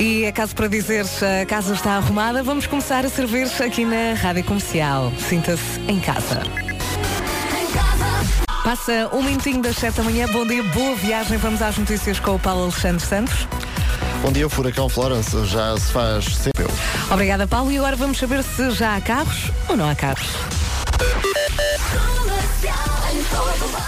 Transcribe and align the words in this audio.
E 0.00 0.24
é 0.24 0.32
caso 0.32 0.54
para 0.54 0.66
dizer 0.66 1.04
a 1.42 1.44
casa 1.44 1.74
está 1.74 1.98
arrumada, 1.98 2.42
vamos 2.42 2.66
começar 2.66 3.04
a 3.04 3.08
servir 3.10 3.46
aqui 3.62 3.84
na 3.84 4.14
Rádio 4.14 4.42
Comercial. 4.44 5.12
Sinta-se 5.28 5.78
em 5.86 6.00
casa. 6.00 6.40
Passa 8.64 9.10
um 9.12 9.22
minutinho 9.22 9.60
das 9.60 9.76
7 9.76 9.98
da 9.98 10.02
manhã. 10.02 10.26
Bom 10.32 10.46
dia, 10.46 10.62
boa 10.62 10.96
viagem. 10.96 11.36
Vamos 11.36 11.60
às 11.60 11.76
notícias 11.76 12.18
com 12.18 12.36
o 12.36 12.38
Paulo 12.38 12.62
Alexandre 12.62 13.04
Santos. 13.04 13.46
Bom 14.22 14.32
dia, 14.32 14.46
o 14.46 14.50
Furacão 14.50 14.88
Florence 14.88 15.44
já 15.44 15.76
se 15.76 15.92
faz 15.92 16.24
sempre. 16.24 16.64
Obrigada, 17.10 17.46
Paulo. 17.46 17.70
E 17.70 17.76
agora 17.76 17.94
vamos 17.94 18.18
saber 18.18 18.42
se 18.42 18.70
já 18.70 18.96
há 18.96 19.00
carros 19.02 19.50
ou 19.68 19.76
não 19.76 19.86
há 19.86 19.94
carros. 19.94 20.30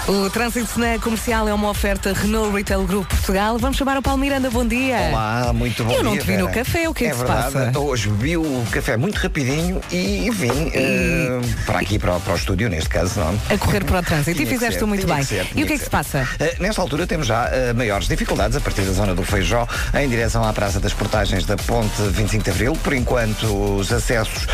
O 0.09 0.29
trânsito 0.31 0.81
na 0.81 0.99
comercial 0.99 1.47
é 1.49 1.55
uma 1.55 1.71
oferta 1.71 2.13
Renault 2.13 2.53
Retail 2.55 2.83
Group 2.85 3.09
Portugal. 3.09 3.57
Vamos 3.57 3.77
chamar 3.77 3.97
o 3.97 4.03
Paulo 4.03 4.19
Miranda. 4.21 4.51
Bom 4.51 4.67
dia. 4.67 4.97
Olá, 5.11 5.53
muito 5.53 5.85
bom 5.85 5.93
Eu 5.93 6.03
não 6.03 6.13
dia, 6.13 6.21
te 6.23 6.27
vi 6.27 6.37
no 6.37 6.47
Vera. 6.47 6.65
café, 6.65 6.89
o 6.89 6.95
que 6.95 7.05
é 7.07 7.11
que 7.11 7.17
se 7.17 7.25
passa? 7.25 7.73
Hoje 7.79 8.09
bebi 8.11 8.37
o 8.37 8.65
café 8.73 8.97
muito 8.97 9.17
rapidinho 9.19 9.81
e 9.93 10.29
vim 10.33 10.71
eh, 10.75 11.41
para 11.65 11.79
aqui, 11.79 11.99
para, 12.01 12.17
o- 12.17 12.21
para 12.21 12.33
o 12.33 12.37
estúdio, 12.37 12.69
neste 12.69 12.89
caso, 12.91 13.21
não? 13.21 13.39
A 13.49 13.57
correr 13.59 13.85
para 13.85 14.01
o 14.01 14.03
trânsito. 14.03 14.43
E 14.43 14.47
fizeste 14.47 14.81
ser, 14.81 14.87
muito 14.87 15.07
bem. 15.07 15.23
ser, 15.23 15.47
e 15.55 15.63
o 15.63 15.67
que 15.67 15.75
é 15.75 15.79
que 15.79 15.85
se 15.85 15.91
passa? 15.91 16.27
Eh, 16.41 16.57
nesta 16.59 16.83
altura 16.83 17.07
temos 17.07 17.29
já 17.29 17.49
eh, 17.53 17.73
maiores 17.73 18.09
dificuldades 18.09 18.57
a 18.57 18.61
partir 18.61 18.83
da 18.83 18.93
zona 18.93 19.15
do 19.15 19.23
Feijó 19.23 19.67
em 19.95 20.09
direção 20.09 20.43
à 20.45 20.53
Praça 20.53 20.81
das 20.81 20.93
Portagens 20.93 21.47
da 21.47 21.57
Ponte 21.57 22.03
25 22.11 22.43
de 22.45 22.51
Abril. 22.51 22.73
Por 22.83 22.93
enquanto, 22.93 23.45
os 23.77 23.93
acessos 23.93 24.47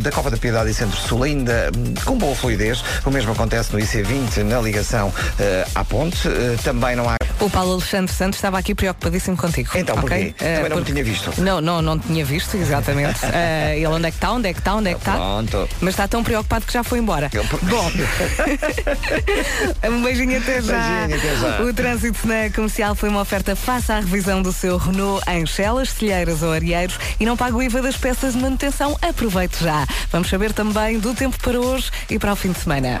da 0.00 0.12
Cova 0.12 0.30
da 0.30 0.36
Piedade 0.36 0.70
e 0.70 0.74
Centro-Sul 0.74 1.24
ainda 1.24 1.70
hum, 1.76 1.94
com 2.04 2.16
boa 2.16 2.34
fluidez. 2.36 2.82
O 3.04 3.10
mesmo 3.10 3.32
acontece 3.32 3.72
no 3.72 3.80
IC20, 4.02 4.42
na 4.44 4.60
ligação 4.60 5.12
eh, 5.38 5.66
à 5.74 5.84
ponte. 5.84 6.26
Eh, 6.28 6.56
também 6.62 6.96
não 6.96 7.08
há... 7.08 7.16
O 7.38 7.50
Paulo 7.50 7.74
Alexandre 7.74 8.12
Santos 8.14 8.38
estava 8.38 8.58
aqui 8.58 8.74
preocupadíssimo 8.74 9.36
contigo. 9.36 9.68
Então, 9.74 9.94
ok? 9.96 10.08
porquê? 10.08 10.34
Também 10.38 10.56
não 10.56 10.62
me 10.62 10.68
porque- 10.76 10.92
tinha 10.92 11.04
visto. 11.04 11.32
Não, 11.38 11.60
não, 11.60 11.82
não 11.82 11.98
tinha 11.98 12.24
visto, 12.24 12.56
exatamente. 12.56 13.20
Eh, 13.36 13.74
ele 13.76 13.86
onde 13.88 14.06
é 14.06 14.10
que 14.10 14.16
está, 14.16 14.32
onde 14.32 14.48
é 14.48 14.52
que 14.54 14.60
está, 14.60 14.74
onde 14.74 14.90
é 14.90 14.94
que 14.94 15.00
está? 15.00 15.12
Pronto. 15.12 15.68
Mas 15.80 15.92
está 15.94 16.08
tão 16.08 16.24
preocupado 16.24 16.64
que 16.64 16.72
já 16.72 16.82
foi 16.82 16.98
embora. 16.98 17.28
Eu- 17.32 17.44
Bom, 17.62 17.90
um 19.90 20.02
beijinho 20.02 20.38
até 20.38 20.60
já. 20.62 20.78
Beijinho, 21.06 21.18
até 21.18 21.36
já. 21.36 21.62
O 21.62 21.74
trânsito 21.74 22.26
na 22.26 22.50
comercial 22.54 22.94
foi 22.94 23.08
uma 23.08 23.20
oferta 23.20 23.54
faça 23.54 23.94
à 23.94 24.00
revisão 24.00 24.40
do 24.42 24.52
seu 24.52 24.76
Renault 24.78 25.22
em 25.30 25.44
Chelas, 25.46 25.92
Telheiras 25.92 26.42
ou 26.42 26.52
Arieiros 26.52 26.98
e 27.20 27.26
não 27.26 27.36
paga 27.36 27.56
o 27.56 27.62
IVA 27.62 27.82
das 27.82 27.96
peças 27.96 28.34
de 28.34 28.40
manutenção. 28.40 28.96
Aproveite 29.02 29.62
já. 29.62 29.86
Vamos 30.10 30.28
saber 30.28 30.52
também 30.52 30.98
do 30.98 31.14
tempo 31.14 31.38
para 31.40 31.60
hoje 31.60 31.90
e 32.08 32.18
para 32.18 32.32
o 32.32 32.36
fim 32.36 32.52
de 32.52 32.60
semana. 32.60 33.00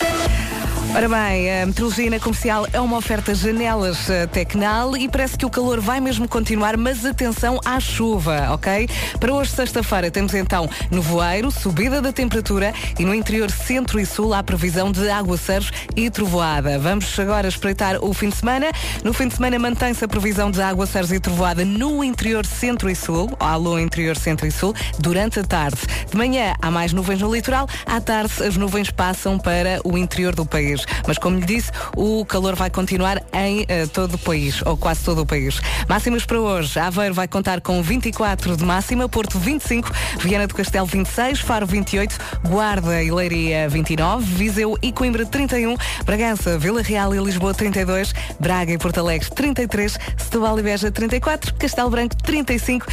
Ora 0.93 1.07
bem, 1.07 1.61
a 1.61 1.65
meteorologia 1.65 2.09
na 2.09 2.19
comercial 2.19 2.67
é 2.73 2.79
uma 2.79 2.97
oferta 2.97 3.33
janelas 3.33 4.09
eh, 4.09 4.27
Tecnal 4.27 4.97
e 4.97 5.07
parece 5.07 5.37
que 5.37 5.45
o 5.45 5.49
calor 5.49 5.79
vai 5.79 6.01
mesmo 6.01 6.27
continuar, 6.27 6.75
mas 6.75 7.05
atenção 7.05 7.61
à 7.63 7.79
chuva, 7.79 8.49
ok? 8.51 8.89
Para 9.17 9.33
hoje, 9.33 9.51
sexta-feira, 9.51 10.11
temos 10.11 10.33
então 10.33 10.69
nevoeiro, 10.91 11.49
subida 11.49 12.01
da 12.01 12.11
temperatura 12.11 12.73
e 12.99 13.05
no 13.05 13.15
interior 13.15 13.49
centro 13.49 14.01
e 14.01 14.05
sul 14.05 14.33
há 14.33 14.43
previsão 14.43 14.91
de 14.91 15.09
aguaceiros 15.09 15.71
e 15.95 16.09
trovoada. 16.09 16.77
Vamos 16.77 17.17
agora 17.17 17.47
espreitar 17.47 17.97
o 18.03 18.13
fim 18.13 18.27
de 18.27 18.35
semana. 18.35 18.69
No 19.01 19.13
fim 19.13 19.29
de 19.29 19.35
semana 19.35 19.57
mantém-se 19.57 20.03
a 20.03 20.09
previsão 20.09 20.51
de 20.51 20.61
aguaceiros 20.61 21.13
e 21.13 21.21
trovoada 21.21 21.63
no 21.63 22.03
interior 22.03 22.45
centro 22.45 22.89
e 22.89 22.95
sul, 22.95 23.29
alô 23.39 23.79
interior 23.79 24.17
centro 24.17 24.45
e 24.45 24.51
sul, 24.51 24.75
durante 24.99 25.39
a 25.39 25.43
tarde. 25.43 25.79
De 26.09 26.17
manhã 26.17 26.53
há 26.61 26.69
mais 26.69 26.91
nuvens 26.91 27.21
no 27.21 27.33
litoral, 27.33 27.65
à 27.85 28.01
tarde 28.01 28.43
as 28.43 28.57
nuvens 28.57 28.91
passam 28.91 29.39
para 29.39 29.79
o 29.85 29.97
interior 29.97 30.35
do 30.35 30.45
país. 30.45 30.80
Mas 31.07 31.17
como 31.17 31.39
lhe 31.39 31.45
disse, 31.45 31.71
o 31.95 32.25
calor 32.25 32.55
vai 32.55 32.69
continuar 32.69 33.21
em 33.33 33.65
eh, 33.67 33.85
todo 33.87 34.15
o 34.15 34.17
país, 34.17 34.61
ou 34.65 34.77
quase 34.77 35.03
todo 35.03 35.21
o 35.21 35.25
país. 35.25 35.59
Máximas 35.87 36.25
para 36.25 36.39
hoje. 36.39 36.79
Aveiro 36.79 37.13
vai 37.13 37.27
contar 37.27 37.61
com 37.61 37.81
24 37.81 38.57
de 38.57 38.63
máxima, 38.63 39.07
Porto 39.07 39.37
25, 39.39 39.91
Viana 40.19 40.47
do 40.47 40.53
Castelo 40.53 40.85
26, 40.85 41.39
Faro 41.39 41.65
28, 41.65 42.17
Guarda 42.47 43.03
e 43.03 43.11
Leiria 43.11 43.67
29, 43.69 44.23
Viseu 44.35 44.77
e 44.81 44.91
Coimbra 44.91 45.25
31, 45.25 45.75
Bragança, 46.05 46.57
Vila 46.57 46.81
Real 46.81 47.13
e 47.13 47.19
Lisboa 47.19 47.53
32, 47.53 48.13
Braga 48.39 48.73
e 48.73 48.77
Porto 48.77 48.99
Alegre 48.99 49.29
33, 49.29 49.97
Setúbal 50.17 50.59
e 50.59 50.63
Beja 50.63 50.91
34, 50.91 51.53
Castelo 51.55 51.89
Branco 51.89 52.15
35 52.23 52.85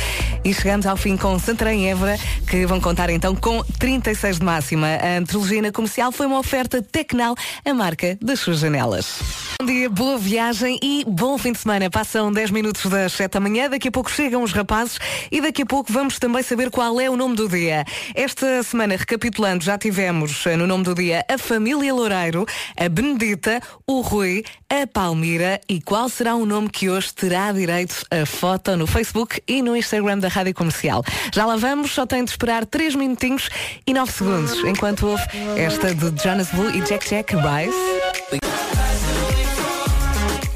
e 0.44 0.54
chegamos 0.54 0.86
ao 0.86 0.96
fim 0.96 1.16
com 1.16 1.38
Santarém 1.38 1.86
e 1.86 1.88
Évora, 1.88 2.18
que 2.48 2.66
vão 2.66 2.80
contar 2.80 3.10
então 3.10 3.34
com 3.34 3.62
36 3.78 4.38
de 4.38 4.44
máxima. 4.44 4.86
A 4.86 5.20
meteorologia 5.20 5.62
na 5.62 5.72
comercial 5.72 6.12
foi 6.12 6.26
uma 6.26 6.38
oferta 6.38 6.82
Tecnal, 6.82 7.34
a 7.64 7.74
marca 7.78 8.18
das 8.20 8.40
suas 8.40 8.58
janelas. 8.58 9.20
Bom 9.60 9.66
dia, 9.66 9.88
boa 9.88 10.18
viagem 10.18 10.78
e 10.82 11.04
bom 11.06 11.38
fim 11.38 11.52
de 11.52 11.58
semana. 11.58 11.88
Passam 11.88 12.32
10 12.32 12.50
minutos 12.50 12.84
das 12.86 13.12
7 13.12 13.32
da 13.32 13.40
manhã, 13.40 13.70
daqui 13.70 13.88
a 13.88 13.90
pouco 13.90 14.10
chegam 14.10 14.42
os 14.42 14.52
rapazes 14.52 14.98
e 15.30 15.40
daqui 15.40 15.62
a 15.62 15.66
pouco 15.66 15.92
vamos 15.92 16.18
também 16.18 16.42
saber 16.42 16.70
qual 16.70 17.00
é 17.00 17.08
o 17.08 17.16
nome 17.16 17.36
do 17.36 17.48
dia. 17.48 17.84
Esta 18.14 18.62
semana, 18.62 18.96
recapitulando, 18.96 19.64
já 19.64 19.78
tivemos 19.78 20.44
eh, 20.46 20.56
no 20.56 20.66
nome 20.66 20.84
do 20.84 20.94
dia 20.94 21.24
a 21.28 21.38
família 21.38 21.94
Loureiro, 21.94 22.44
a 22.76 22.88
Benedita, 22.88 23.60
o 23.86 24.00
Rui, 24.00 24.44
a 24.68 24.86
Palmira 24.86 25.60
e 25.68 25.80
qual 25.80 26.08
será 26.08 26.34
o 26.34 26.44
nome 26.44 26.68
que 26.68 26.90
hoje 26.90 27.14
terá 27.14 27.52
direito 27.52 28.04
a 28.10 28.26
foto 28.26 28.76
no 28.76 28.86
Facebook 28.86 29.40
e 29.46 29.62
no 29.62 29.76
Instagram 29.76 30.18
da 30.18 30.28
Rádio 30.28 30.54
Comercial. 30.54 31.04
Já 31.32 31.46
lá 31.46 31.56
vamos, 31.56 31.92
só 31.92 32.04
tem 32.04 32.24
de 32.24 32.30
esperar 32.30 32.66
3 32.66 32.96
minutinhos 32.96 33.48
e 33.86 33.94
9 33.94 34.12
segundos, 34.12 34.64
enquanto 34.64 35.06
houve 35.06 35.22
esta 35.56 35.94
de 35.94 36.22
Jonas 36.22 36.48
Blue 36.50 36.70
e 36.70 36.80
Jack 36.80 37.08
Jack 37.08 37.34
Rise. 37.34 37.67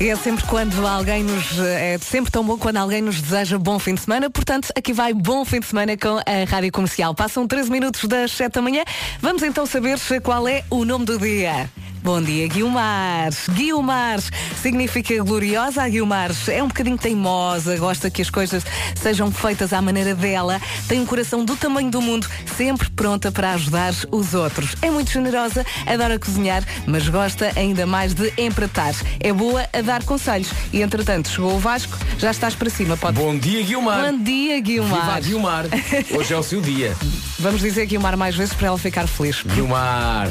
E 0.02 0.08
é 0.08 0.16
sempre 0.16 0.44
quando 0.46 0.84
alguém 0.84 1.22
nos. 1.22 1.60
É 1.60 1.96
sempre 1.98 2.32
tão 2.32 2.44
bom 2.44 2.58
quando 2.58 2.78
alguém 2.78 3.00
nos 3.00 3.22
deseja 3.22 3.56
bom 3.56 3.78
fim 3.78 3.94
de 3.94 4.00
semana. 4.00 4.28
Portanto, 4.28 4.72
aqui 4.76 4.92
vai 4.92 5.14
bom 5.14 5.44
fim 5.44 5.60
de 5.60 5.66
semana 5.66 5.96
com 5.96 6.18
a 6.18 6.44
Rádio 6.50 6.72
Comercial. 6.72 7.14
Passam 7.14 7.46
13 7.46 7.70
minutos 7.70 8.08
das 8.08 8.32
7 8.32 8.54
da 8.54 8.62
manhã. 8.62 8.82
Vamos 9.20 9.44
então 9.44 9.64
saber 9.64 9.96
qual 10.20 10.48
é 10.48 10.64
o 10.70 10.84
nome 10.84 11.04
do 11.04 11.20
dia. 11.20 11.70
Bom 12.02 12.20
dia, 12.20 12.48
Guilmar. 12.48 13.30
Guilmar 13.52 14.18
significa 14.60 15.22
gloriosa. 15.22 15.84
A 15.84 15.88
Guilmar 15.88 16.32
é 16.48 16.60
um 16.60 16.66
bocadinho 16.66 16.98
teimosa, 16.98 17.76
gosta 17.76 18.10
que 18.10 18.20
as 18.20 18.28
coisas 18.28 18.64
sejam 18.96 19.30
feitas 19.30 19.72
à 19.72 19.80
maneira 19.80 20.12
dela, 20.12 20.60
tem 20.88 21.00
um 21.00 21.06
coração 21.06 21.44
do 21.44 21.54
tamanho 21.54 21.90
do 21.92 22.02
mundo, 22.02 22.26
sempre 22.56 22.90
pronta 22.90 23.30
para 23.30 23.52
ajudar 23.52 23.94
os 24.10 24.34
outros. 24.34 24.74
É 24.82 24.90
muito 24.90 25.12
generosa, 25.12 25.64
adora 25.86 26.18
cozinhar, 26.18 26.64
mas 26.86 27.08
gosta 27.08 27.52
ainda 27.54 27.86
mais 27.86 28.14
de 28.14 28.32
empratar. 28.36 28.94
É 29.20 29.32
boa 29.32 29.64
a 29.72 29.80
dar 29.80 30.02
conselhos. 30.02 30.50
E 30.72 30.82
entretanto, 30.82 31.28
chegou 31.28 31.54
o 31.54 31.58
Vasco, 31.60 31.96
já 32.19 32.32
estás 32.32 32.56
para 32.56 32.69
cima. 32.69 32.96
Pode... 32.96 33.16
Bom 33.16 33.38
dia, 33.38 33.62
Guilmar. 33.62 34.10
Bom 34.10 34.19
dia, 34.19 34.60
Guilmar. 34.60 35.00
Viva 35.00 35.20
Guilmar. 35.20 35.64
Hoje 36.19 36.34
é 36.34 36.36
o 36.36 36.42
seu 36.42 36.60
dia. 36.60 36.96
Vamos 37.38 37.60
dizer 37.60 37.86
Guilmar 37.86 38.16
mais 38.16 38.34
vezes 38.34 38.54
para 38.54 38.66
ela 38.66 38.78
ficar 38.78 39.06
feliz. 39.06 39.42
Guilmar. 39.42 40.28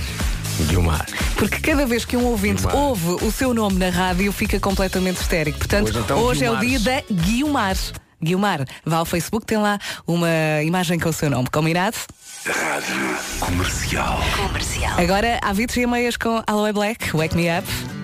Guilmar. 0.65 1.05
Porque 1.35 1.59
cada 1.59 1.85
vez 1.85 2.05
que 2.05 2.15
um 2.17 2.25
ouvinte 2.25 2.61
Guilmar. 2.61 2.75
ouve 2.75 3.25
o 3.25 3.31
seu 3.31 3.53
nome 3.53 3.77
na 3.77 3.89
rádio, 3.89 4.31
fica 4.31 4.59
completamente 4.59 5.21
histérico. 5.21 5.57
Portanto, 5.57 5.89
Hoje, 5.89 5.99
então, 5.99 6.19
hoje 6.19 6.45
é 6.45 6.51
o 6.51 6.57
dia 6.57 6.79
da 6.79 7.03
Guilmar. 7.11 7.77
Guilmar, 8.23 8.65
vá 8.85 8.97
ao 8.97 9.05
Facebook, 9.05 9.45
tem 9.45 9.57
lá 9.57 9.79
uma 10.05 10.29
imagem 10.63 10.99
com 10.99 11.09
o 11.09 11.13
seu 11.13 11.29
nome. 11.29 11.49
Combinado? 11.51 11.97
Rádio 12.45 13.17
Comercial. 13.39 14.19
Agora, 14.97 15.39
há 15.41 15.53
Vitor 15.53 15.77
e 15.77 15.87
Meias 15.87 16.17
com 16.17 16.43
Aloe 16.45 16.71
Black, 16.73 17.15
Wake 17.15 17.35
Me 17.35 17.47
Up. 17.49 18.00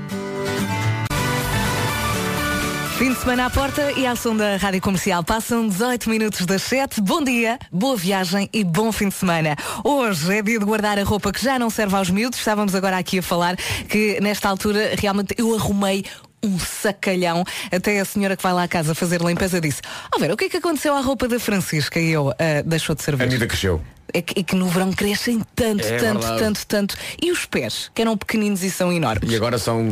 Fim 2.97 3.09
de 3.13 3.19
semana 3.19 3.45
à 3.45 3.49
porta 3.49 3.91
e 3.91 4.07
à 4.07 4.15
som 4.15 4.35
da 4.35 4.57
Rádio 4.57 4.81
Comercial. 4.81 5.23
Passam 5.23 5.67
18 5.67 6.09
minutos 6.09 6.45
das 6.47 6.63
7. 6.63 6.99
Bom 6.99 7.23
dia, 7.23 7.59
boa 7.71 7.95
viagem 7.95 8.49
e 8.51 8.63
bom 8.63 8.91
fim 8.91 9.09
de 9.09 9.13
semana. 9.13 9.55
Hoje 9.83 10.35
é 10.35 10.41
dia 10.41 10.57
de 10.57 10.65
guardar 10.65 10.97
a 10.97 11.03
roupa 11.03 11.31
que 11.31 11.43
já 11.43 11.59
não 11.59 11.69
serve 11.69 11.95
aos 11.95 12.09
miúdos. 12.09 12.39
Estávamos 12.39 12.73
agora 12.73 12.97
aqui 12.97 13.19
a 13.19 13.21
falar 13.21 13.55
que 13.87 14.19
nesta 14.19 14.49
altura 14.49 14.95
realmente 14.97 15.35
eu 15.37 15.53
arrumei 15.55 16.05
um 16.43 16.57
sacalhão. 16.57 17.43
Até 17.71 17.99
a 17.99 18.05
senhora 18.05 18.35
que 18.35 18.41
vai 18.41 18.53
lá 18.53 18.63
à 18.63 18.67
casa 18.67 18.95
fazer 18.95 19.21
limpeza 19.21 19.61
disse 19.61 19.81
Ó 20.15 20.17
Vera, 20.19 20.33
o 20.33 20.37
que 20.37 20.45
é 20.45 20.49
que 20.49 20.57
aconteceu 20.57 20.95
à 20.95 20.99
roupa 21.01 21.27
da 21.27 21.39
Francisca? 21.39 21.99
E 21.99 22.09
eu, 22.09 22.31
"Ah, 22.31 22.63
deixou 22.65 22.95
de 22.95 23.01
A 23.01 23.05
servir. 23.05 23.29
vida 23.29 23.45
cresceu. 23.45 23.79
É 24.13 24.21
que, 24.21 24.39
é 24.39 24.43
que 24.43 24.55
no 24.55 24.67
verão 24.69 24.91
crescem 24.93 25.41
tanto, 25.55 25.83
É 25.85 25.97
tanto, 25.97 26.19
verdade. 26.21 26.39
tanto, 26.39 26.65
tanto. 26.67 26.97
E 27.21 27.31
os 27.31 27.45
pés, 27.45 27.91
que 27.93 28.01
eram 28.01 28.15
pequeninos 28.17 28.63
e 28.63 28.71
são 28.71 28.91
enormes. 28.91 29.29
E 29.31 29.35
agora 29.35 29.57
são, 29.57 29.85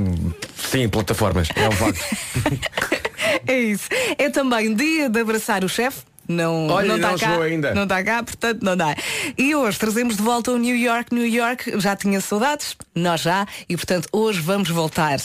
sim, 0.56 0.88
plataformas. 0.88 1.50
É 1.56 1.68
um 1.68 1.72
facto. 1.72 2.00
É 3.48 3.60
isso. 3.60 3.90
É 4.18 4.30
também 4.30 4.74
dia 4.74 5.10
de 5.10 5.20
abraçar 5.20 5.64
o 5.64 5.70
chefe. 5.70 6.02
Não, 6.28 6.68
Olha, 6.68 6.88
não 6.88 6.96
está 6.96 7.12
não 7.12 7.18
cá, 7.18 7.44
ainda. 7.44 7.74
não 7.76 7.84
está 7.84 8.04
cá, 8.04 8.24
portanto 8.24 8.64
não 8.64 8.76
dá. 8.76 8.96
E 9.38 9.54
hoje 9.56 9.78
trazemos 9.78 10.16
de 10.18 10.24
volta 10.24 10.52
o 10.52 10.58
New 10.58 10.76
York, 10.76 11.14
New 11.14 11.28
York, 11.28 11.80
já 11.80 11.96
tinha 11.96 12.20
saudades, 12.20 12.76
nós 12.96 13.22
já, 13.22 13.46
e 13.70 13.76
portanto 13.76 14.08
hoje 14.12 14.40
vamos 14.42 14.70
voltar 14.70 15.18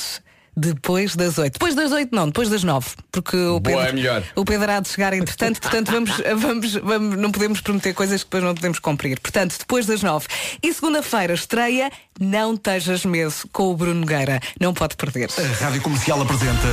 depois 0.60 1.16
das 1.16 1.38
oito. 1.38 1.54
Depois 1.54 1.74
das 1.74 1.90
oito 1.92 2.14
não, 2.14 2.26
depois 2.26 2.48
das 2.48 2.62
nove, 2.62 2.88
porque 3.10 3.36
o 3.36 3.58
Boa, 3.58 3.60
Pedro, 3.60 3.80
é 3.80 3.92
melhor. 3.92 4.22
o 4.36 4.44
Pedro 4.44 4.70
há 4.70 4.80
de 4.80 4.88
chegar 4.88 5.12
entretanto, 5.12 5.60
portanto 5.62 5.90
vamos, 5.90 6.10
vamos, 6.36 6.74
vamos, 6.74 7.16
não 7.18 7.30
podemos 7.30 7.60
prometer 7.60 7.94
coisas 7.94 8.22
que 8.22 8.26
depois 8.26 8.44
não 8.44 8.54
podemos 8.54 8.78
cumprir. 8.78 9.18
Portanto, 9.20 9.56
depois 9.58 9.86
das 9.86 10.02
nove. 10.02 10.26
E 10.62 10.72
segunda-feira 10.72 11.34
estreia 11.34 11.90
Não 12.20 12.56
Tejas 12.56 13.04
Medo 13.04 13.34
com 13.52 13.70
o 13.70 13.76
Bruno 13.76 14.00
Nogueira. 14.00 14.40
Não 14.60 14.74
pode 14.74 14.96
perder. 14.96 15.30
A 15.38 15.64
Rádio 15.64 15.80
Comercial 15.82 16.20
apresenta 16.20 16.68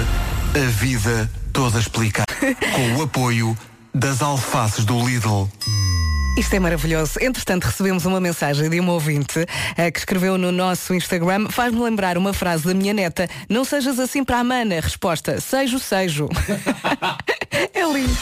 A 0.56 0.69
Vida 0.80 1.30
Toda 1.54 1.80
Explicada. 1.80 2.28
Com 2.75 2.95
o 2.98 3.04
apoio 3.04 3.57
das 3.94 4.22
alfaces 4.22 4.86
do 4.86 5.00
Lidl. 5.07 5.50
Isto 6.38 6.54
é 6.54 6.60
maravilhoso. 6.60 7.13
Entretanto, 7.19 7.63
recebemos 7.63 8.06
uma 8.06 8.22
mensagem 8.22 8.69
de 8.69 8.80
uma 8.80 8.94
ouvinte 8.94 9.44
eh, 9.75 9.89
que 9.89 9.98
escreveu 9.98 10.38
no 10.38 10.51
nosso 10.51 10.94
Instagram. 10.94 11.50
Faz-me 11.50 11.81
lembrar 11.81 12.16
uma 12.16 12.31
frase 12.31 12.63
da 12.63 12.75
minha 12.75 12.94
neta. 12.94 13.28
Não 13.50 13.66
sejas 13.66 14.00
assim 14.00 14.24
para 14.24 14.38
a 14.38 14.44
mana. 14.44 14.80
Resposta, 14.80 15.42
sejo, 15.42 15.80
sejo. 15.80 16.30
é 17.74 17.84
lindo. 17.92 18.16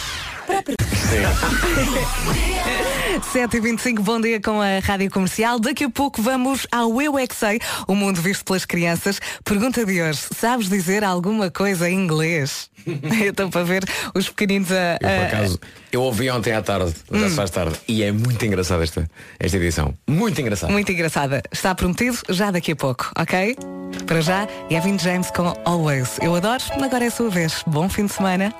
7h25, 3.33 3.99
bom 4.01 4.21
dia 4.21 4.39
com 4.39 4.61
a 4.61 4.79
Rádio 4.79 5.09
Comercial. 5.09 5.59
Daqui 5.59 5.85
a 5.85 5.89
pouco 5.89 6.21
vamos 6.21 6.67
ao 6.71 7.01
Eu 7.01 7.17
é 7.17 7.25
que 7.25 7.35
Sei, 7.35 7.59
o 7.87 7.95
mundo 7.95 8.21
visto 8.21 8.45
pelas 8.45 8.65
crianças. 8.65 9.19
Pergunta 9.43 9.85
de 9.85 10.01
hoje, 10.01 10.19
sabes 10.35 10.69
dizer 10.69 11.03
alguma 11.03 11.49
coisa 11.49 11.89
em 11.89 11.95
inglês? 11.95 12.69
Eu 12.85 13.31
estou 13.31 13.49
para 13.49 13.63
ver 13.63 13.83
os 14.13 14.29
pequeninos 14.29 14.71
a... 14.71 14.97
Eu, 15.01 15.09
por 15.09 15.25
acaso, 15.25 15.59
eu 15.91 16.01
ouvi 16.03 16.29
ontem 16.29 16.53
à 16.53 16.61
tarde, 16.61 16.93
já 17.11 17.29
se 17.29 17.35
faz 17.35 17.49
tarde, 17.49 17.75
e 17.87 18.03
é 18.03 18.11
muito 18.11 18.45
engraçada 18.45 18.83
esta, 18.83 19.09
esta 19.39 19.57
edição. 19.57 19.93
Muito 20.07 20.39
engraçada. 20.39 20.71
Muito 20.71 20.91
engraçada. 20.91 21.41
Está 21.51 21.73
prometido 21.73 22.19
já 22.29 22.51
daqui 22.51 22.73
a 22.73 22.75
pouco, 22.75 23.11
ok? 23.17 23.57
Para 24.05 24.21
já, 24.21 24.47
Gavin 24.69 24.99
James 24.99 25.31
com 25.31 25.53
Always. 25.65 26.19
Eu 26.21 26.35
adoro, 26.35 26.63
agora 26.81 27.05
é 27.05 27.07
a 27.07 27.11
sua 27.11 27.29
vez. 27.29 27.63
Bom 27.65 27.89
fim 27.89 28.05
de 28.05 28.13
semana. 28.13 28.53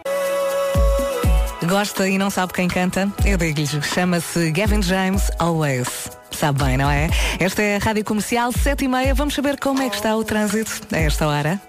Gosta 1.67 2.07
e 2.07 2.17
não 2.17 2.29
sabe 2.29 2.53
quem 2.53 2.67
canta? 2.67 3.12
Eu 3.25 3.38
digo-lhes, 3.38 3.71
chama-se 3.94 4.51
Gavin 4.51 4.81
James 4.81 5.31
Always. 5.39 6.09
Sabe 6.31 6.63
bem, 6.63 6.77
não 6.77 6.89
é? 6.89 7.09
Esta 7.39 7.62
é 7.62 7.77
a 7.77 7.79
Rádio 7.79 8.03
Comercial, 8.03 8.51
7 8.51 8.85
e 8.85 8.88
meia. 8.88 9.13
Vamos 9.13 9.33
saber 9.33 9.59
como 9.59 9.81
é 9.81 9.89
que 9.89 9.95
está 9.95 10.15
o 10.15 10.23
trânsito 10.23 10.81
a 10.91 10.97
esta 10.97 11.27
hora. 11.27 11.59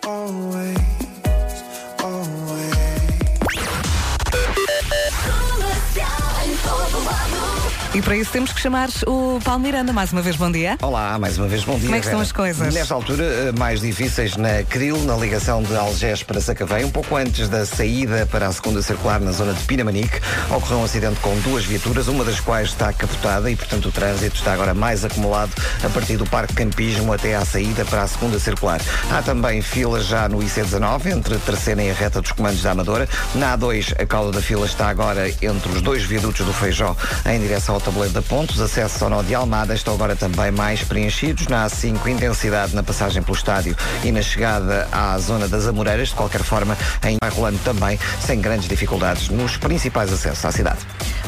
E 7.97 8.03
para 8.03 8.15
isso 8.15 8.31
temos 8.31 8.53
que 8.53 8.61
chamar 8.61 8.91
o 9.07 9.41
Paulo 9.43 9.63
Miranda. 9.63 9.91
Mais 9.91 10.13
uma 10.13 10.21
vez, 10.21 10.37
bom 10.37 10.53
dia. 10.53 10.77
Olá, 10.83 11.19
mais 11.19 11.39
uma 11.39 11.49
vez 11.49 11.65
bom 11.65 11.79
dia. 11.79 11.85
Como 11.85 11.95
é 11.95 11.99
que 12.01 12.05
estão 12.05 12.19
Vera. 12.19 12.27
as 12.27 12.33
coisas? 12.33 12.75
Nesta 12.75 12.93
altura, 12.93 13.25
eh, 13.25 13.53
mais 13.59 13.81
difíceis 13.81 14.37
na 14.37 14.63
Cril, 14.65 14.99
na 15.05 15.17
ligação 15.17 15.63
de 15.63 15.75
Algés 15.75 16.23
para 16.23 16.39
Sacavém, 16.39 16.85
um 16.85 16.91
pouco 16.91 17.17
antes 17.17 17.49
da 17.49 17.65
saída 17.65 18.29
para 18.31 18.49
a 18.49 18.53
segunda 18.53 18.83
circular 18.83 19.19
na 19.19 19.33
zona 19.33 19.55
de 19.55 19.65
Pinamanique, 19.65 20.21
ocorreu 20.51 20.81
um 20.81 20.85
acidente 20.85 21.19
com 21.21 21.35
duas 21.39 21.65
viaturas, 21.65 22.07
uma 22.07 22.23
das 22.23 22.39
quais 22.39 22.69
está 22.69 22.93
capotada 22.93 23.51
e, 23.51 23.57
portanto, 23.57 23.89
o 23.89 23.91
trânsito 23.91 24.37
está 24.37 24.53
agora 24.53 24.75
mais 24.75 25.03
acumulado 25.03 25.53
a 25.83 25.89
partir 25.89 26.19
do 26.19 26.27
Parque 26.27 26.53
Campismo 26.53 27.15
até 27.15 27.35
à 27.35 27.47
saída 27.47 27.83
para 27.87 28.03
a 28.03 28.07
segunda 28.07 28.39
circular. 28.39 28.79
Há 29.11 29.23
também 29.23 29.63
filas 29.63 30.05
já 30.05 30.29
no 30.29 30.41
IC19, 30.41 31.17
entre 31.17 31.37
a 31.37 31.39
terceira 31.39 31.83
e 31.83 31.91
a 31.91 31.95
reta 31.95 32.21
dos 32.21 32.33
comandos 32.33 32.61
da 32.61 32.73
Amadora. 32.73 33.09
Na 33.35 33.57
A2, 33.57 33.95
a 33.99 34.05
cauda 34.05 34.33
da 34.33 34.43
fila 34.43 34.67
está 34.67 34.87
agora 34.91 35.31
entre 35.31 35.73
os 35.73 35.81
dois 35.81 36.03
viadutos 36.03 36.45
do 36.45 36.53
Feijó 36.53 36.95
em 37.25 37.41
direção 37.41 37.77
ao 37.77 37.86
tabuleiro 37.87 38.13
da 38.13 38.23
Ponte. 38.23 38.53
Os 38.53 38.61
acessos 38.61 39.01
ao 39.01 39.09
nó 39.09 39.23
de 39.23 39.35
Almada 39.35 39.73
estão 39.73 39.95
agora 39.95 40.17
também 40.17 40.51
mais 40.51 40.83
preenchidos. 40.83 41.47
Na 41.47 41.67
A5, 41.67 42.05
intensidade 42.09 42.75
na 42.75 42.83
passagem 42.83 43.23
pelo 43.23 43.37
estádio 43.37 43.77
e 44.03 44.11
na 44.11 44.21
chegada 44.21 44.89
à 44.91 45.17
zona 45.19 45.47
das 45.47 45.67
Amoreiras. 45.69 46.09
De 46.09 46.15
qualquer 46.15 46.43
forma, 46.43 46.77
em 47.05 47.17
vai 47.21 47.31
rolando 47.31 47.59
também 47.59 47.99
sem 48.21 48.41
grandes 48.41 48.69
dificuldades 48.69 49.29
nos 49.29 49.57
principais 49.57 50.13
acessos 50.13 50.45
à 50.45 50.51
cidade. 50.51 50.79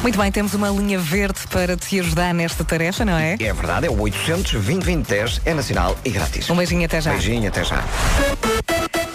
Muito 0.01 0.19
bem, 0.19 0.31
temos 0.31 0.53
uma 0.53 0.69
linha 0.69 0.99
verde 0.99 1.39
para 1.49 1.77
te 1.77 1.99
ajudar 1.99 2.33
nesta 2.33 2.63
tarefa, 2.65 3.05
não 3.05 3.17
é? 3.17 3.37
É 3.39 3.53
verdade, 3.53 3.87
é 3.87 3.89
o 3.89 3.99
800 3.99 4.51
2010 4.51 5.41
é 5.45 5.53
nacional 5.53 5.97
e 6.03 6.09
grátis. 6.09 6.49
Um 6.49 6.57
beijinho 6.57 6.85
até 6.85 6.99
já. 6.99 7.11
Beijinho, 7.11 7.47
até 7.47 7.63
já. 7.63 7.83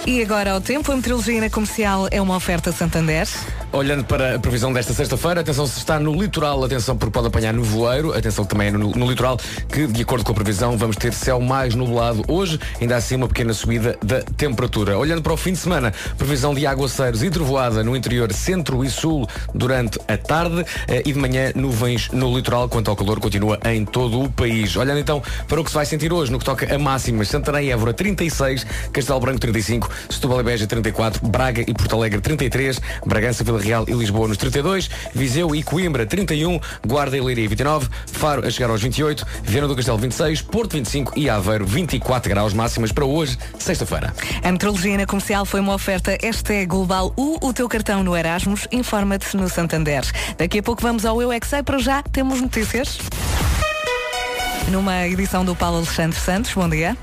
E 0.06 0.22
agora 0.22 0.52
ao 0.52 0.60
tempo, 0.60 0.92
a 0.92 0.96
meteorologia 0.96 1.40
na 1.40 1.50
comercial 1.50 2.08
é 2.10 2.20
uma 2.20 2.36
oferta 2.36 2.72
Santander. 2.72 3.26
Olhando 3.74 4.04
para 4.04 4.36
a 4.36 4.38
previsão 4.38 4.72
desta 4.72 4.94
sexta-feira, 4.94 5.40
atenção 5.40 5.66
se 5.66 5.78
está 5.78 5.98
no 5.98 6.14
litoral, 6.14 6.62
atenção 6.62 6.96
porque 6.96 7.10
pode 7.10 7.26
apanhar 7.26 7.52
no 7.52 7.64
voeiro, 7.64 8.16
atenção 8.16 8.44
que 8.44 8.50
também 8.50 8.68
é 8.68 8.70
no, 8.70 8.92
no 8.92 9.10
litoral, 9.10 9.36
que 9.68 9.88
de 9.88 10.02
acordo 10.02 10.24
com 10.24 10.30
a 10.30 10.34
previsão 10.36 10.78
vamos 10.78 10.94
ter 10.94 11.12
céu 11.12 11.40
mais 11.40 11.74
nublado 11.74 12.22
hoje, 12.28 12.56
ainda 12.80 12.94
assim 12.94 13.16
uma 13.16 13.26
pequena 13.26 13.52
subida 13.52 13.98
da 14.00 14.22
temperatura. 14.22 14.96
Olhando 14.96 15.22
para 15.22 15.32
o 15.32 15.36
fim 15.36 15.54
de 15.54 15.58
semana, 15.58 15.92
previsão 16.16 16.54
de 16.54 16.64
aguaceiros 16.64 17.24
e 17.24 17.30
trovoada 17.30 17.82
no 17.82 17.96
interior 17.96 18.32
centro 18.32 18.84
e 18.84 18.88
sul 18.88 19.26
durante 19.52 19.98
a 20.06 20.16
tarde 20.16 20.64
eh, 20.86 21.02
e 21.04 21.12
de 21.12 21.18
manhã 21.18 21.50
nuvens 21.56 22.10
no 22.12 22.32
litoral, 22.32 22.68
quanto 22.68 22.92
ao 22.92 22.96
calor 22.96 23.18
continua 23.18 23.58
em 23.64 23.84
todo 23.84 24.22
o 24.22 24.30
país. 24.30 24.76
Olhando 24.76 25.00
então 25.00 25.20
para 25.48 25.60
o 25.60 25.64
que 25.64 25.70
se 25.70 25.74
vai 25.74 25.84
sentir 25.84 26.12
hoje, 26.12 26.30
no 26.30 26.38
que 26.38 26.44
toca 26.44 26.72
a 26.72 26.78
máximas, 26.78 27.26
Santarém 27.26 27.66
e 27.66 27.70
Évora 27.72 27.92
36, 27.92 28.64
Castelo 28.92 29.18
Branco 29.18 29.40
35, 29.40 29.90
Setúbal 30.08 30.38
e 30.38 30.44
Beja 30.44 30.64
34, 30.64 31.26
Braga 31.26 31.62
e 31.62 31.74
Porto 31.74 31.96
Alegre 31.96 32.20
33, 32.20 32.80
Bragança, 33.04 33.42
Vila 33.42 33.63
Real 33.64 33.84
e 33.88 33.92
Lisboa 33.92 34.28
nos 34.28 34.36
32, 34.36 34.90
Viseu 35.14 35.54
e 35.54 35.62
Coimbra 35.62 36.04
31, 36.04 36.60
Guarda 36.86 37.16
e 37.16 37.20
Leiria 37.20 37.48
29, 37.48 37.88
Faro 38.12 38.46
a 38.46 38.50
chegar 38.50 38.70
aos 38.70 38.82
28, 38.82 39.26
Viana 39.42 39.66
do 39.66 39.74
Castelo 39.74 39.98
26, 39.98 40.42
Porto 40.42 40.72
25 40.74 41.12
e 41.16 41.30
Aveiro 41.30 41.64
24 41.64 42.28
graus 42.28 42.52
máximas 42.52 42.92
para 42.92 43.04
hoje, 43.04 43.38
sexta-feira. 43.58 44.12
A 44.42 44.52
meteorologia 44.52 44.98
na 44.98 45.06
comercial 45.06 45.46
foi 45.46 45.60
uma 45.60 45.74
oferta 45.74 46.16
hashtag 46.22 46.66
Global 46.66 47.12
U, 47.16 47.38
o 47.40 47.52
teu 47.52 47.68
cartão 47.68 48.04
no 48.04 48.16
Erasmus, 48.16 48.68
informa-te 48.70 49.36
no 49.36 49.48
Santander. 49.48 50.04
Daqui 50.36 50.58
a 50.58 50.62
pouco 50.62 50.82
vamos 50.82 51.04
ao 51.06 51.20
Eu 51.22 51.32
é 51.32 51.40
para 51.64 51.78
já 51.78 52.02
temos 52.02 52.40
notícias. 52.40 52.98
Numa 54.70 55.06
edição 55.06 55.44
do 55.44 55.54
Paulo 55.54 55.78
Alexandre 55.78 56.18
Santos, 56.18 56.52
bom 56.52 56.68
dia. 56.68 56.96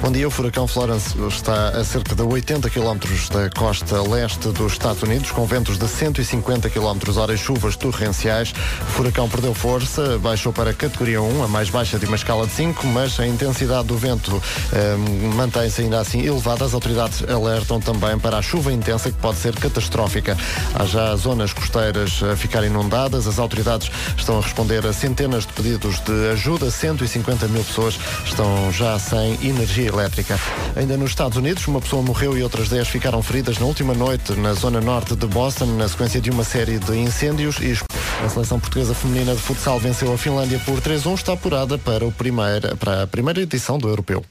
Bom 0.00 0.12
dia, 0.12 0.28
o 0.28 0.30
furacão 0.30 0.68
Florence 0.68 1.12
está 1.26 1.70
a 1.70 1.82
cerca 1.82 2.14
de 2.14 2.22
80 2.22 2.70
km 2.70 2.98
da 3.32 3.50
costa 3.50 4.00
leste 4.00 4.48
dos 4.50 4.72
Estados 4.72 5.02
Unidos, 5.02 5.32
com 5.32 5.44
ventos 5.44 5.76
de 5.76 5.88
150 5.88 6.70
km 6.70 7.16
hora 7.16 7.34
e 7.34 7.36
chuvas 7.36 7.74
torrenciais. 7.74 8.52
O 8.52 8.92
furacão 8.92 9.28
perdeu 9.28 9.52
força, 9.52 10.16
baixou 10.18 10.52
para 10.52 10.70
a 10.70 10.72
categoria 10.72 11.20
1, 11.20 11.42
a 11.42 11.48
mais 11.48 11.68
baixa 11.68 11.98
de 11.98 12.06
uma 12.06 12.14
escala 12.14 12.46
de 12.46 12.52
5, 12.52 12.86
mas 12.86 13.18
a 13.18 13.26
intensidade 13.26 13.88
do 13.88 13.98
vento 13.98 14.40
eh, 14.72 14.96
mantém-se 15.34 15.82
ainda 15.82 15.98
assim 15.98 16.24
elevada. 16.24 16.64
As 16.64 16.74
autoridades 16.74 17.24
alertam 17.28 17.80
também 17.80 18.16
para 18.20 18.38
a 18.38 18.42
chuva 18.42 18.72
intensa, 18.72 19.10
que 19.10 19.18
pode 19.18 19.38
ser 19.38 19.56
catastrófica. 19.56 20.38
Há 20.76 20.84
já 20.84 21.16
zonas 21.16 21.52
costeiras 21.52 22.22
a 22.22 22.36
ficar 22.36 22.62
inundadas. 22.62 23.26
As 23.26 23.40
autoridades 23.40 23.90
estão 24.16 24.38
a 24.38 24.42
responder 24.42 24.86
a 24.86 24.92
centenas 24.92 25.44
de 25.44 25.52
pedidos 25.52 25.98
de 26.00 26.30
ajuda. 26.30 26.70
150 26.70 27.48
mil 27.48 27.64
pessoas 27.64 27.98
estão 28.24 28.70
já 28.70 28.96
sem 28.96 29.34
energia 29.42 29.87
elétrica. 29.88 30.38
Ainda 30.76 30.96
nos 30.96 31.10
Estados 31.10 31.36
Unidos, 31.36 31.66
uma 31.66 31.80
pessoa 31.80 32.02
morreu 32.02 32.36
e 32.36 32.42
outras 32.42 32.68
10 32.68 32.88
ficaram 32.88 33.22
feridas 33.22 33.58
na 33.58 33.66
última 33.66 33.94
noite 33.94 34.32
na 34.34 34.52
zona 34.54 34.80
norte 34.80 35.16
de 35.16 35.26
Boston, 35.26 35.66
na 35.66 35.88
sequência 35.88 36.20
de 36.20 36.30
uma 36.30 36.44
série 36.44 36.78
de 36.78 36.96
incêndios 36.96 37.56
e 37.60 37.78
a 38.24 38.28
seleção 38.28 38.58
portuguesa 38.58 38.94
feminina 38.94 39.34
de 39.34 39.40
futsal 39.40 39.78
venceu 39.78 40.12
a 40.12 40.18
Finlândia 40.18 40.60
por 40.64 40.80
3-1, 40.80 41.14
está 41.14 41.32
apurada 41.32 41.78
para, 41.78 42.04
o 42.04 42.12
primeira, 42.12 42.76
para 42.76 43.04
a 43.04 43.06
primeira 43.06 43.40
edição 43.40 43.78
do 43.78 43.88
Europeu. 43.88 44.24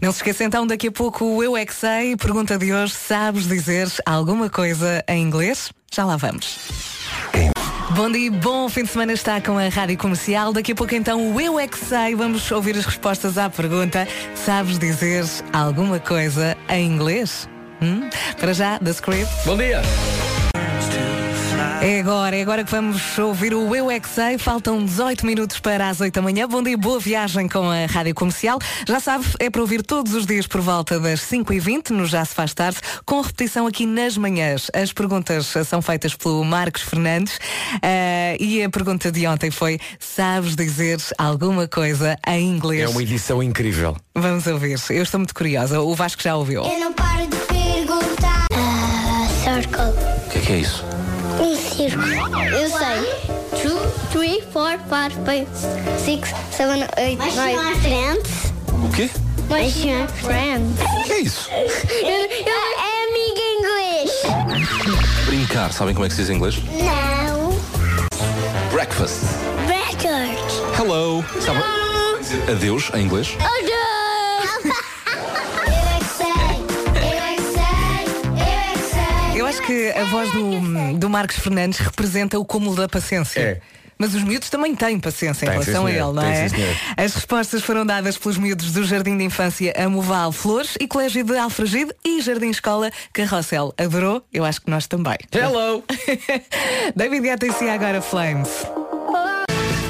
Não 0.00 0.10
se 0.10 0.18
esqueça 0.18 0.44
então, 0.44 0.66
daqui 0.66 0.88
a 0.88 0.92
pouco 0.92 1.24
o 1.24 1.42
Eu 1.42 1.56
é 1.56 1.64
que 1.64 1.74
Sei. 1.74 2.16
Pergunta 2.16 2.56
de 2.56 2.72
hoje, 2.72 2.94
sabes 2.94 3.46
dizer 3.46 3.88
alguma 4.06 4.48
coisa 4.48 5.04
em 5.06 5.22
inglês? 5.22 5.70
Já 5.92 6.04
lá 6.04 6.16
vamos. 6.16 6.58
Bom 7.90 8.10
dia, 8.10 8.30
bom 8.30 8.68
fim 8.68 8.82
de 8.82 8.88
semana 8.88 9.12
está 9.12 9.40
com 9.40 9.58
a 9.58 9.68
Rádio 9.68 9.96
Comercial. 9.98 10.52
Daqui 10.52 10.72
a 10.72 10.74
pouco 10.74 10.94
então 10.94 11.32
o 11.32 11.40
Eu 11.40 11.60
é 11.60 11.68
que 11.68 11.78
Sei. 11.78 12.14
Vamos 12.14 12.50
ouvir 12.50 12.76
as 12.76 12.86
respostas 12.86 13.36
à 13.36 13.50
pergunta. 13.50 14.08
Sabes 14.34 14.78
dizer 14.78 15.24
alguma 15.52 16.00
coisa 16.00 16.56
em 16.68 16.86
inglês? 16.86 17.48
Hum? 17.82 18.08
Para 18.40 18.52
já, 18.52 18.78
The 18.78 18.90
Script. 18.90 19.28
Bom 19.44 19.56
dia! 19.56 19.82
É 21.84 22.00
agora, 22.00 22.34
é 22.34 22.40
agora 22.40 22.64
que 22.64 22.70
vamos 22.70 23.18
ouvir 23.18 23.52
o 23.52 23.76
Eu 23.76 23.90
é 23.90 24.00
que 24.00 24.08
Sei. 24.08 24.38
Faltam 24.38 24.82
18 24.82 25.26
minutos 25.26 25.60
para 25.60 25.90
as 25.90 26.00
8 26.00 26.14
da 26.14 26.22
manhã. 26.22 26.48
Bom 26.48 26.62
dia, 26.62 26.78
boa 26.78 26.98
viagem 26.98 27.46
com 27.46 27.68
a 27.68 27.84
Rádio 27.84 28.14
Comercial. 28.14 28.58
Já 28.88 29.00
sabe, 29.00 29.26
é 29.38 29.50
para 29.50 29.60
ouvir 29.60 29.82
todos 29.82 30.14
os 30.14 30.24
dias 30.24 30.46
por 30.46 30.62
volta 30.62 30.98
das 30.98 31.20
5h20, 31.20 31.90
no 31.90 32.06
Já 32.06 32.24
Se 32.24 32.34
Faz 32.34 32.54
Tarde, 32.54 32.78
com 33.04 33.20
repetição 33.20 33.66
aqui 33.66 33.84
nas 33.84 34.16
manhãs. 34.16 34.70
As 34.72 34.94
perguntas 34.94 35.52
são 35.66 35.82
feitas 35.82 36.14
pelo 36.14 36.42
Marcos 36.42 36.80
Fernandes 36.80 37.38
eh, 37.82 38.38
e 38.40 38.62
a 38.62 38.70
pergunta 38.70 39.12
de 39.12 39.26
ontem 39.26 39.50
foi: 39.50 39.78
sabes 39.98 40.56
dizer 40.56 40.98
alguma 41.18 41.68
coisa 41.68 42.16
em 42.26 42.48
inglês? 42.48 42.80
É 42.80 42.88
uma 42.88 43.02
edição 43.02 43.42
incrível. 43.42 43.94
Vamos 44.14 44.46
ouvir. 44.46 44.80
Eu 44.88 45.02
estou 45.02 45.20
muito 45.20 45.34
curiosa. 45.34 45.82
O 45.82 45.94
Vasco 45.94 46.22
já 46.22 46.34
ouviu. 46.34 46.64
Eu 46.64 46.80
não 46.80 46.94
paro 46.94 47.26
de 47.26 47.36
perguntar. 47.36 48.46
Ah, 48.54 49.28
circle. 49.44 49.82
O 50.26 50.30
que 50.30 50.38
é 50.38 50.40
que 50.40 50.52
é 50.52 50.56
isso? 50.56 50.93
Eu 51.76 52.68
sei. 52.70 53.60
Two, 53.60 53.78
three, 54.12 54.40
four, 54.52 54.78
five, 54.88 55.12
five, 55.24 55.46
six, 55.98 56.32
seven, 56.52 56.86
eight, 56.96 57.18
nine. 57.18 57.56
Friends. 57.80 58.52
O 58.70 58.88
quê? 58.90 59.10
Mas 59.48 59.74
my 59.76 60.06
friends. 60.22 60.80
O 60.80 61.04
que 61.04 61.12
é 61.12 61.20
isso? 61.20 61.50
É 61.50 61.64
amiga 63.04 63.42
inglês. 63.58 64.10
Brincar, 65.26 65.72
sabem 65.72 65.94
como 65.94 66.06
é 66.06 66.08
que 66.08 66.14
se 66.14 66.20
diz 66.22 66.30
em 66.30 66.36
inglês? 66.36 66.56
Não. 66.72 67.58
Breakfast. 68.70 69.24
Record. 69.66 70.78
Hello. 70.78 71.24
Sabe 71.40 71.60
adeus 72.50 72.90
em 72.94 73.02
inglês? 73.04 73.36
Eu 73.40 73.73
que 79.66 79.90
a 79.92 80.04
voz 80.04 80.30
do, 80.32 80.98
do 80.98 81.10
Marcos 81.10 81.38
Fernandes 81.38 81.78
representa 81.78 82.38
o 82.38 82.44
cúmulo 82.44 82.76
da 82.76 82.88
paciência. 82.88 83.40
É. 83.40 83.60
Mas 83.96 84.14
os 84.14 84.22
miúdos 84.24 84.50
também 84.50 84.74
têm 84.74 84.98
paciência 84.98 85.44
em 85.44 85.48
Tem, 85.48 85.58
relação 85.60 85.86
a 85.86 85.90
ele, 85.90 86.00
não 86.00 86.22
é? 86.22 86.46
As 86.96 87.14
respostas 87.14 87.62
foram 87.62 87.86
dadas 87.86 88.18
pelos 88.18 88.36
miúdos 88.36 88.72
do 88.72 88.84
Jardim 88.84 89.16
de 89.16 89.24
Infância 89.24 89.72
Amoval 89.76 90.32
Flores 90.32 90.76
e 90.80 90.88
Colégio 90.88 91.22
de 91.24 91.38
Alfragide 91.38 91.92
e 92.04 92.20
Jardim 92.20 92.50
Escola 92.50 92.90
Carrossel. 93.12 93.72
Adorou? 93.78 94.22
Eu 94.32 94.44
acho 94.44 94.60
que 94.60 94.70
nós 94.70 94.86
também. 94.88 95.16
Hello! 95.32 95.84
David 96.94 97.22
Guetta 97.22 97.46
e 97.46 97.70
agora 97.70 98.02
Flames. 98.02 98.66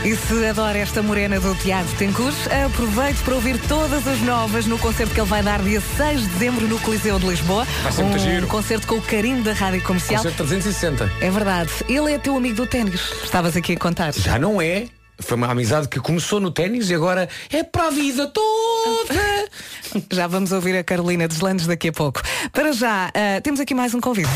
E 0.04 0.14
se 0.14 0.46
adora 0.46 0.76
esta 0.76 1.02
morena 1.02 1.40
do 1.40 1.54
Tiago 1.54 1.88
Tencourt, 1.96 2.36
aproveite 2.66 3.22
para 3.22 3.34
ouvir 3.36 3.58
todas 3.66 4.06
as 4.06 4.20
novas 4.20 4.66
no 4.66 4.78
concerto 4.78 5.14
que 5.14 5.20
ele 5.20 5.28
vai 5.28 5.42
dar 5.42 5.62
dia 5.62 5.80
6 5.80 6.20
de 6.20 6.26
dezembro 6.26 6.68
no 6.68 6.78
Coliseu 6.80 7.18
de 7.18 7.26
Lisboa. 7.26 7.64
Vai 7.82 7.90
ser 7.90 8.02
um 8.02 8.08
muito 8.08 8.20
giro. 8.20 8.46
concerto 8.46 8.86
com 8.86 8.96
o 8.96 9.00
carinho 9.00 9.42
da 9.42 9.54
Rádio 9.54 9.82
Comercial. 9.82 10.22
Concerto 10.22 10.44
360. 10.44 11.10
É 11.22 11.30
verdade. 11.30 11.70
Ele 11.88 12.12
é 12.12 12.18
teu 12.18 12.36
amigo 12.36 12.56
do 12.56 12.66
ténis. 12.66 13.00
Estavas 13.24 13.56
aqui 13.56 13.72
a 13.72 13.78
contar. 13.78 14.12
Já 14.12 14.38
não 14.38 14.60
é. 14.60 14.88
Foi 15.20 15.38
uma 15.38 15.50
amizade 15.50 15.88
que 15.88 15.98
começou 15.98 16.38
no 16.38 16.50
ténis 16.50 16.90
e 16.90 16.94
agora 16.94 17.26
é 17.50 17.62
para 17.62 17.86
a 17.86 17.90
vida 17.90 18.26
toda. 18.26 19.48
Já 20.12 20.26
vamos 20.26 20.52
ouvir 20.52 20.76
a 20.76 20.84
Carolina 20.84 21.26
Deslandes 21.26 21.66
daqui 21.66 21.88
a 21.88 21.92
pouco. 21.92 22.20
Para 22.52 22.72
já, 22.72 23.06
ah, 23.06 23.40
temos 23.42 23.58
aqui 23.58 23.74
mais 23.74 23.94
um 23.94 24.00
convite. 24.02 24.28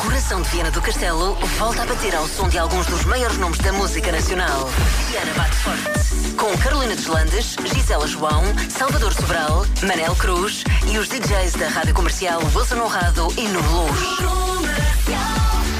Coração 0.00 0.40
de 0.40 0.48
Viana 0.48 0.70
do 0.70 0.80
Castelo 0.80 1.34
volta 1.58 1.82
a 1.82 1.86
bater 1.86 2.14
ao 2.14 2.26
som 2.26 2.48
de 2.48 2.58
alguns 2.58 2.86
dos 2.86 3.04
maiores 3.04 3.36
nomes 3.36 3.58
da 3.58 3.70
música 3.70 4.10
nacional. 4.10 4.66
Viana 5.10 5.34
bate 5.34 5.56
forte. 5.56 6.34
Com 6.36 6.56
Carolina 6.56 6.96
Deslandes, 6.96 7.54
Gisela 7.66 8.06
João, 8.06 8.42
Salvador 8.70 9.12
Sobral, 9.12 9.66
Manel 9.82 10.16
Cruz 10.16 10.64
e 10.90 10.96
os 10.96 11.06
DJs 11.06 11.52
da 11.52 11.68
Rádio 11.68 11.92
Comercial 11.92 12.40
Wilson 12.54 12.80
Honrado 12.80 13.28
e 13.36 13.42
Nuno 13.48 13.88
Luz. 13.88 14.00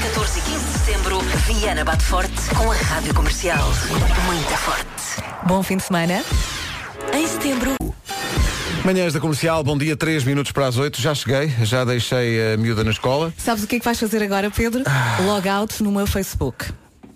14 0.03 0.39
e 0.39 0.41
15 0.43 0.65
de 0.65 0.77
setembro, 0.77 1.19
Viana 1.47 1.83
bate 1.83 2.03
forte 2.03 2.55
com 2.55 2.71
a 2.71 2.75
Rádio 2.75 3.15
Comercial. 3.15 3.71
Muito 4.27 4.57
forte. 4.57 5.45
Bom 5.47 5.63
fim 5.63 5.77
de 5.77 5.83
semana. 5.83 6.23
Em 7.11 7.27
setembro. 7.27 7.75
Manhãs 8.83 9.13
da 9.13 9.19
Comercial, 9.19 9.63
bom 9.63 9.77
dia, 9.77 9.95
3 9.95 10.23
minutos 10.23 10.51
para 10.51 10.65
as 10.67 10.77
8. 10.77 10.99
Já 10.99 11.13
cheguei, 11.13 11.49
já 11.63 11.85
deixei 11.85 12.53
a 12.53 12.57
miúda 12.57 12.83
na 12.83 12.91
escola. 12.91 13.31
Sabes 13.37 13.63
o 13.63 13.67
que 13.67 13.75
é 13.75 13.79
que 13.79 13.85
vais 13.85 13.99
fazer 13.99 14.23
agora, 14.23 14.49
Pedro? 14.49 14.83
Logout 15.23 15.83
no 15.83 15.91
meu 15.91 16.07
Facebook. 16.07 16.65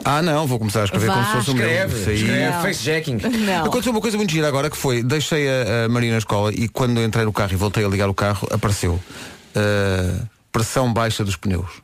Ah, 0.04 0.22
não, 0.22 0.46
vou 0.46 0.60
começar 0.60 0.82
a 0.82 0.86
escrever 0.86 1.08
como 1.08 1.20
Vá, 1.22 1.26
se 1.32 1.38
fosse 1.38 1.50
um 1.52 1.54
meu. 1.56 1.68
Escreve, 1.68 2.14
escreve, 2.14 2.46
Não. 2.46 2.62
facejacking. 2.62 3.18
Não. 3.46 3.66
Aconteceu 3.66 3.92
uma 3.92 4.02
coisa 4.02 4.16
muito 4.18 4.32
gira 4.32 4.48
agora 4.48 4.70
que 4.70 4.78
foi, 4.78 5.02
deixei 5.02 5.48
a, 5.50 5.86
a 5.86 5.90
Maria 5.90 6.12
na 6.12 6.20
escola 6.20 6.54
e 6.54 6.68
quando 6.68 7.02
entrei 7.02 7.26
no 7.26 7.34
carro 7.34 7.54
e 7.54 7.56
voltei 7.56 7.84
a 7.84 7.88
ligar 7.88 8.08
o 8.08 8.14
carro, 8.14 8.48
apareceu 8.52 8.94
uh, 8.94 10.28
pressão 10.52 10.94
baixa 10.94 11.26
dos 11.26 11.36
pneus. 11.36 11.84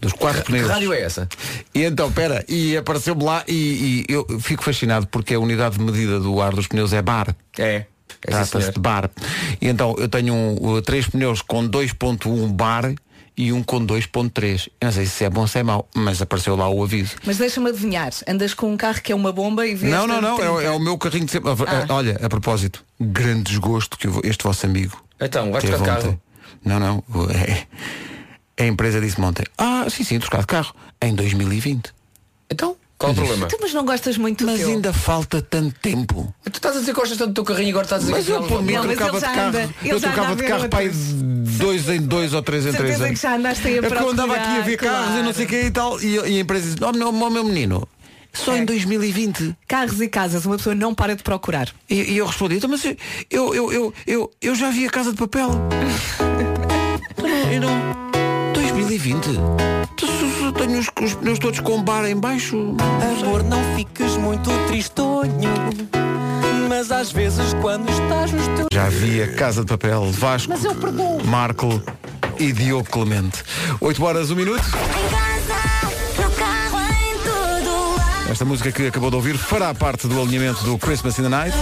Dos 0.00 0.12
quatro 0.12 0.42
Que 0.42 0.52
pneus. 0.52 0.68
rádio 0.68 0.92
é 0.92 1.00
essa? 1.00 1.26
E 1.74 1.84
então, 1.84 2.12
pera, 2.12 2.44
e 2.48 2.76
apareceu-me 2.76 3.22
lá 3.24 3.42
e, 3.48 4.04
e 4.08 4.12
eu 4.12 4.26
fico 4.40 4.62
fascinado 4.62 5.06
porque 5.06 5.32
a 5.34 5.40
unidade 5.40 5.78
de 5.78 5.84
medida 5.84 6.20
do 6.20 6.40
ar 6.42 6.52
dos 6.54 6.66
pneus 6.66 6.92
é 6.92 7.00
bar. 7.00 7.34
É. 7.58 7.86
É 8.26 8.30
Trata-se 8.30 8.50
senhor. 8.60 8.72
de 8.72 8.80
bar. 8.80 9.10
E 9.60 9.68
então 9.68 9.94
eu 9.98 10.08
tenho 10.08 10.34
um, 10.34 10.80
três 10.82 11.06
pneus 11.06 11.40
com 11.42 11.68
2.1 11.68 12.52
bar 12.52 12.92
e 13.36 13.52
um 13.52 13.62
com 13.62 13.84
2.3. 13.86 14.68
Eu 14.80 14.86
não 14.86 14.92
sei 14.92 15.06
se 15.06 15.24
é 15.24 15.30
bom 15.30 15.42
ou 15.42 15.46
se 15.46 15.58
é 15.58 15.62
mau, 15.62 15.88
mas 15.94 16.20
apareceu 16.22 16.56
lá 16.56 16.68
o 16.68 16.82
aviso. 16.82 17.14
Mas 17.24 17.36
deixa-me 17.38 17.68
adivinhar. 17.68 18.10
Andas 18.26 18.54
com 18.54 18.72
um 18.72 18.76
carro 18.76 19.00
que 19.02 19.12
é 19.12 19.14
uma 19.14 19.30
bomba 19.32 19.66
e 19.66 19.74
vês. 19.74 19.92
Não, 19.92 20.06
não, 20.06 20.20
não, 20.20 20.38
é, 20.42 20.50
o- 20.50 20.54
30. 20.56 20.62
é 20.62 20.70
o 20.70 20.78
meu 20.80 20.96
carrinho 20.98 21.26
de 21.26 21.32
sempre. 21.32 21.50
Ah. 21.50 21.86
Olha, 21.94 22.18
a 22.22 22.28
propósito, 22.28 22.82
grande 23.00 23.42
desgosto 23.44 23.98
que 23.98 24.08
este 24.26 24.42
vosso 24.42 24.64
amigo. 24.66 24.96
Então, 25.20 25.52
vai 25.52 25.60
trocar 25.60 25.78
de 25.78 25.84
carro? 25.84 26.20
Não, 26.64 26.80
não. 26.80 27.04
é- 27.30 27.66
a 28.58 28.66
empresa 28.66 29.00
disse-me 29.02 29.26
ontem, 29.26 29.44
ah, 29.58 29.84
sim, 29.90 30.02
sim, 30.02 30.18
trocar 30.18 30.40
de 30.40 30.46
carro. 30.46 30.74
Em 31.02 31.14
2020. 31.14 31.92
Então, 32.50 32.74
qual 32.98 33.12
o 33.12 33.14
problema? 33.14 33.46
Tu 33.46 33.58
mas 33.60 33.74
não 33.74 33.84
gostas 33.84 34.16
muito 34.16 34.44
do 34.46 34.50
Mas 34.50 34.66
ainda 34.66 34.90
falta 34.92 35.42
tanto 35.42 35.78
tempo. 35.80 36.34
Tu 36.44 36.56
estás 36.56 36.76
a 36.76 36.80
dizer 36.80 36.94
que 36.94 36.98
gostas 37.00 37.18
tanto 37.18 37.28
do 37.28 37.34
teu 37.34 37.44
carrinho 37.44 37.68
e 37.68 37.70
agora 37.70 37.84
estás 37.84 38.02
a 38.02 38.06
dizer 38.06 38.16
Mas 38.16 38.24
que 38.24 38.30
eu 38.32 38.42
por 38.44 38.62
mim 38.62 38.72
Não, 38.72 38.84
mas 38.84 38.96
trocava 38.96 39.18
ele 39.18 39.26
de 39.26 39.32
carro. 39.34 39.48
anda- 39.48 39.70
eu 39.84 40.00
trocava 40.00 40.36
de 40.36 40.42
carro 40.44 40.68
para 40.70 40.78
aí 40.78 40.88
de 40.88 41.12
dois 41.58 41.88
em 41.90 42.00
dois 42.00 42.32
ou 42.32 42.40
três 42.42 42.64
em 42.64 42.72
três 42.72 42.96
Certeza 42.96 43.14
que 43.14 43.26
anos. 43.26 43.58
já 43.58 43.70
É 43.70 43.82
porque 43.82 44.02
eu 44.02 44.08
andava 44.10 44.34
aqui 44.34 44.48
a 44.48 44.60
ver 44.62 44.76
carros 44.78 45.18
e 45.18 45.22
não 45.22 45.34
sei 45.34 45.44
o 45.44 45.48
que 45.48 45.60
e 45.62 45.70
tal. 45.70 46.00
E, 46.00 46.14
e 46.14 46.38
a 46.38 46.40
empresa 46.40 46.64
disse, 46.70 46.78
oh, 46.82 46.92
meu, 46.92 47.08
oh, 47.08 47.30
meu 47.30 47.44
menino, 47.44 47.86
só 48.32 48.54
É. 48.54 48.58
em 48.58 48.64
2020. 48.64 49.54
Carros 49.68 50.00
e 50.00 50.08
casas, 50.08 50.46
uma 50.46 50.56
pessoa 50.56 50.74
não 50.74 50.94
para 50.94 51.14
de 51.14 51.22
procurar. 51.22 51.68
E, 51.90 52.12
e 52.12 52.16
eu 52.16 52.26
respondi, 52.26 52.56
então, 52.56 52.70
mas 52.70 52.82
eu, 52.84 52.96
eu, 53.54 53.72
eu, 53.72 53.94
eu, 54.06 54.30
eu 54.40 54.54
já 54.54 54.70
vi 54.70 54.86
a 54.86 54.90
casa 54.90 55.10
de 55.12 55.18
papel. 55.18 55.50
e 57.54 57.58
não- 57.58 58.05
2020? 58.76 59.40
Tenho 60.58 60.78
os, 60.78 60.88
os 61.02 61.14
pneus 61.14 61.38
todos 61.38 61.60
com 61.60 61.82
bar 61.82 62.04
em 62.04 62.14
baixo. 62.16 62.76
Amor, 63.22 63.42
não 63.42 63.58
fiques 63.74 64.16
muito 64.18 64.50
tristonho. 64.66 65.50
Mas 66.68 66.92
às 66.92 67.10
vezes 67.10 67.54
quando 67.62 67.88
estás 67.88 68.32
nos 68.32 68.46
teus... 68.48 68.66
Já 68.70 68.88
vi 68.90 69.22
a 69.22 69.32
Casa 69.32 69.62
de 69.62 69.68
Papel, 69.68 70.10
Vasco, 70.12 70.50
Mas 70.50 70.62
eu 70.62 70.74
perdoo. 70.74 71.24
Marco 71.24 71.82
e 72.38 72.52
Diogo 72.52 72.88
Clemente. 72.90 73.42
8 73.80 74.04
horas, 74.04 74.30
1 74.30 74.34
um 74.34 74.36
minuto. 74.36 74.64
Esta 78.28 78.44
música 78.44 78.70
que 78.70 78.88
acabou 78.88 79.08
de 79.08 79.16
ouvir 79.16 79.38
fará 79.38 79.72
parte 79.72 80.06
do 80.06 80.20
alinhamento 80.20 80.62
do 80.64 80.76
Christmas 80.76 81.18
in 81.18 81.22
the 81.22 81.28
Night. 81.30 81.56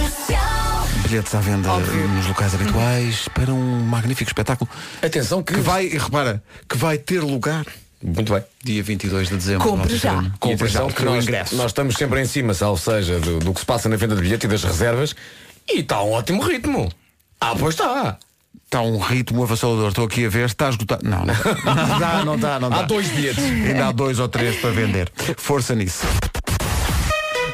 Bilhetes 1.07 1.35
à 1.35 1.39
venda 1.39 1.69
nos 2.15 2.27
locais 2.27 2.55
habituais 2.55 3.27
para 3.29 3.53
um 3.53 3.81
magnífico 3.81 4.29
espetáculo 4.29 4.69
Atenção 5.03 5.43
que... 5.43 5.53
que 5.53 5.59
vai, 5.59 5.85
e 5.85 5.97
repara, 5.97 6.43
que 6.67 6.77
vai 6.77 6.97
ter 6.97 7.19
lugar 7.21 7.65
Muito 8.01 8.33
bem. 8.33 8.43
dia 8.63 8.81
22 8.81 9.29
de 9.29 9.37
dezembro. 9.37 9.69
Compre 9.69 9.97
já. 9.97 10.31
Compre 10.39 10.67
já, 10.67 10.85
que 10.87 11.03
nós, 11.03 11.23
ingresso. 11.23 11.55
nós 11.55 11.67
estamos 11.67 11.95
sempre 11.95 12.21
em 12.21 12.25
cima, 12.25 12.53
salvo 12.53 12.81
seja, 12.81 13.19
do, 13.19 13.39
do 13.39 13.53
que 13.53 13.59
se 13.59 13.65
passa 13.65 13.87
na 13.87 13.95
venda 13.95 14.15
de 14.15 14.21
bilhete 14.21 14.45
e 14.45 14.49
das 14.49 14.63
reservas. 14.63 15.15
E 15.69 15.79
está 15.81 16.01
um 16.01 16.11
ótimo 16.11 16.41
ritmo. 16.41 16.91
Ah, 17.39 17.55
pois 17.57 17.75
está. 17.75 18.17
Está 18.65 18.81
um 18.81 18.97
ritmo 18.97 19.43
avassalador. 19.43 19.89
Estou 19.89 20.05
aqui 20.05 20.25
a 20.25 20.29
ver, 20.29 20.45
está 20.47 20.69
esgotado. 20.69 21.07
Não, 21.07 21.19
não, 21.25 21.33
não 21.65 21.99
dá, 21.99 22.25
não 22.25 22.37
dá, 22.37 22.59
não 22.59 22.69
dá. 22.69 22.79
Há 22.79 22.81
dois 22.83 23.07
bilhetes. 23.09 23.43
Ainda 23.43 23.87
há 23.87 23.91
dois 23.91 24.19
ou 24.19 24.27
três 24.27 24.55
para 24.57 24.71
vender. 24.71 25.11
Força 25.37 25.75
nisso. 25.75 26.05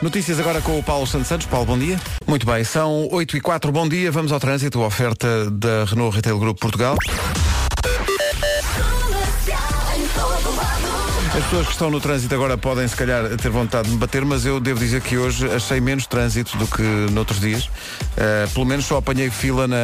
Notícias 0.01 0.39
agora 0.39 0.61
com 0.61 0.79
o 0.79 0.83
Paulo 0.83 1.05
Santos 1.05 1.27
Santos. 1.27 1.45
Paulo, 1.45 1.65
bom 1.65 1.77
dia. 1.77 1.99
Muito 2.25 2.45
bem, 2.45 2.63
são 2.63 3.07
8 3.11 3.37
e 3.37 3.41
4, 3.41 3.71
bom 3.71 3.87
dia. 3.87 4.11
Vamos 4.11 4.31
ao 4.31 4.39
trânsito, 4.39 4.81
oferta 4.81 5.49
da 5.51 5.85
Renault 5.85 6.15
Retail 6.15 6.39
Group 6.39 6.59
Portugal. 6.59 6.97
As 11.33 11.41
pessoas 11.45 11.65
que 11.65 11.71
estão 11.71 11.89
no 11.89 12.01
trânsito 12.01 12.35
agora 12.35 12.57
podem 12.57 12.85
se 12.85 12.95
calhar 12.95 13.23
ter 13.37 13.49
vontade 13.49 13.87
de 13.87 13.93
me 13.93 13.97
bater, 13.97 14.25
mas 14.25 14.45
eu 14.45 14.59
devo 14.59 14.81
dizer 14.81 14.99
que 14.99 15.17
hoje 15.17 15.49
achei 15.49 15.79
menos 15.79 16.05
trânsito 16.05 16.57
do 16.57 16.67
que 16.67 16.81
noutros 16.81 17.39
dias. 17.39 17.67
Uh, 17.67 18.49
pelo 18.53 18.65
menos 18.65 18.83
só 18.83 18.97
apanhei 18.97 19.29
fila 19.29 19.65
na, 19.65 19.77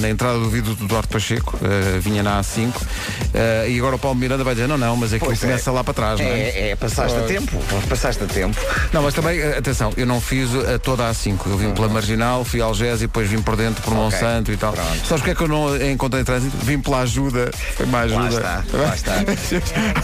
na 0.00 0.08
entrada 0.08 0.40
do 0.40 0.50
vidro 0.50 0.74
do 0.74 0.88
Duarte 0.88 1.06
Pacheco, 1.06 1.56
uh, 1.56 2.00
vinha 2.00 2.20
na 2.20 2.40
A5. 2.40 2.74
Uh, 2.74 3.68
e 3.68 3.78
agora 3.78 3.94
o 3.94 3.98
Paulo 3.98 4.18
Miranda 4.18 4.42
vai 4.42 4.56
dizer, 4.56 4.66
não, 4.66 4.76
não, 4.76 4.96
mas 4.96 5.12
é 5.12 5.20
que 5.20 5.24
Pois 5.24 5.38
começa 5.38 5.70
é. 5.70 5.72
lá 5.72 5.84
para 5.84 5.94
trás, 5.94 6.18
não 6.18 6.26
é? 6.26 6.30
É, 6.30 6.70
é, 6.70 6.76
passaste 6.76 7.16
a 7.16 7.22
tempo. 7.22 7.56
Passaste 7.88 8.24
a 8.24 8.26
tempo. 8.26 8.60
Não, 8.92 9.00
mas 9.00 9.14
também, 9.14 9.38
eh, 9.38 9.56
atenção, 9.56 9.92
eu 9.96 10.06
não 10.06 10.20
fiz 10.20 10.50
a 10.52 10.80
toda 10.80 11.08
a 11.08 11.14
5. 11.14 11.48
Eu 11.48 11.56
vim 11.56 11.70
pela 11.74 11.88
Marginal, 11.88 12.44
fui 12.44 12.60
ao 12.60 12.70
Algés 12.70 12.98
e 13.02 13.06
depois 13.06 13.30
vim 13.30 13.40
por 13.40 13.54
dentro 13.54 13.84
por 13.84 13.94
Monsanto 13.94 14.50
e 14.50 14.56
tal. 14.56 14.72
Pronto. 14.72 15.06
Sabes 15.06 15.22
o 15.22 15.24
que 15.24 15.30
é 15.30 15.34
que 15.36 15.42
eu 15.42 15.48
não 15.48 15.76
encontrei 15.76 16.24
trânsito? 16.24 16.56
Vim 16.56 16.80
pela 16.80 17.02
ajuda. 17.02 17.52
Foi 17.76 17.86
uma 17.86 18.00
ajuda. 18.00 18.40
Lá 18.40 18.94
está, 18.94 19.14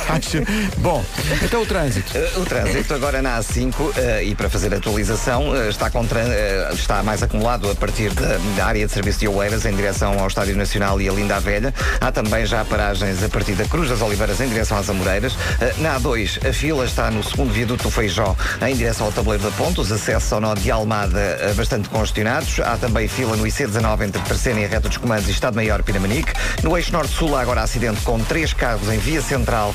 lá 0.09 0.19
está. 0.19 0.35
Bom, 0.85 1.03
então 1.43 1.63
o 1.63 1.67
trânsito. 1.67 2.13
Uh, 2.13 2.43
O 2.43 2.45
trânsito 2.45 2.93
agora 2.93 3.23
na 3.23 3.39
A5 3.41 3.73
uh, 3.81 3.95
e 4.23 4.35
para 4.35 4.51
fazer 4.51 4.75
a 4.75 4.77
atualização 4.77 5.49
uh, 5.49 5.71
está, 5.71 5.89
com 5.89 6.05
tran- 6.07 6.27
uh, 6.27 6.75
está 6.75 7.03
mais 7.03 7.23
acumulado 7.23 7.71
a 7.71 7.75
partir 7.75 8.11
da, 8.13 8.37
da 8.55 8.67
área 8.67 8.85
de 8.87 8.93
serviço 8.93 9.21
de 9.21 9.27
Oeiras 9.27 9.65
em 9.65 9.75
direção 9.75 10.19
ao 10.21 10.27
Estádio 10.27 10.55
Nacional 10.55 11.01
e 11.01 11.09
a 11.09 11.13
Linda 11.13 11.41
Velha. 11.41 11.73
Há 11.99 12.13
também 12.13 12.45
já 12.45 12.63
paragens 12.67 13.23
a 13.25 13.31
partir 13.31 13.53
da 13.55 13.65
Cruz 13.65 13.89
das 13.89 14.03
Oliveiras 14.03 14.39
em 14.43 14.47
direção 14.49 14.77
às 14.77 14.91
Amoreiras. 14.91 15.33
Na 15.79 15.99
A2 15.99 16.47
a 16.47 16.53
fila 16.53 16.85
está 16.85 17.11
no 17.11 17.25
segundo 17.25 17.51
viaduto 17.51 17.85
do 17.85 17.91
Feijó 17.91 18.37
em 18.61 18.77
direção 18.77 19.07
ao 19.07 19.13
Tabuleiro 19.13 19.43
da 19.43 19.51
Ponte. 19.53 19.81
Os 19.81 19.91
acessos 19.91 20.31
ao 20.35 20.41
nó 20.43 20.53
de 20.55 20.71
Almada 20.71 21.51
bastante 21.57 21.89
congestionados. 21.89 22.61
Há 22.61 22.77
também 22.77 23.09
fila 23.09 23.37
no 23.37 23.45
IC19 23.45 24.03
entre 24.03 24.21
Terceira 24.21 24.61
e 24.61 24.65
a 24.67 24.69
Reta 24.69 24.89
dos 24.89 24.99
Comandos 24.99 25.29
e 25.29 25.31
Estado 25.33 25.55
Maior 25.55 25.83
Pinamanique. 25.83 26.33
No 26.63 26.77
eixo 26.77 26.93
norte-sul 26.93 27.35
há 27.37 27.41
agora 27.41 27.63
acidente 27.63 28.03
com 28.03 28.19
três 28.21 28.53
carros 28.53 28.93
em 28.93 28.99
via 28.99 29.23
central 29.23 29.75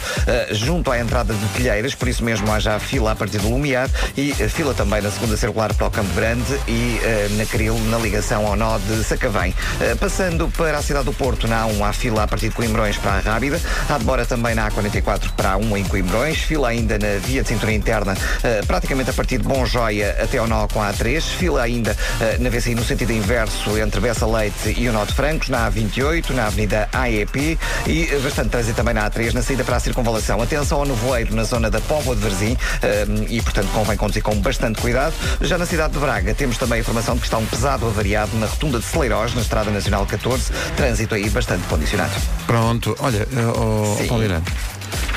junto 0.52 0.92
à 0.92 0.99
entrada 1.00 1.34
de 1.34 1.46
Telheiras, 1.50 1.96
por 1.96 2.08
isso 2.08 2.24
mesmo 2.24 2.52
há 2.52 2.60
já 2.60 2.80
fila 2.80 3.12
a 3.12 3.16
partir 3.16 3.40
do 3.40 3.50
Lumiar 3.50 3.90
e 4.18 4.34
fila 4.50 4.74
também 4.74 5.02
na 5.02 5.12
segunda 5.12 5.38
circular 5.38 5.74
para 5.74 5.88
o 5.88 5.92
Campo 5.92 6.14
Grande 6.14 6.60
e 6.68 7.00
eh, 7.04 7.28
na 7.32 7.46
Cril, 7.46 7.78
na 7.90 7.98
ligação 7.98 8.46
ao 8.46 8.56
nó 8.56 8.78
de 8.78 9.04
Sacavém. 9.04 9.54
Eh, 9.82 9.96
passando 9.96 10.50
para 10.50 10.78
a 10.78 10.82
cidade 10.82 11.06
do 11.06 11.14
Porto, 11.14 11.48
na 11.48 11.66
A1 11.66 11.82
há 11.82 11.94
fila 11.94 12.24
a 12.24 12.28
partir 12.28 12.50
de 12.50 12.56
Coimbrões 12.56 12.98
para 12.98 13.14
a 13.14 13.20
Rábida, 13.20 13.60
há 13.90 13.98
demora 13.98 14.26
também 14.26 14.56
na 14.56 14.70
A44 14.70 15.32
para 15.36 15.54
a 15.54 15.58
A1 15.58 15.78
em 15.78 15.84
Coimbrões, 15.86 16.38
fila 16.38 16.70
ainda 16.70 16.98
na 16.98 17.20
via 17.20 17.42
de 17.42 17.48
cintura 17.48 17.72
interna, 17.72 18.16
eh, 18.44 18.62
praticamente 18.66 19.10
a 19.10 19.14
partir 19.14 19.38
de 19.38 19.48
Bom 19.48 19.66
Joia 19.66 20.18
até 20.22 20.38
ao 20.38 20.48
nó 20.48 20.68
com 20.68 20.82
a 20.82 20.92
A3, 20.92 21.22
fila 21.22 21.62
ainda 21.62 21.96
na 22.40 22.50
VCI 22.50 22.76
no 22.76 22.84
sentido 22.84 23.12
inverso 23.12 23.78
entre 23.78 24.00
Bessa 24.02 24.26
Leite 24.26 24.76
e 24.78 24.90
o 24.90 24.94
nó 24.94 25.06
de 25.06 25.14
Francos, 25.14 25.50
na 25.50 25.70
A28, 25.72 26.32
na 26.32 26.48
Avenida 26.48 26.90
AEP 26.94 27.58
e 27.88 28.06
bastante 28.24 28.50
trânsito 28.50 28.76
também 28.76 28.94
na 28.94 29.10
A3, 29.10 29.34
na 29.34 29.42
saída 29.42 29.64
para 29.64 29.78
a 29.78 29.80
circunvalação. 29.80 30.42
Atenção 30.42 30.80
ao 30.80 30.86
nevoeiro 30.90 31.36
na 31.36 31.44
zona 31.44 31.70
da 31.70 31.80
Póvoa 31.82 32.16
de 32.16 32.22
Varzim 32.22 32.58
eh, 32.82 33.06
e, 33.30 33.42
portanto, 33.42 33.70
convém 33.74 33.96
conduzir 33.96 34.24
com 34.24 34.36
bastante 34.36 34.82
cuidado. 34.82 35.14
Já 35.42 35.58
na 35.58 35.66
cidade 35.66 35.94
de 35.94 36.00
Braga 36.00 36.34
temos 36.34 36.58
também 36.58 36.78
a 36.78 36.82
informação 36.82 37.16
de 37.16 37.22
que 37.22 37.28
está 37.28 37.38
um 37.38 37.46
pesado 37.46 37.86
avariado 37.86 38.36
na 38.38 38.48
rotunda 38.48 38.80
de 38.80 38.86
Celeiros, 38.86 39.34
na 39.36 39.42
Estrada 39.42 39.72
Nacional 39.72 40.06
14, 40.06 40.52
trânsito 40.76 41.16
aí 41.16 41.30
bastante 41.30 41.68
condicionado. 41.68 42.14
Pronto, 42.46 42.96
olha, 43.00 43.28
oh, 43.56 43.98
oh, 44.02 44.08
Paulo 44.08 44.24
Miranda, 44.24 44.52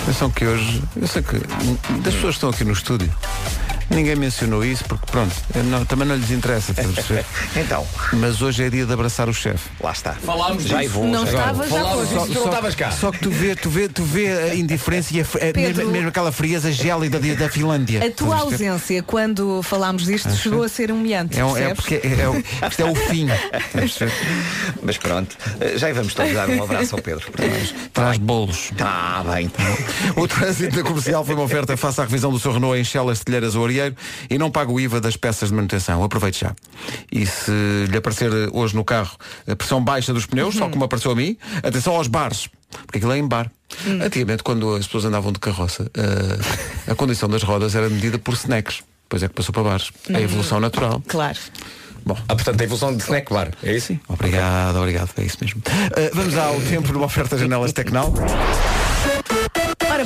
atenção 0.03 0.31
que 0.31 0.45
hoje, 0.45 0.83
eu 0.97 1.07
sei 1.07 1.23
que 1.23 1.37
das 2.03 2.15
pessoas 2.15 2.21
que 2.21 2.29
estão 2.31 2.51
aqui 2.51 2.65
no 2.65 2.73
estúdio, 2.73 3.13
ninguém 3.95 4.17
mencionou 4.17 4.65
isso 4.65 4.85
porque 4.85 5.07
pronto, 5.11 5.35
não- 5.65 5.85
também 5.85 6.07
não 6.07 6.17
lhes 6.17 6.31
interessa, 6.31 6.73
então. 7.57 7.87
Mas 8.15 8.41
hoje 8.43 8.65
é 8.65 8.71
dia 8.71 8.87
de 8.87 8.93
abraçar 8.93 9.29
o 9.29 9.35
chefe. 9.35 9.69
Lá 9.81 9.93
está. 9.93 10.13
Falámos 10.15 10.65
Já 10.65 10.79
disso. 10.81 10.91
vou, 10.95 11.07
Não 11.07 11.25
já 11.27 11.33
estava, 11.39 11.65
vou. 11.65 11.79
já 11.79 11.83
disso, 12.17 12.27
tu 12.27 12.35
não 12.35 12.45
estavas 12.47 12.75
cá. 12.75 12.91
Só 12.91 13.11
que 13.11 13.19
tu 13.19 13.31
vê, 13.31 13.55
tu 13.55 13.71
vê, 13.71 13.89
tu 13.89 14.03
vê 14.03 14.29
a 14.51 14.55
indiferença 14.55 15.15
e 15.17 15.21
a, 15.21 15.25
a- 15.25 15.27
Pedro. 15.27 15.61
mesmo, 15.77 15.91
mesmo 15.91 16.09
aquela 16.09 16.33
frieza 16.33 16.71
gélida 16.73 17.19
da, 17.19 17.35
da 17.35 17.49
Finlândia. 17.49 18.05
A 18.07 18.11
tua 18.11 18.37
ausência, 18.39 19.03
quando 19.03 19.63
falámos 19.63 20.05
disto, 20.05 20.29
Acha? 20.29 20.37
chegou 20.37 20.63
a 20.63 20.69
ser 20.69 20.91
humilhante. 20.91 21.39
É, 21.39 21.45
um- 21.45 21.57
é 21.57 21.75
porque 21.75 21.95
é, 22.03 22.21
é 22.23 22.29
o- 22.29 22.39
isto 22.69 22.81
é 22.83 22.85
o 22.91 22.95
fim. 22.95 23.27
Mas 24.83 24.99
pronto, 24.99 25.37
eh, 25.61 25.75
já 25.79 25.93
vamos 25.93 26.15
todos 26.15 26.33
dar 26.33 26.49
um 26.49 26.63
abraço 26.63 26.95
ao 26.97 27.03
Pedro. 27.03 27.27
Traz 27.93 28.19
bolos. 28.19 28.71
Está 28.73 29.23
bem. 29.33 29.51
O 30.17 30.27
trânsito 30.29 30.77
da 30.77 30.83
comercial 30.83 31.25
foi 31.25 31.35
uma 31.35 31.45
oferta 31.45 31.77
face 31.77 32.01
à 32.01 32.05
revisão 32.05 32.31
do 32.31 32.39
seu 32.39 32.53
Renault 32.53 32.79
em 32.79 32.85
Chelas, 32.85 33.21
Telheiras 33.21 33.55
ou 33.55 33.63
E 34.29 34.39
não 34.39 34.51
paga 34.51 34.71
o 34.71 34.81
IVA 34.81 35.01
das 35.01 35.17
peças 35.17 35.49
de 35.49 35.55
manutenção. 35.55 36.03
Aproveite 36.03 36.41
já. 36.41 36.55
E 37.11 37.27
se 37.27 37.51
lhe 37.89 37.97
aparecer 37.97 38.31
hoje 38.53 38.75
no 38.75 38.85
carro 38.85 39.17
a 39.47 39.57
pressão 39.57 39.83
baixa 39.83 40.13
dos 40.13 40.27
pneus, 40.27 40.55
só 40.55 40.69
como 40.69 40.85
apareceu 40.85 41.13
a 41.13 41.17
mim, 41.17 41.37
atenção 41.63 41.95
aos 41.95 42.07
bares. 42.07 42.49
Porque 42.87 42.99
aquilo 42.99 43.13
é 43.13 43.19
em 43.19 43.27
bar. 43.27 43.51
Antigamente, 44.03 44.43
quando 44.43 44.75
as 44.75 44.87
pessoas 44.87 45.05
andavam 45.05 45.33
de 45.33 45.39
carroça, 45.39 45.91
eh, 45.95 46.91
a 46.91 46.95
condição 46.95 47.29
das 47.29 47.43
rodas 47.43 47.75
era 47.75 47.89
medida 47.89 48.19
por 48.19 48.35
snacks. 48.35 48.83
Depois 49.05 49.23
é 49.23 49.29
que 49.29 49.35
passou 49.35 49.53
para 49.53 49.63
bares. 49.63 49.91
É 50.09 50.17
a 50.17 50.21
evolução 50.21 50.61
natural. 50.61 51.03
Claro. 51.07 51.39
Bom. 52.05 52.17
Ah, 52.29 52.35
portanto, 52.35 52.61
a 52.61 52.65
evolução 52.65 52.97
de 52.97 53.03
snack 53.03 53.33
bar. 53.33 53.51
É 53.63 53.75
isso? 53.75 53.99
Obrigado, 54.09 54.77
obrigado. 54.77 55.11
É 55.17 55.23
isso 55.23 55.37
mesmo. 55.41 55.63
Eh, 55.97 56.11
vamos 56.15 56.37
ao 56.37 56.61
tempo 56.63 56.93
numa 56.93 57.07
oferta 57.07 57.39
janelas 57.39 57.73
Tecnal. 57.73 58.13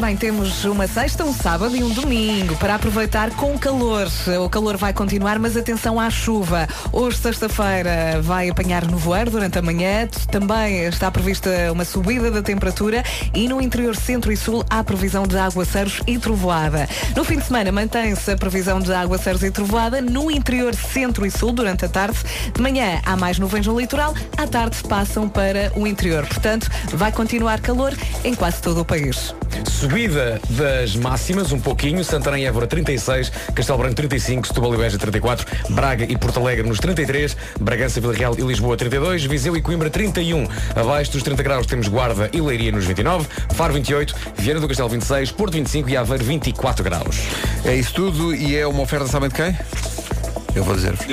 Bem, 0.00 0.14
temos 0.14 0.64
uma 0.66 0.86
sexta, 0.86 1.24
um 1.24 1.32
sábado 1.32 1.74
e 1.74 1.82
um 1.82 1.88
domingo 1.88 2.54
para 2.56 2.74
aproveitar 2.74 3.30
com 3.30 3.58
calor. 3.58 4.06
O 4.44 4.48
calor 4.48 4.76
vai 4.76 4.92
continuar, 4.92 5.38
mas 5.38 5.56
atenção 5.56 5.98
à 5.98 6.10
chuva. 6.10 6.68
Hoje, 6.92 7.16
sexta-feira, 7.16 8.20
vai 8.20 8.50
apanhar 8.50 8.84
no 8.84 8.98
voeiro 8.98 9.30
durante 9.30 9.58
a 9.58 9.62
manhã. 9.62 10.06
Também 10.30 10.84
está 10.84 11.10
prevista 11.10 11.50
uma 11.72 11.84
subida 11.84 12.30
da 12.30 12.42
temperatura 12.42 13.02
e 13.34 13.48
no 13.48 13.60
interior 13.60 13.96
centro 13.96 14.30
e 14.30 14.36
sul 14.36 14.62
há 14.68 14.84
previsão 14.84 15.26
de 15.26 15.38
aguaceiros 15.38 16.00
e 16.06 16.18
trovoada. 16.18 16.86
No 17.16 17.24
fim 17.24 17.38
de 17.38 17.46
semana 17.46 17.72
mantém-se 17.72 18.30
a 18.30 18.36
previsão 18.36 18.78
de 18.78 18.92
aguaceiros 18.92 19.42
e 19.42 19.50
trovoada 19.50 20.02
no 20.02 20.30
interior 20.30 20.74
centro 20.74 21.24
e 21.24 21.30
sul 21.30 21.52
durante 21.52 21.86
a 21.86 21.88
tarde. 21.88 22.18
De 22.54 22.60
manhã 22.60 23.00
há 23.04 23.16
mais 23.16 23.38
nuvens 23.38 23.66
no 23.66 23.80
litoral, 23.80 24.14
à 24.36 24.46
tarde 24.46 24.76
passam 24.88 25.26
para 25.26 25.72
o 25.74 25.86
interior. 25.86 26.26
Portanto, 26.26 26.70
vai 26.92 27.10
continuar 27.10 27.60
calor 27.60 27.94
em 28.22 28.34
quase 28.34 28.60
todo 28.60 28.82
o 28.82 28.84
país. 28.84 29.34
Subida 29.86 30.40
das 30.50 30.96
máximas, 30.96 31.52
um 31.52 31.60
pouquinho. 31.60 32.02
Santarém 32.02 32.42
e 32.42 32.46
Évora 32.46 32.66
36, 32.66 33.30
Castelo 33.54 33.78
Branco 33.78 33.94
35, 33.94 34.48
Setúbal 34.48 34.74
e 34.74 34.78
Beja 34.78 34.98
34, 34.98 35.46
Braga 35.70 36.04
e 36.04 36.18
Porto 36.18 36.40
Alegre 36.40 36.68
nos 36.68 36.80
33, 36.80 37.36
Bragança, 37.60 38.00
Vila 38.00 38.12
Real 38.12 38.34
e 38.36 38.42
Lisboa 38.42 38.76
32, 38.76 39.24
Viseu 39.26 39.56
e 39.56 39.62
Coimbra 39.62 39.88
31. 39.88 40.48
Abaixo 40.74 41.12
dos 41.12 41.22
30 41.22 41.40
graus 41.40 41.66
temos 41.66 41.86
Guarda 41.86 42.28
e 42.32 42.40
Leiria 42.40 42.72
nos 42.72 42.84
29, 42.84 43.28
Faro 43.54 43.74
28, 43.74 44.12
Viana 44.36 44.58
do 44.58 44.66
Castelo 44.66 44.88
26, 44.88 45.30
Porto 45.30 45.52
25 45.52 45.88
e 45.88 45.96
Aveiro 45.96 46.24
24 46.24 46.82
graus. 46.82 47.20
É 47.64 47.76
isso 47.76 47.94
tudo 47.94 48.34
e 48.34 48.56
é 48.56 48.66
uma 48.66 48.82
oferta, 48.82 49.06
sabem 49.06 49.28
de 49.28 49.36
quem? 49.36 49.56
Eu 50.56 50.64
vou 50.64 50.74
dizer-vos. 50.74 51.06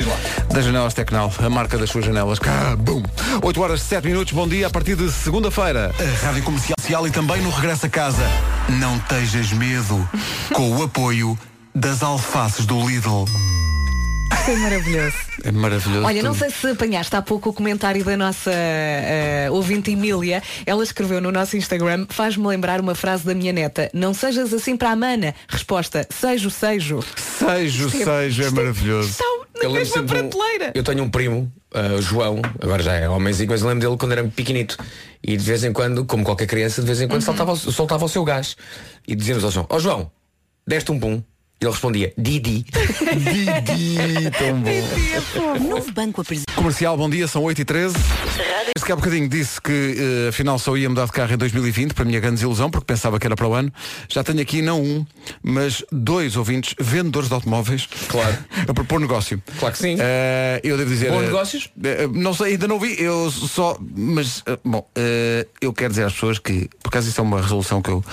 Das 0.51 0.65
janelas 0.65 0.95
Tecnal, 0.95 1.31
a 1.37 1.49
marca 1.49 1.77
das 1.77 1.91
suas 1.91 2.05
janelas. 2.05 2.39
Cá, 2.39 2.75
bum. 2.75 3.03
8 3.43 3.61
horas 3.61 3.83
7 3.83 4.07
minutos, 4.07 4.33
bom 4.33 4.47
dia, 4.47 4.65
a 4.65 4.69
partir 4.71 4.95
de 4.95 5.11
segunda-feira. 5.11 5.93
A 5.99 6.25
Rádio 6.25 6.43
Comercial 6.43 7.05
e 7.05 7.11
também 7.11 7.39
no 7.39 7.51
Regresso 7.51 7.85
a 7.85 7.89
Casa. 7.89 8.23
Não 8.69 8.99
tejas 8.99 9.51
medo. 9.51 10.09
Com 10.53 10.77
o 10.77 10.83
apoio 10.83 11.37
das 11.73 12.03
alfaces 12.03 12.65
do 12.65 12.87
Lidl. 12.87 13.25
Foi 14.45 14.55
maravilhoso. 14.57 15.15
É 15.43 15.51
maravilhoso. 15.51 16.05
Olha, 16.05 16.21
não 16.21 16.31
tudo. 16.33 16.39
sei 16.39 16.49
se 16.49 16.67
apanhaste 16.67 17.15
há 17.15 17.21
pouco 17.21 17.49
o 17.49 17.53
comentário 17.53 18.03
da 18.03 18.17
nossa 18.17 18.51
eh, 18.53 19.47
ouvinte 19.49 19.91
Emília. 19.91 20.43
Ela 20.65 20.83
escreveu 20.83 21.21
no 21.21 21.31
nosso 21.31 21.55
Instagram, 21.55 22.05
faz-me 22.09 22.45
lembrar 22.47 22.81
uma 22.81 22.93
frase 22.93 23.25
da 23.25 23.33
minha 23.33 23.53
neta. 23.53 23.89
Não 23.93 24.13
sejas 24.13 24.53
assim 24.53 24.75
para 24.75 24.91
a 24.91 24.95
mana. 24.97 25.33
Resposta, 25.47 26.05
sejo, 26.09 26.49
sejo. 26.49 26.99
Sejo, 27.15 27.87
Isto 27.87 28.01
é- 28.01 28.05
sejo, 28.05 28.41
é 28.43 28.45
isto 28.47 28.55
maravilhoso. 28.55 29.09
Está 29.09 29.23
na 29.55 29.63
Eu 29.63 29.71
mesma 29.71 29.93
sempre 29.93 30.19
um- 30.21 30.29
prateleira. 30.29 30.71
Eu 30.75 30.83
tenho 30.83 31.03
um 31.03 31.09
primo, 31.09 31.51
uh, 31.73 32.01
João, 32.01 32.41
agora 32.61 32.83
já 32.83 32.93
é 32.95 33.07
homenzinho, 33.07 33.49
mas 33.49 33.61
eu 33.61 33.67
lembro 33.69 33.85
dele 33.87 33.97
quando 33.97 34.11
era 34.11 34.23
pequenito. 34.25 34.77
E 35.23 35.37
de 35.37 35.43
vez 35.43 35.63
em 35.63 35.71
quando, 35.71 36.03
como 36.05 36.23
qualquer 36.23 36.47
criança, 36.47 36.81
de 36.81 36.87
vez 36.87 36.99
em 36.99 37.07
quando 37.07 37.21
Uhum. 37.21 37.25
soltava, 37.25 37.51
o- 37.53 37.57
soltava 37.57 38.03
o 38.05 38.09
seu 38.09 38.23
gás. 38.25 38.57
E 39.07 39.15
dizíamos 39.15 39.43
ao 39.45 39.51
João, 39.51 39.65
ó 39.69 39.79
João, 39.79 40.11
deste 40.67 40.91
um 40.91 40.99
pum. 40.99 41.23
E 41.63 41.65
ele 41.65 41.71
respondia, 41.71 42.13
Didi. 42.17 42.65
Didi, 43.63 44.31
tão 44.37 44.59
bom. 44.59 45.69
Novo 45.69 45.93
banco 45.93 46.19
apresenta. 46.19 46.51
Comercial, 46.51 46.97
bom 46.97 47.09
dia, 47.09 47.25
são 47.25 47.41
8 47.41 47.61
e 47.61 47.63
13 47.63 47.95
Este 48.75 48.85
que 48.85 48.91
há 48.91 48.95
bocadinho 48.97 49.29
disse 49.29 49.61
que 49.61 49.71
eh, 49.71 50.27
afinal 50.27 50.59
só 50.59 50.75
ia 50.75 50.89
mudar 50.89 51.05
de 51.05 51.13
carro 51.13 51.33
em 51.33 51.37
2020, 51.37 51.93
para 51.93 52.03
a 52.03 52.05
minha 52.05 52.19
grande 52.19 52.35
desilusão, 52.35 52.69
porque 52.69 52.85
pensava 52.85 53.17
que 53.17 53.25
era 53.25 53.33
para 53.33 53.47
o 53.47 53.53
ano. 53.53 53.71
Já 54.09 54.25
tenho 54.25 54.41
aqui 54.41 54.61
não 54.61 54.83
um, 54.83 55.05
mas 55.41 55.85
dois 55.89 56.35
ouvintes, 56.35 56.75
vendedores 56.77 57.29
de 57.29 57.33
automóveis. 57.33 57.87
Claro. 58.09 58.37
A 58.67 58.73
propor 58.73 58.99
negócio. 58.99 59.41
Claro 59.57 59.73
que 59.73 59.79
sim. 59.79 59.95
Eh, 59.97 60.59
eu 60.65 60.75
devo 60.75 60.89
dizer. 60.89 61.11
Bons 61.11 61.21
eh, 61.21 61.25
negócios? 61.27 61.69
não 62.13 62.33
sei, 62.33 62.51
ainda 62.51 62.67
não 62.67 62.77
vi, 62.77 63.01
eu 63.01 63.31
só. 63.31 63.77
Mas, 63.79 64.43
bom, 64.65 64.85
eu 65.61 65.71
quero 65.71 65.91
dizer 65.91 66.03
às 66.03 66.13
pessoas 66.13 66.39
que, 66.39 66.69
por 66.81 66.89
acaso 66.89 67.07
isso 67.07 67.21
é 67.21 67.23
uma 67.23 67.41
resolução 67.41 67.81
que 67.81 67.89
eu. 67.89 68.03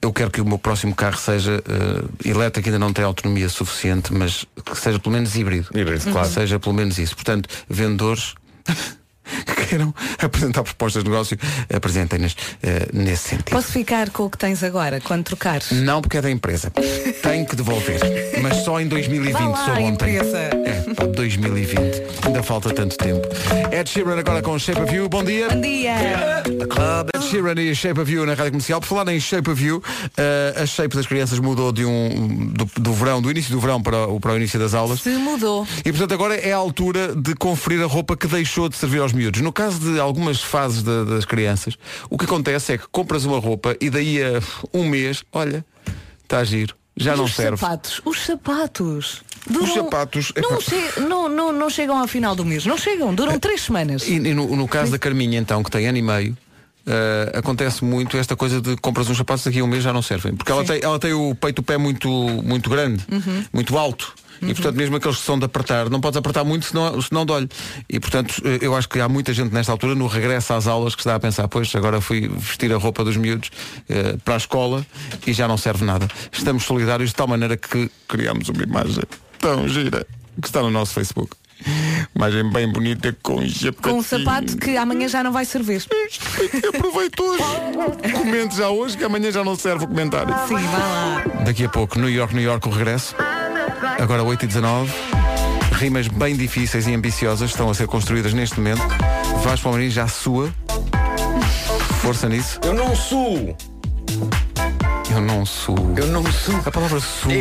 Eu 0.00 0.12
quero 0.12 0.30
que 0.30 0.40
o 0.40 0.44
meu 0.44 0.58
próximo 0.58 0.94
carro 0.94 1.18
seja 1.18 1.62
eh, 1.66 2.28
elétrico, 2.30 2.68
ainda 2.68 2.78
não 2.78 2.92
tem 2.92 3.04
autonomia 3.04 3.48
suficiente, 3.48 4.12
mas 4.12 4.46
que 4.64 4.76
seja 4.76 4.98
pelo 4.98 5.14
menos 5.14 5.34
híbrido. 5.36 5.68
Híbrido, 5.74 6.10
claro. 6.12 6.28
Seja 6.28 6.58
pelo 6.60 6.74
menos 6.74 6.98
isso. 6.98 7.14
Portanto, 7.16 7.48
vendedores 7.68 8.34
que 9.46 9.64
queiram 9.66 9.94
apresentar 10.18 10.62
propostas 10.62 11.04
de 11.04 11.10
negócio, 11.10 11.38
apresentem-nas 11.74 12.36
eh, 12.62 12.88
nesse 12.92 13.30
sentido. 13.30 13.50
Posso 13.50 13.72
ficar 13.72 14.10
com 14.10 14.24
o 14.24 14.30
que 14.30 14.38
tens 14.38 14.62
agora, 14.62 15.00
quando 15.00 15.24
trocares? 15.24 15.70
Não 15.72 16.00
porque 16.00 16.18
é 16.18 16.22
da 16.22 16.30
empresa. 16.30 16.70
Tem 17.22 17.44
que 17.44 17.56
devolver. 17.56 18.00
Mas 18.42 18.58
só 18.64 18.80
em 18.80 18.86
2020, 18.88 19.32
Vá 19.32 19.48
lá, 19.48 19.64
só 19.64 19.72
ontem. 19.72 19.88
empresa. 19.88 20.38
É, 20.38 20.94
pá, 20.94 21.06
2020. 21.06 22.02
Ainda 22.26 22.42
falta 22.42 22.72
tanto 22.72 22.96
tempo. 22.96 23.26
Ed 23.72 23.88
Sheeran 23.88 24.18
agora 24.18 24.42
com 24.42 24.58
Shape 24.58 24.80
of 24.80 24.94
You. 24.94 25.08
Bom 25.08 25.24
dia. 25.24 25.48
Bom 25.48 25.60
dia. 25.60 25.94
Ed 27.14 27.24
Sheeran 27.24 27.60
e 27.60 27.74
Shape 27.74 28.00
of 28.00 28.12
You 28.12 28.26
na 28.26 28.34
Rádio 28.34 28.52
Comercial. 28.52 28.80
Por 28.80 28.86
falar 28.86 29.12
em 29.12 29.20
Shape 29.20 29.50
of 29.50 29.62
You, 29.64 29.82
eh, 30.16 30.54
a 30.56 30.66
Shape 30.66 30.96
das 30.96 31.06
crianças 31.06 31.38
mudou 31.38 31.72
de 31.72 31.84
um, 31.84 32.46
do, 32.52 32.68
do 32.80 32.92
verão, 32.92 33.20
do 33.20 33.30
início 33.30 33.50
do 33.52 33.60
verão 33.60 33.82
para 33.82 34.06
o, 34.06 34.20
para 34.20 34.32
o 34.32 34.36
início 34.36 34.58
das 34.58 34.74
aulas. 34.74 35.00
Se 35.00 35.10
mudou. 35.10 35.66
E 35.84 35.90
portanto 35.92 36.12
agora 36.14 36.34
é 36.34 36.52
a 36.52 36.56
altura 36.56 37.14
de 37.14 37.34
conferir 37.34 37.82
a 37.82 37.86
roupa 37.86 38.16
que 38.16 38.26
deixou 38.26 38.68
de 38.68 38.76
servir 38.76 39.00
aos 39.00 39.12
miúdos. 39.18 39.40
No 39.42 39.52
caso 39.52 39.78
de 39.92 39.98
algumas 40.00 40.40
fases 40.42 40.82
da- 40.82 41.04
das 41.04 41.24
crianças, 41.24 41.76
o 42.08 42.16
que 42.16 42.24
acontece 42.24 42.72
é 42.72 42.78
que 42.78 42.86
compras 42.90 43.24
uma 43.24 43.38
roupa 43.38 43.76
e 43.80 43.90
daí 43.90 44.22
a 44.22 44.40
um 44.72 44.88
mês, 44.88 45.22
olha, 45.32 45.64
está 46.22 46.38
a 46.38 46.44
giro, 46.44 46.74
já 46.96 47.14
E 47.14 47.16
não 47.16 47.24
os 47.24 47.34
serve. 47.34 47.56
sapatos? 47.58 48.00
Os 48.04 48.20
sapatos. 48.20 49.22
Duram- 49.48 49.64
Os 49.64 49.72
sapatos, 49.74 50.32
Não, 50.36 50.52
epá. 50.52 50.60
che- 50.60 51.00
não, 51.00 51.28
não, 51.28 51.52
não 51.52 51.70
chegam 51.70 51.96
ao 51.98 52.06
final 52.06 52.34
do 52.36 52.44
mês. 52.44 52.66
Não 52.66 52.76
chegam. 52.76 53.14
Duram 53.14 53.38
três 53.38 53.62
semanas. 53.62 54.06
E, 54.06 54.14
e 54.14 54.34
no, 54.34 54.54
no 54.54 54.68
caso 54.68 54.90
da 54.92 54.98
Carminha 54.98 55.38
então, 55.38 55.62
que 55.62 55.70
tem 55.70 55.86
ano 55.88 55.96
e 55.96 56.02
meio, 56.02 56.36
eh, 56.88 57.32
acontece 57.38 57.84
muito 57.84 58.16
esta 58.16 58.34
coisa 58.34 58.60
de 58.60 58.76
compras 58.78 59.08
uns 59.10 59.16
sapatos 59.18 59.44
daqui 59.44 59.60
a 59.60 59.64
um 59.64 59.66
mês 59.68 59.84
já 59.84 59.92
não 59.92 60.02
servem. 60.02 60.34
Porque 60.34 60.50
ela 60.50 60.64
tem, 60.64 60.80
ela 60.82 60.98
tem 60.98 61.12
o 61.12 61.34
peito 61.34 61.56
do 61.56 61.62
pé 61.62 61.76
muito, 61.76 62.08
muito 62.08 62.68
grande, 62.70 63.04
Uhum. 63.12 63.44
muito 63.52 63.76
alto. 63.78 64.14
E 64.40 64.54
portanto, 64.54 64.76
mesmo 64.76 64.94
aqueles 64.94 65.16
que 65.18 65.24
são 65.24 65.36
de 65.36 65.44
apertar, 65.46 65.90
não 65.90 66.00
podes 66.00 66.16
apertar 66.16 66.44
muito 66.44 66.66
senão, 66.66 67.02
senão 67.02 67.26
dói. 67.26 67.48
E 67.90 67.98
portanto, 67.98 68.40
eh, 68.44 68.58
eu 68.60 68.74
acho 68.76 68.88
que 68.88 69.00
há 69.00 69.08
muita 69.08 69.32
gente 69.34 69.52
nesta 69.52 69.72
altura, 69.72 69.96
no 69.96 70.06
regresso 70.06 70.52
às 70.54 70.68
aulas, 70.68 70.94
que 70.94 71.00
está 71.00 71.16
a 71.16 71.20
pensar, 71.20 71.48
pois 71.48 71.74
agora 71.74 72.00
fui 72.00 72.28
vestir 72.28 72.72
a 72.72 72.76
roupa 72.76 73.02
dos 73.04 73.16
miúdos 73.16 73.50
eh, 73.88 74.16
para 74.24 74.34
a 74.34 74.36
escola 74.36 74.86
e 75.26 75.32
já 75.32 75.48
não 75.48 75.58
serve 75.58 75.84
nada. 75.84 76.06
Estamos 76.32 76.62
solidários 76.64 77.10
de 77.10 77.16
tal 77.16 77.26
maneira 77.26 77.56
que 77.56 77.90
criamos 78.06 78.48
uma 78.48 78.62
imagem 78.62 79.02
tão 79.40 79.68
gira 79.68 80.06
que 80.40 80.46
está 80.46 80.62
no 80.62 80.70
nosso 80.70 80.94
Facebook. 80.94 81.32
Imagem 82.14 82.50
bem 82.50 82.70
bonita 82.70 83.16
com 83.22 83.40
Com 83.82 83.90
um 83.92 84.02
sapato 84.02 84.56
que 84.56 84.76
amanhã 84.76 85.08
já 85.08 85.22
não 85.22 85.32
vai 85.32 85.44
servir. 85.44 85.84
Aproveito 86.74 87.20
hoje. 87.20 87.42
Comente 88.12 88.56
já 88.56 88.68
hoje 88.68 88.96
que 88.96 89.04
amanhã 89.04 89.30
já 89.30 89.44
não 89.44 89.56
serve 89.56 89.84
o 89.84 89.88
comentário. 89.88 90.34
Sim, 90.46 90.54
vai 90.54 90.64
lá. 90.64 91.24
Daqui 91.44 91.64
a 91.64 91.68
pouco, 91.68 91.98
New 91.98 92.10
York, 92.10 92.34
New 92.34 92.44
York, 92.44 92.66
o 92.66 92.70
regresso. 92.70 93.14
Agora 93.98 94.22
8 94.22 94.44
e 94.44 94.48
19 94.48 94.92
Rimas 95.78 96.08
bem 96.08 96.34
difíceis 96.34 96.88
e 96.88 96.94
ambiciosas 96.94 97.50
estão 97.50 97.70
a 97.70 97.74
ser 97.74 97.86
construídas 97.86 98.32
neste 98.32 98.58
momento. 98.58 98.82
Vasco 99.44 99.62
Palmeirinho 99.62 99.92
já 99.92 100.08
sua. 100.08 100.52
Força 102.02 102.28
nisso. 102.28 102.58
Eu 102.64 102.74
não 102.74 102.96
sou. 102.96 103.56
Eu 105.18 105.22
não 105.22 105.44
sou. 105.44 105.76
Eu 105.96 106.06
não 106.06 106.22
sou. 106.30 106.54
A 106.64 106.70
palavra 106.70 107.00
sou. 107.00 107.32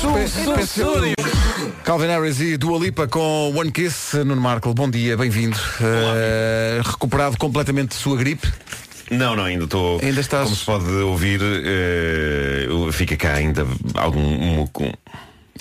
Sou, 0.00 0.26
sou, 0.26 0.66
sou. 0.66 0.94
Calvin 1.84 2.08
Harris 2.08 2.40
e 2.40 2.56
Dua 2.56 2.80
Lipa 2.80 3.06
com 3.06 3.52
One 3.56 3.70
Kiss. 3.70 4.16
Nuno 4.16 4.40
Marco, 4.40 4.74
bom 4.74 4.90
dia, 4.90 5.16
bem-vindo. 5.16 5.56
Eh, 5.80 6.80
recuperado 6.84 7.36
completamente 7.38 7.90
de 7.90 7.94
sua 7.94 8.16
gripe. 8.16 8.52
Não, 9.08 9.36
não, 9.36 9.44
ainda 9.44 9.62
estou. 9.66 10.00
Ainda 10.02 10.20
estás- 10.20 10.42
Como 10.46 10.56
se 10.56 10.64
pode 10.64 10.90
ouvir, 10.90 11.40
eh, 11.44 12.66
fica 12.90 13.16
cá 13.16 13.34
ainda 13.34 13.64
algum 13.94 14.20
muco. 14.20 14.92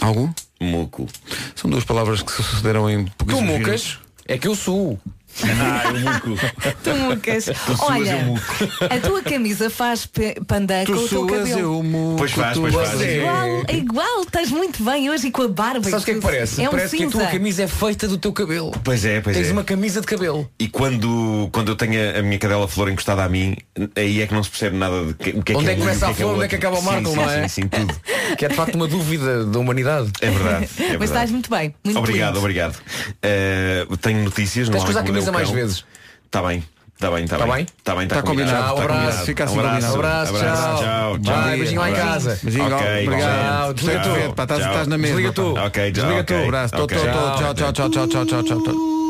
Algum? 0.01 0.33
Muco. 0.59 1.05
São 1.53 1.69
duas 1.69 1.83
palavras 1.85 2.23
que 2.23 2.31
se 2.31 2.41
sucederam 2.41 2.89
em 2.89 3.05
Tu 3.05 3.39
mucas? 3.43 3.99
É 4.27 4.35
que 4.35 4.47
eu 4.47 4.55
sou. 4.55 4.99
Ah, 5.61 5.83
eu 5.93 5.99
muco. 5.99 6.41
Tu 6.83 6.95
mucas. 6.95 7.43
suas, 7.45 7.79
Olha, 7.81 8.11
eu 8.11 8.25
muco. 8.25 8.41
a 8.89 8.99
tua 8.99 9.21
camisa 9.21 9.69
faz 9.69 10.07
pandan 10.47 10.85
com 10.85 10.93
Tu 10.93 10.99
o 10.99 11.07
teu 11.07 11.27
cabelo. 11.27 11.59
eu 11.59 11.83
muco. 11.83 12.15
Pois 12.17 12.31
faz, 12.31 12.53
tu 12.53 12.61
pois 12.61 12.73
faz. 12.73 13.01
É 13.01 13.17
igual, 13.17 13.63
é 13.67 13.75
igual, 13.75 14.21
estás 14.21 14.51
muito 14.51 14.83
bem 14.83 15.09
hoje 15.09 15.27
e 15.27 15.31
com 15.31 15.43
a 15.43 15.47
barba. 15.47 15.83
Sabes 15.89 16.01
o 16.03 16.05
que 16.05 16.11
é 16.11 16.13
que 16.15 16.21
parece? 16.21 16.63
É 16.63 16.67
um 16.67 16.71
parece 16.71 16.97
que 16.97 17.03
a 17.03 17.05
cinza. 17.07 17.17
tua 17.19 17.27
camisa 17.27 17.63
é 17.63 17.67
feita 17.67 18.07
do 18.07 18.17
teu 18.17 18.31
cabelo. 18.33 18.71
Pois 18.83 19.05
é, 19.05 19.21
pois 19.21 19.35
Tens 19.35 19.49
é. 19.49 19.51
uma 19.51 19.63
camisa 19.63 20.01
de 20.01 20.07
cabelo. 20.07 20.49
E 20.59 20.67
quando, 20.67 21.49
quando 21.51 21.69
eu 21.69 21.75
tenho 21.75 22.15
a, 22.15 22.19
a 22.19 22.21
minha 22.21 22.37
cadela 22.39 22.67
flor 22.67 22.89
encostada 22.89 23.23
a 23.23 23.29
mim, 23.29 23.55
aí 23.95 24.21
é 24.21 24.27
que 24.27 24.33
não 24.33 24.43
se 24.43 24.49
percebe 24.49 24.77
nada 24.77 25.05
de 25.05 25.13
que, 25.13 25.29
o 25.31 25.43
que 25.43 25.53
é 25.53 25.55
Onde 25.55 25.65
que 25.65 25.71
é 25.71 25.75
que 25.75 25.81
o 25.81 25.83
começa 25.83 26.07
a 26.07 26.09
é 26.09 26.13
flor, 26.13 26.35
onde 26.35 26.45
é 26.45 26.47
que 26.47 26.55
acaba 26.55 26.79
o 26.79 26.83
Marco, 26.83 27.15
não 27.15 27.29
é? 27.29 27.47
Sim, 27.47 27.61
sim, 27.63 27.67
tudo. 27.67 27.95
Que 28.37 28.45
é 28.45 28.47
de 28.49 28.55
facto 28.55 28.75
uma 28.75 28.87
dúvida 28.87 29.45
da 29.45 29.59
humanidade. 29.59 30.11
É 30.21 30.29
verdade. 30.29 30.65
É 30.65 30.67
Mas 30.67 30.89
verdade. 30.89 31.03
estás 31.03 31.31
muito 31.31 31.49
bem. 31.49 31.73
Muito 31.83 31.97
obrigado, 31.99 32.27
lindo. 32.29 32.39
obrigado. 32.39 32.77
Eh, 33.21 33.85
tenho 34.01 34.23
notícias. 34.23 34.69
Tens 34.69 34.83
não 34.83 34.99
há 34.99 35.28
Avisa 35.29 35.31
mais 35.31 35.49
vezes. 35.49 35.85
Está 36.25 36.41
bem. 36.43 36.63
Está 36.99 37.11
bem, 37.11 37.23
está 37.23 37.37
tá 37.37 37.47
bem. 37.47 37.63
Está 37.63 37.95
bem, 37.95 38.03
está 38.03 38.15
tá 38.17 38.21
combinado. 38.23 38.51
combinado. 38.51 38.75
Tá 38.75 38.81
combinado. 38.81 39.03
Abraço, 39.03 39.25
fica 39.25 39.43
assim 39.45 39.55
um 39.55 39.59
abraço. 39.61 39.95
Abraço, 39.95 40.35
abraço, 40.35 40.61
tchau. 40.61 40.77
tchau, 40.79 41.19
tchau. 41.19 41.49
Beijinho 41.51 41.79
lá 41.79 41.89
em 41.89 41.93
casa. 41.95 42.39
Beijinho, 42.43 42.75
okay, 42.75 43.07
obrigado. 43.07 43.73
Desliga 43.73 44.01
tu. 44.01 44.41
Estás 44.41 44.87
na 44.87 44.97
mesa. 44.97 45.13
Desliga 45.13 45.33
tu. 45.33 45.57
Ok, 45.57 45.91
Desliga 45.91 46.23
tu. 46.25 46.33
Abraço. 46.33 46.75
Tchau, 46.75 46.87
tchau, 46.87 47.73
tchau, 47.73 47.89
tchau, 47.89 48.07
tchau, 48.07 48.43
tchau, 48.43 48.43
tchau 48.43 49.08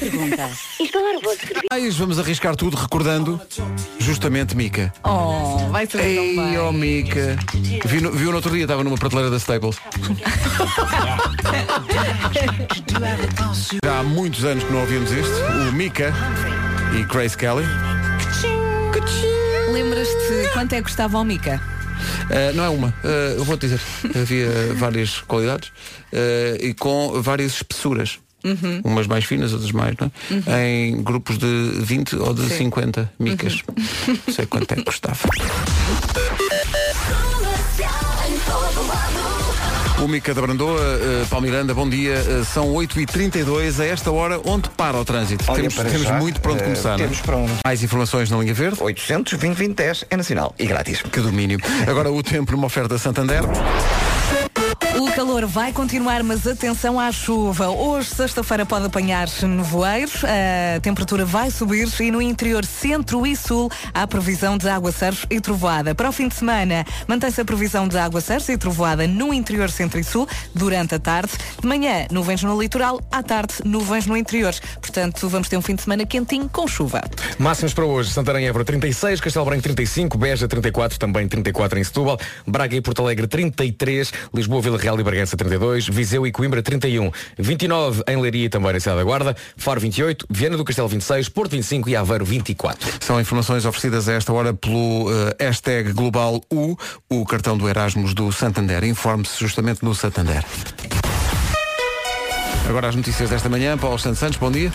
pergunta. 0.00 0.50
Instalar 0.80 1.14
o 1.16 1.20
vosso 1.20 1.38
serviço. 1.38 1.66
Mas 1.70 1.96
vamos 1.96 2.18
arriscar 2.18 2.56
tudo 2.56 2.76
recordando 2.76 3.40
justamente 3.98 4.56
Mica. 4.56 4.92
Oh, 5.04 5.68
vai 5.68 5.86
ser 5.86 5.98
tão 5.98 6.06
Ei, 6.06 6.36
bem. 6.36 6.58
oh 6.58 6.72
Mica. 6.72 7.38
Vi 7.84 8.00
no, 8.00 8.10
viu 8.10 8.30
no 8.30 8.36
outro 8.36 8.50
dia, 8.50 8.62
estava 8.62 8.82
numa 8.82 8.96
prateleira 8.96 9.30
da 9.30 9.36
Staples. 9.36 9.76
Já 13.84 14.00
há 14.00 14.02
muitos 14.02 14.44
anos 14.44 14.64
que 14.64 14.72
não 14.72 14.80
ouvimos 14.80 15.10
isto. 15.12 15.34
O 15.68 15.72
Mica 15.72 16.12
e 16.98 17.04
Grace 17.04 17.36
Kelly. 17.36 17.64
Lembras-te 19.70 20.50
quanto 20.52 20.72
é 20.72 20.76
que 20.78 20.82
custava 20.84 21.18
o 21.18 21.24
Mica? 21.24 21.60
Uh, 22.30 22.54
não 22.54 22.64
é 22.64 22.68
uma, 22.68 22.88
uh, 22.88 23.36
eu 23.36 23.44
vou-te 23.44 23.68
dizer. 23.68 23.80
Havia 24.14 24.48
várias 24.74 25.20
qualidades 25.20 25.68
uh, 25.68 26.56
e 26.58 26.72
com 26.74 27.20
várias 27.20 27.52
espessuras. 27.56 28.18
Uhum. 28.44 28.80
Umas 28.84 29.06
mais 29.06 29.24
finas, 29.24 29.52
outras 29.52 29.72
mais, 29.72 29.94
não 29.98 30.10
é? 30.46 30.86
Em 30.86 31.02
grupos 31.02 31.38
de 31.38 31.72
20 31.78 32.16
ou 32.16 32.34
de 32.34 32.48
Sim. 32.48 32.70
50 32.70 33.12
micas. 33.18 33.62
Não 34.26 34.34
sei 34.34 34.46
quanto 34.46 34.72
é 34.72 34.76
que 34.76 34.84
custava. 34.84 35.18
O 40.02 40.08
Mica 40.08 40.32
da 40.32 40.40
Brandoa, 40.40 40.80
uh, 40.80 41.26
Palmiranda, 41.28 41.74
bom 41.74 41.86
dia. 41.86 42.14
Uh, 42.22 42.44
são 42.46 42.72
8h32 42.72 43.80
a 43.80 43.84
esta 43.84 44.10
hora, 44.10 44.40
onde 44.46 44.70
para 44.70 44.96
o 44.96 45.04
trânsito. 45.04 45.44
Olha, 45.46 45.68
temos 45.68 45.74
temos 45.74 46.02
já, 46.02 46.18
muito 46.18 46.40
para 46.40 46.52
onde 46.52 46.62
eh, 46.62 46.64
começar. 46.64 46.96
não 46.96 47.04
é? 47.04 47.08
temos 47.08 47.20
para 47.20 47.36
onde. 47.36 47.52
Mais 47.62 47.82
informações 47.82 48.30
na 48.30 48.38
linha 48.38 48.54
verde. 48.54 48.82
800 48.82 49.34
20 49.34 49.74
10 49.74 50.04
é 50.08 50.16
nacional 50.16 50.54
e 50.58 50.64
grátis. 50.64 51.02
Que 51.02 51.20
domínio. 51.20 51.58
Agora 51.86 52.10
o 52.10 52.22
tempo 52.22 52.52
numa 52.52 52.66
oferta 52.66 52.96
Santander. 52.96 53.42
O 55.00 55.10
calor 55.12 55.46
vai 55.46 55.72
continuar, 55.72 56.22
mas 56.22 56.46
atenção 56.46 57.00
à 57.00 57.10
chuva. 57.10 57.70
Hoje, 57.70 58.10
sexta-feira, 58.10 58.66
pode 58.66 58.84
apanhar-se 58.84 59.46
nevoeiros, 59.46 60.22
a 60.22 60.78
temperatura 60.80 61.24
vai 61.24 61.50
subir 61.50 61.88
e 62.00 62.10
no 62.10 62.20
interior 62.20 62.66
centro 62.66 63.26
e 63.26 63.34
sul 63.34 63.70
há 63.94 64.06
previsão 64.06 64.58
de 64.58 64.68
aguaceiros 64.68 65.24
e 65.30 65.40
trovoada. 65.40 65.94
Para 65.94 66.10
o 66.10 66.12
fim 66.12 66.28
de 66.28 66.34
semana, 66.34 66.84
mantém-se 67.08 67.40
a 67.40 67.44
previsão 67.46 67.88
de 67.88 67.96
aguaceiros 67.96 68.46
e 68.50 68.58
trovoada 68.58 69.06
no 69.06 69.32
interior 69.32 69.70
centro 69.70 69.98
e 69.98 70.04
sul 70.04 70.28
durante 70.54 70.94
a 70.94 70.98
tarde. 70.98 71.32
De 71.58 71.66
manhã, 71.66 72.06
nuvens 72.10 72.42
no 72.42 72.60
litoral, 72.60 73.00
à 73.10 73.22
tarde, 73.22 73.54
nuvens 73.64 74.04
no 74.04 74.14
interior. 74.14 74.54
Portanto, 74.82 75.26
vamos 75.30 75.48
ter 75.48 75.56
um 75.56 75.62
fim 75.62 75.76
de 75.76 75.80
semana 75.80 76.04
quentinho 76.04 76.46
com 76.46 76.68
chuva. 76.68 77.00
Máximos 77.38 77.72
para 77.72 77.86
hoje. 77.86 78.10
Santarém 78.10 78.46
Évora 78.46 78.66
36, 78.66 79.18
Castelo 79.18 79.46
Branco 79.46 79.62
35, 79.62 80.18
Beja 80.18 80.46
34, 80.46 80.98
também 80.98 81.26
34 81.26 81.78
em 81.78 81.84
Setúbal, 81.84 82.18
Braga 82.46 82.76
e 82.76 82.82
Porto 82.82 83.00
Alegre 83.00 83.26
33, 83.26 84.12
Lisboa, 84.34 84.60
Vila 84.60 84.76
Real 84.76 84.89
e 84.98 85.04
Bragança 85.04 85.36
32, 85.36 85.86
Viseu 85.88 86.26
e 86.26 86.32
Coimbra 86.32 86.62
31, 86.62 87.10
29 87.38 88.02
em 88.08 88.16
Leiria 88.16 88.46
e 88.46 88.48
também 88.48 88.72
na 88.72 88.80
Cidade 88.80 88.98
da 88.98 89.04
Guarda, 89.04 89.36
Faro 89.56 89.80
28, 89.80 90.26
Viana 90.30 90.56
do 90.56 90.64
Castelo 90.64 90.88
26, 90.88 91.28
Porto 91.28 91.52
25 91.52 91.88
e 91.90 91.96
Aveiro 91.96 92.24
24. 92.24 92.88
São 93.00 93.20
informações 93.20 93.64
oferecidas 93.64 94.08
a 94.08 94.14
esta 94.14 94.32
hora 94.32 94.54
pelo 94.54 95.06
eh, 95.12 95.44
hashtag 95.44 95.92
Global 95.92 96.40
U, 96.50 96.76
o 97.08 97.24
cartão 97.24 97.56
do 97.56 97.68
Erasmus 97.68 98.14
do 98.14 98.32
Santander. 98.32 98.82
Informe-se 98.84 99.38
justamente 99.38 99.84
no 99.84 99.94
Santander. 99.94 100.44
Agora 102.68 102.88
as 102.88 102.94
notícias 102.94 103.28
desta 103.30 103.48
manhã, 103.48 103.76
Paulo 103.76 103.98
Santos 103.98 104.20
Santos, 104.20 104.38
bom 104.38 104.50
dia. 104.50 104.72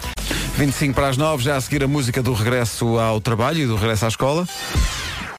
25 0.58 0.94
para 0.94 1.08
as 1.08 1.18
9, 1.18 1.44
já 1.44 1.56
a 1.56 1.62
seguir 1.62 1.84
a 1.84 1.88
música 1.88 2.22
do 2.22 2.34
regresso 2.34 2.98
ao 2.98 3.20
trabalho 3.20 3.60
e 3.60 3.66
do 3.66 3.76
regresso 3.76 4.06
à 4.06 4.08
escola. 4.08 4.48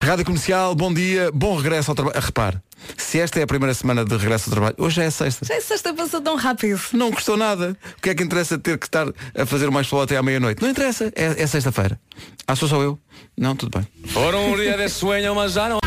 Rádio 0.03 0.25
Comercial, 0.25 0.75
bom 0.75 0.93
dia, 0.93 1.31
bom 1.33 1.57
regresso 1.57 1.91
ao 1.91 1.95
trabalho. 1.95 2.17
Ah, 2.17 2.21
Repare, 2.21 2.59
se 2.97 3.21
esta 3.21 3.41
é 3.41 3.43
a 3.43 3.47
primeira 3.47 3.75
semana 3.75 4.05
de 4.05 4.17
regresso 4.17 4.51
ao 4.51 4.53
trabalho, 4.53 4.75
hoje 4.79 5.03
é 5.03 5.07
a 5.07 5.11
sexta. 5.11 5.45
Já 5.47 5.55
é 5.55 5.61
sexta 5.61 5.95
passou 5.95 6.21
tão 6.21 6.37
rápido. 6.37 6.81
Não 6.93 7.11
custou 7.11 7.37
nada. 7.37 7.77
O 7.99 8.03
que 8.03 8.11
é 8.11 8.15
que 8.15 8.23
interessa 8.23 8.59
ter 8.59 8.79
que 8.79 8.87
estar 8.87 9.07
a 9.09 9.47
fazer 9.47 9.71
mais 9.71 9.87
falou 9.89 10.05
até 10.05 10.17
à 10.17 10.23
meia-noite? 10.23 10.63
Não 10.63 10.71
interessa, 10.71 11.13
é, 11.15 11.43
é 11.43 11.47
sexta-feira. 11.47 11.99
Ah, 12.47 12.55
sou 12.55 12.69
só 12.69 12.81
eu? 12.83 12.99
Não, 13.37 13.57
tudo 13.57 13.79
bem. 13.79 13.87
Foram 14.07 14.53
um 14.53 14.57
dia 14.57 14.77
de 14.77 14.89
sueño, 14.89 15.35
mas 15.35 15.53
já 15.53 15.69
não. 15.69 15.79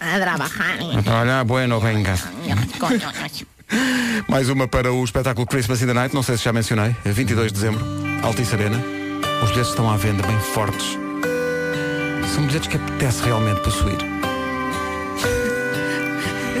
A 0.00 1.02
trabalhar, 1.02 1.44
bueno, 1.44 1.80
venga. 1.80 2.14
Mais 4.28 4.48
uma 4.48 4.66
para 4.66 4.92
o 4.92 5.04
espetáculo 5.04 5.46
Christmas 5.46 5.82
in 5.82 5.86
the 5.86 5.94
Night, 5.94 6.14
não 6.14 6.22
sei 6.22 6.36
se 6.36 6.44
já 6.44 6.52
mencionei, 6.52 6.96
é 7.04 7.10
22 7.12 7.52
de 7.52 7.58
dezembro, 7.58 7.84
Altice 8.22 8.54
Arena. 8.54 8.82
Os 9.42 9.50
bilhetes 9.50 9.70
estão 9.70 9.90
à 9.90 9.96
venda, 9.96 10.26
bem 10.26 10.38
fortes. 10.40 11.07
São 12.34 12.46
bilhetes 12.46 12.68
que 12.68 12.76
apetece 12.76 13.22
realmente 13.22 13.60
possuir. 13.62 13.98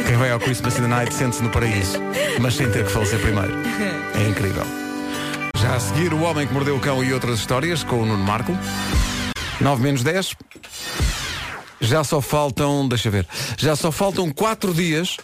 Quem 0.06 0.16
vai 0.16 0.30
ao 0.30 0.40
Christmas 0.40 0.78
in 0.78 0.82
the 0.82 0.88
Night 0.88 1.14
sente-se 1.14 1.42
no 1.42 1.50
paraíso, 1.50 1.98
mas 2.40 2.54
sem 2.54 2.70
ter 2.70 2.84
que 2.84 2.90
falecer 2.90 3.20
primeiro. 3.20 3.52
É 4.14 4.28
incrível. 4.28 4.64
Já 5.56 5.74
a 5.74 5.80
seguir, 5.80 6.14
O 6.14 6.22
Homem 6.22 6.46
que 6.46 6.52
Mordeu 6.52 6.76
o 6.76 6.80
Cão 6.80 7.02
e 7.04 7.12
outras 7.12 7.38
histórias, 7.38 7.82
com 7.84 8.02
o 8.02 8.06
Nuno 8.06 8.24
Marco. 8.24 8.56
9 9.60 9.82
menos 9.82 10.02
10. 10.02 10.34
Já 11.80 12.02
só 12.02 12.20
faltam, 12.20 12.88
deixa 12.88 13.10
ver, 13.10 13.26
já 13.56 13.76
só 13.76 13.92
faltam 13.92 14.30
4 14.30 14.74
dias 14.74 15.16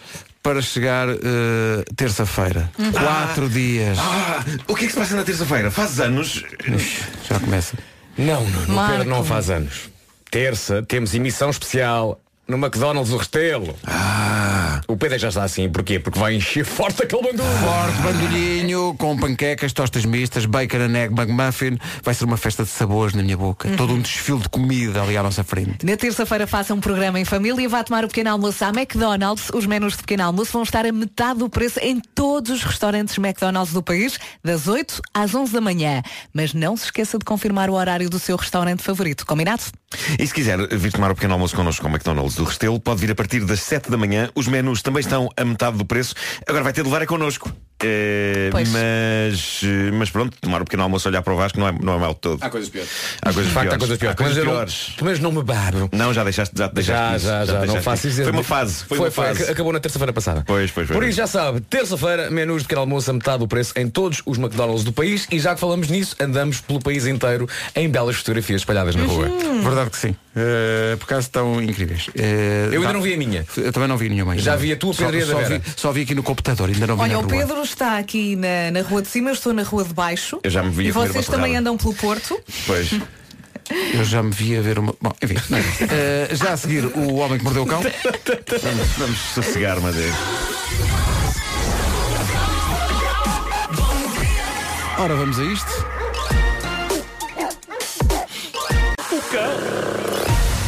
para 0.43 0.61
chegar 0.61 1.09
eh, 1.09 1.85
terça-feira. 1.97 2.71
Quatro 2.93 3.49
dias. 3.49 3.99
Ah, 3.99 4.45
o 4.69 4.75
que 4.75 4.85
é 4.85 4.87
que 4.87 4.93
se 4.93 4.99
passa 5.01 5.17
na 5.17 5.25
terça-feira? 5.25 5.71
Faz 5.71 5.99
anos. 5.99 6.45
Já 7.29 7.41
começa. 7.41 7.77
Não, 8.17 8.45
não, 8.45 8.75
Marco. 8.75 8.93
Pedro 8.99 9.09
não 9.09 9.25
faz 9.25 9.49
anos. 9.51 9.94
Terça 10.35 10.83
temos 10.83 11.15
emissão 11.15 11.49
especial 11.49 12.21
no 12.49 12.57
McDonald's 12.57 13.13
o 13.13 13.19
Restelo. 13.19 13.73
Ah. 13.87 14.81
O 14.89 14.97
Pedro 14.97 15.17
já 15.17 15.29
está 15.29 15.45
assim, 15.45 15.69
porquê? 15.69 16.01
Porque 16.01 16.19
vai 16.19 16.35
encher 16.35 16.65
forte 16.65 17.05
aquele 17.05 17.23
bandulho. 17.23 17.49
Forte 17.59 18.03
bandolhinho, 18.03 18.97
com 18.99 19.17
panquecas, 19.17 19.73
tostas 19.73 20.05
mistas, 20.05 20.45
bacon 20.45 20.79
and 20.79 20.99
egg 20.99 21.15
McMuffin. 21.15 21.79
Vai 22.03 22.15
ser 22.15 22.25
uma 22.25 22.37
festa 22.37 22.65
de 22.65 22.69
sabores 22.71 23.15
na 23.15 23.23
minha 23.23 23.37
boca. 23.37 23.71
Todo 23.77 23.95
um 23.95 24.01
desfile 24.01 24.41
de 24.41 24.49
comida 24.49 25.01
ali 25.01 25.17
à 25.17 25.23
nossa 25.23 25.45
frente. 25.45 25.87
Na 25.87 25.97
terça-feira 25.97 26.49
faça 26.49 26.75
um 26.75 26.81
programa 26.81 27.21
em 27.21 27.25
família 27.25 27.63
e 27.63 27.69
vá 27.69 27.85
tomar 27.85 28.05
o 28.05 28.09
pequeno 28.09 28.31
almoço 28.31 28.65
à 28.65 28.71
McDonald's. 28.71 29.51
Os 29.55 29.67
menus 29.67 29.93
de 29.93 30.01
pequeno 30.01 30.25
almoço 30.25 30.51
vão 30.51 30.65
estar 30.65 30.85
a 30.85 30.91
metade 30.91 31.39
do 31.39 31.49
preço 31.49 31.79
em 31.79 32.01
todos 32.01 32.51
os 32.51 32.65
restaurantes 32.65 33.17
McDonald's 33.19 33.73
do 33.73 33.85
país, 33.85 34.19
das 34.43 34.67
8 34.67 35.01
às 35.15 35.33
11 35.33 35.53
da 35.53 35.61
manhã. 35.61 36.03
Mas 36.33 36.53
não 36.53 36.77
se 36.77 36.87
esqueça 36.87 37.21
de 37.21 37.25
confirmar 37.25 37.71
o 37.71 37.75
horário 37.75 38.11
do 38.11 38.19
seu 38.19 38.37
restaurante 38.37 38.83
favorito. 38.83 39.25
Combinado? 39.25 39.63
E 40.19 40.27
se 40.27 40.33
quiser 40.33 40.59
vir 40.69 40.93
tomar 40.93 41.11
o 41.11 41.15
pequeno 41.15 41.35
almoço 41.35 41.55
connosco 41.55 41.83
com 41.83 41.89
o 41.89 41.93
McDonald's 41.93 42.37
do 42.37 42.45
Restelo, 42.45 42.81
pode 42.81 43.01
vir 43.01 43.11
a 43.11 43.15
partir 43.15 43.45
das 43.45 43.61
7 43.61 43.91
da 43.91 43.97
manhã. 43.97 44.31
Os 44.35 44.47
menus 44.47 44.83
também 44.83 45.01
estão 45.01 45.29
a 45.37 45.45
metade 45.45 45.77
do 45.77 45.85
preço. 45.85 46.15
Agora 46.47 46.65
vai 46.65 46.73
ter 46.73 46.83
de 46.83 46.89
levar 46.89 47.03
é 47.03 47.07
connosco. 47.07 47.53
Pois. 48.51 48.69
mas, 48.71 49.61
mas 49.93 50.11
pronto, 50.11 50.37
tomar 50.41 50.61
o 50.63 50.65
pequeno 50.65 50.83
almoço 50.83 51.09
olhar 51.09 51.23
para 51.23 51.33
o 51.33 51.37
Vasco 51.37 51.59
não 51.59 51.69
é, 51.69 51.73
não 51.73 51.95
é 51.95 51.99
mal 51.99 52.15
de 52.15 52.21
todo. 52.21 52.39
Há 52.43 52.51
coisas 52.51 52.69
piores. 52.69 52.91
Há 53.23 53.33
coisas 53.33 53.47
De 53.47 53.51
facto, 53.53 53.69
piores. 53.69 53.75
há 53.75 53.79
coisas 53.79 53.99
piores. 53.99 54.13
Há 54.13 54.17
coisas 54.17 54.37
Mas 54.37 54.39
eu 54.39 54.45
não- 54.45 54.53
piores. 54.53 54.93
Pelo 54.97 55.05
menos 55.07 55.21
não 55.21 55.33
me 55.33 55.43
babo. 55.43 55.89
Não, 55.93 56.15
já 56.15 56.25
deixaste, 56.25 56.55
já 56.57 56.69
te 56.69 56.75
deixaste 56.75 57.03
Já, 57.03 57.17
isso, 57.17 57.27
já, 57.27 57.61
te 57.61 57.67
já, 57.67 57.75
não 57.75 57.83
faço 57.83 58.09
isso. 58.09 58.23
Foi 58.23 58.33
uma 58.33 58.43
fase, 58.45 58.85
foi, 58.85 58.99
uma 58.99 59.11
fase. 59.11 59.43
ac- 59.43 59.51
Acabou 59.53 59.73
na 59.73 59.81
terça-feira 59.81 60.13
passada. 60.13 60.43
Pois, 60.47 60.71
pois, 60.71 60.87
pois. 60.87 60.99
Por 60.99 61.07
isso 61.07 61.17
já 61.17 61.27
sabe, 61.27 61.61
terça-feira, 61.63 62.31
menus 62.31 62.59
de 62.63 62.65
pequeno 62.69 62.81
almoço 62.83 63.11
a 63.11 63.15
metade 63.15 63.39
do 63.39 63.49
preço 63.49 63.73
em 63.77 63.89
todos 63.89 64.23
os 64.27 64.39
McDonald's 64.39 64.85
do 64.85 64.93
país 64.93 65.27
e 65.31 65.39
já 65.39 65.55
que 65.55 65.61
falamos 65.61 65.89
nisso, 65.89 66.17
andamos 66.21 66.61
pelo 66.61 66.81
país 66.81 67.07
inteiro 67.07 67.49
em 67.75 67.89
belas 67.89 68.17
fotografias 68.17 68.61
espalhadas 68.63 68.95
na 68.95 69.05
rua. 69.05 69.29
Verdade 69.63 69.91
que 69.91 69.97
sim. 69.99 70.17
Eh, 70.37 70.97
por 70.97 71.05
acaso 71.05 71.21
estão 71.23 71.63
incríveis. 71.63 72.09
Eh, 72.17 72.67
Eu 72.73 72.73
ainda 72.81 72.87
dá- 72.89 72.93
não 72.95 73.01
vi 73.03 73.15
a 73.15 73.17
minha. 73.17 73.47
Eu 73.57 73.73
também 73.73 73.89
não 73.89 73.97
vi 73.97 74.09
nenhuma. 74.09 74.37
Já 74.37 74.57
vi 74.57 74.73
a 74.73 74.77
tua, 74.77 74.93
Só- 74.93 75.07
Pedro, 75.07 75.23
a 75.23 75.27
da 75.27 75.33
só, 75.33 75.39
Vera. 75.49 75.59
vi, 75.61 75.73
só 75.77 75.93
vi 75.93 76.03
aqui 76.03 76.15
no 76.15 76.23
computador, 76.25 76.69
ainda 76.69 76.87
não 76.87 76.97
vi 76.97 77.03
Olha, 77.03 77.19
o 77.19 77.23
rua. 77.23 77.31
Pedro 77.31 77.63
está 77.63 77.99
aqui 77.99 78.35
na, 78.37 78.71
na 78.73 78.83
rua 78.83 79.01
de 79.03 79.09
cima, 79.09 79.31
eu 79.31 79.35
estou 79.35 79.53
na 79.53 79.63
rua 79.63 79.85
de 79.85 79.95
baixo. 79.95 80.41
Eu 80.43 80.51
já 80.51 80.63
me 80.63 80.71
vi 80.71 80.87
E 80.89 80.91
vocês 80.91 81.29
uma 81.29 81.37
também 81.37 81.57
andam 81.57 81.77
pelo 81.77 81.95
Porto. 81.95 82.39
Pois. 82.67 82.91
Eu 83.95 84.05
já 84.05 84.23
me 84.23 84.31
vi 84.31 84.59
a 84.59 84.61
ver 84.61 84.79
uma. 84.79 84.95
Bom, 85.01 85.11
enfim. 85.23 85.37
não 85.49 85.57
é. 85.57 85.63
Eh, 86.31 86.35
já 86.37 86.53
a 86.53 86.57
seguir, 86.57 86.85
o 86.85 87.15
homem 87.15 87.39
que 87.39 87.45
mordeu 87.45 87.63
o 87.63 87.67
cão. 87.67 87.81
Vamos, 87.83 88.89
vamos 88.99 89.19
sossegar, 89.35 89.81
mas 89.81 89.97
é. 89.97 90.11
Ora, 94.99 95.15
vamos 95.17 95.39
a 95.39 95.45
isto. 95.45 95.85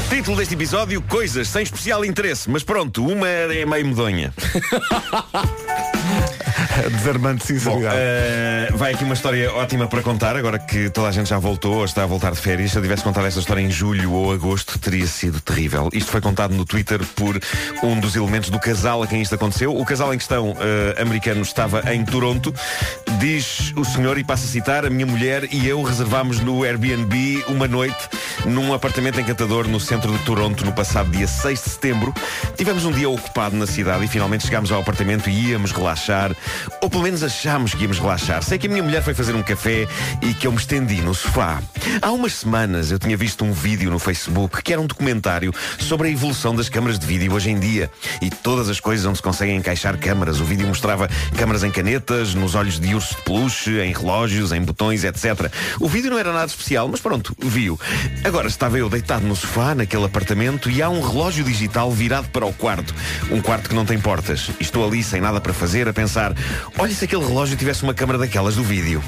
Título 0.09 0.37
deste 0.37 0.55
episódio: 0.55 1.03
Coisas 1.03 1.49
sem 1.49 1.62
especial 1.62 2.05
interesse. 2.05 2.49
Mas 2.49 2.62
pronto, 2.62 3.05
uma 3.05 3.29
é 3.29 3.66
meio 3.66 3.87
medonha. 3.87 4.33
Desarmante 6.90 7.40
Bom, 7.40 7.47
sinceridade. 7.47 7.97
eh, 7.99 8.69
vai 8.75 8.92
aqui 8.92 9.05
uma 9.05 9.14
história 9.14 9.53
ótima 9.53 9.87
para 9.88 10.03
contar, 10.03 10.37
agora 10.37 10.59
que 10.59 10.90
toda 10.90 11.09
a 11.09 11.12
gente 11.12 11.29
já 11.29 11.38
voltou 11.38 11.77
ou 11.77 11.85
está 11.85 12.03
a 12.03 12.07
voltar 12.07 12.33
de 12.33 12.38
férias. 12.38 12.73
Se 12.73 12.79
eu 12.79 12.83
tivesse 12.83 13.03
contado 13.03 13.27
esta 13.27 13.40
história 13.40 13.61
em 13.61 13.71
julho 13.71 14.12
ou 14.12 14.33
agosto, 14.33 14.79
teria 14.79 15.07
sido 15.07 15.40
terrível. 15.40 15.88
Isto 15.92 16.11
foi 16.11 16.21
contado 16.21 16.55
no 16.55 16.64
Twitter 16.64 17.01
por 17.14 17.40
um 17.83 17.99
dos 17.99 18.14
elementos 18.16 18.51
do 18.51 18.59
casal 18.59 19.03
a 19.03 19.07
quem 19.07 19.23
isto 19.23 19.35
aconteceu. 19.35 19.77
O 19.77 19.85
casal 19.85 20.12
em 20.12 20.19
questão, 20.19 20.55
eh, 20.59 21.01
americano, 21.01 21.42
estava 21.42 21.92
em 21.92 22.05
Toronto. 22.05 22.55
Diz 23.19 23.73
o 23.77 23.85
senhor, 23.85 24.19
e 24.19 24.25
passo 24.25 24.45
a 24.45 24.49
citar, 24.49 24.85
a 24.85 24.90
minha 24.90 25.07
mulher 25.07 25.49
e 25.51 25.66
eu 25.66 25.83
reservámos 25.83 26.40
no 26.40 26.62
Airbnb 26.62 27.45
uma 27.49 27.66
noite 27.66 28.09
num 28.45 28.73
apartamento 28.75 29.19
encantador 29.19 29.66
no 29.66 29.81
centro 29.81 30.12
de 30.12 30.19
Toronto 30.25 30.64
no 30.64 30.73
passado 30.73 31.11
dia 31.11 31.27
6 31.27 31.62
de 31.62 31.71
setembro. 31.71 32.14
Tivemos 32.57 32.85
um 32.85 32.92
dia 32.92 33.09
ocupado 33.09 33.57
na 33.57 33.66
cidade 33.66 34.05
e 34.05 34.09
finalmente 34.09 34.45
chegámos 34.45 34.71
ao 34.71 34.81
apartamento 34.81 35.29
e 35.31 35.51
íamos 35.51 35.73
relaxar. 35.73 35.95
Ou 36.80 36.90
pelo 36.90 37.02
menos 37.02 37.22
achámos 37.22 37.74
que 37.74 37.82
íamos 37.82 37.98
relaxar. 37.98 38.42
Sei 38.42 38.59
que 38.59 38.66
a 38.66 38.70
minha 38.70 38.82
mulher 38.82 39.02
foi 39.02 39.14
fazer 39.14 39.35
um 39.35 39.42
café 39.42 39.87
e 40.22 40.35
que 40.35 40.46
eu 40.46 40.52
me 40.52 40.59
estendi 40.59 41.00
no 41.00 41.14
sofá. 41.14 41.62
Há 42.02 42.11
umas 42.12 42.35
semanas 42.35 42.90
eu 42.90 42.98
tinha 42.98 43.16
visto 43.16 43.44
um 43.44 43.52
vídeo 43.52 43.90
no 43.90 43.98
Facebook 43.98 44.62
que 44.62 44.72
era 44.72 44.80
um 44.80 44.87
documentário 44.87 45.52
sobre 45.78 46.09
a 46.09 46.11
evolução 46.11 46.54
das 46.54 46.68
câmaras 46.68 46.98
de 46.98 47.06
vídeo 47.06 47.32
hoje 47.32 47.50
em 47.50 47.59
dia 47.59 47.90
e 48.20 48.30
todas 48.30 48.68
as 48.68 48.80
coisas 48.80 49.06
onde 49.06 49.16
se 49.16 49.22
conseguem 49.22 49.56
encaixar 49.56 49.98
câmaras. 49.98 50.40
O 50.40 50.44
vídeo 50.44 50.66
mostrava 50.66 51.09
câmaras 51.37 51.64
em 51.64 51.70
canetas, 51.70 52.35
nos 52.35 52.54
olhos 52.54 52.78
de 52.78 52.94
urso 52.94 53.16
de 53.16 53.22
peluche, 53.22 53.80
em 53.80 53.92
relógios, 53.92 54.52
em 54.52 54.62
botões, 54.62 55.04
etc. 55.04 55.50
O 55.80 55.88
vídeo 55.88 56.11
não 56.11 56.18
era 56.18 56.32
nada 56.32 56.46
especial, 56.46 56.88
mas 56.88 57.00
pronto, 57.00 57.35
viu. 57.38 57.78
Agora 58.24 58.48
estava 58.48 58.78
eu 58.78 58.88
deitado 58.88 59.26
no 59.26 59.37
sofá, 59.37 59.74
naquele 59.74 60.04
apartamento, 60.04 60.70
e 60.70 60.82
há 60.82 60.88
um 60.88 61.00
relógio 61.00 61.44
digital 61.44 61.90
virado 61.90 62.28
para 62.28 62.46
o 62.46 62.52
quarto. 62.52 62.94
Um 63.30 63.40
quarto 63.40 63.68
que 63.68 63.74
não 63.74 63.85
tem 63.85 63.98
portas. 63.98 64.50
Estou 64.61 64.87
ali 64.87 65.02
sem 65.02 65.20
nada 65.20 65.40
para 65.40 65.52
fazer, 65.52 65.86
a 65.88 65.92
pensar: 65.92 66.33
olha 66.79 66.94
se 66.94 67.05
aquele 67.05 67.25
relógio 67.25 67.57
tivesse 67.57 67.83
uma 67.83 67.94
câmara 67.94 68.18
daquelas 68.18 68.57
do 68.57 68.62
vídeo. 68.62 69.03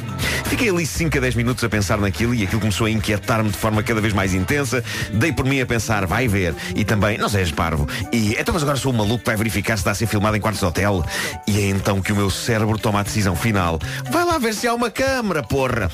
Fiquei 0.44 0.70
ali 0.70 0.86
5 0.86 1.18
a 1.18 1.20
10 1.20 1.34
minutos 1.34 1.62
a 1.62 1.68
pensar 1.68 1.98
naquilo 1.98 2.34
e 2.34 2.42
aquilo 2.42 2.60
começou 2.60 2.86
a 2.86 2.90
inquietar-me 2.90 3.50
de 3.50 3.56
forma 3.56 3.82
cada 3.82 4.00
vez 4.00 4.14
mais 4.14 4.32
intensa. 4.32 4.82
Dei 5.12 5.32
por 5.32 5.44
mim 5.44 5.60
a 5.60 5.66
pensar, 5.66 6.06
vai 6.06 6.26
ver. 6.26 6.54
E 6.74 6.84
também, 6.84 7.18
não 7.18 7.28
sejas 7.28 7.52
parvo. 7.52 7.86
E 8.12 8.34
então, 8.38 8.54
mas 8.54 8.62
agora 8.62 8.78
sou 8.78 8.92
um 8.92 8.96
maluco 8.96 9.18
que 9.18 9.26
vai 9.26 9.36
verificar 9.36 9.76
se 9.76 9.82
está 9.82 9.90
a 9.90 9.94
ser 9.94 10.06
filmado 10.06 10.36
em 10.36 10.40
quartos 10.40 10.60
de 10.60 10.66
hotel. 10.66 11.04
E 11.46 11.60
é 11.60 11.68
então 11.68 12.00
que 12.00 12.12
o 12.12 12.16
meu 12.16 12.30
cérebro 12.30 12.78
toma 12.78 13.00
a 13.00 13.02
decisão 13.02 13.36
final. 13.36 13.78
Vai 14.10 14.24
lá 14.24 14.38
ver 14.38 14.54
se 14.54 14.66
há 14.66 14.74
uma 14.74 14.90
câmara, 14.90 15.42
porra. 15.42 15.90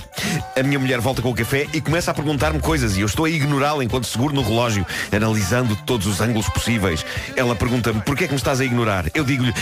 A 0.57 0.63
minha 0.63 0.79
mulher 0.79 1.01
volta 1.01 1.21
com 1.21 1.31
o 1.31 1.35
café 1.35 1.67
e 1.73 1.81
começa 1.81 2.11
a 2.11 2.15
perguntar-me 2.15 2.61
coisas 2.61 2.97
e 2.97 3.01
eu 3.01 3.07
estou 3.07 3.25
a 3.25 3.31
ignorá-la 3.31 3.83
enquanto 3.83 4.07
seguro 4.07 4.35
no 4.35 4.43
relógio, 4.43 4.87
analisando 5.13 5.77
todos 5.85 6.07
os 6.07 6.21
ângulos 6.21 6.49
possíveis. 6.49 7.05
Ela 7.37 7.55
pergunta-me, 7.57 8.01
porquê 8.03 8.25
é 8.25 8.27
que 8.27 8.33
me 8.33 8.39
estás 8.39 8.61
a 8.61 8.65
ignorar? 8.65 9.07
Eu 9.15 9.25
digo-lhe, 9.25 9.53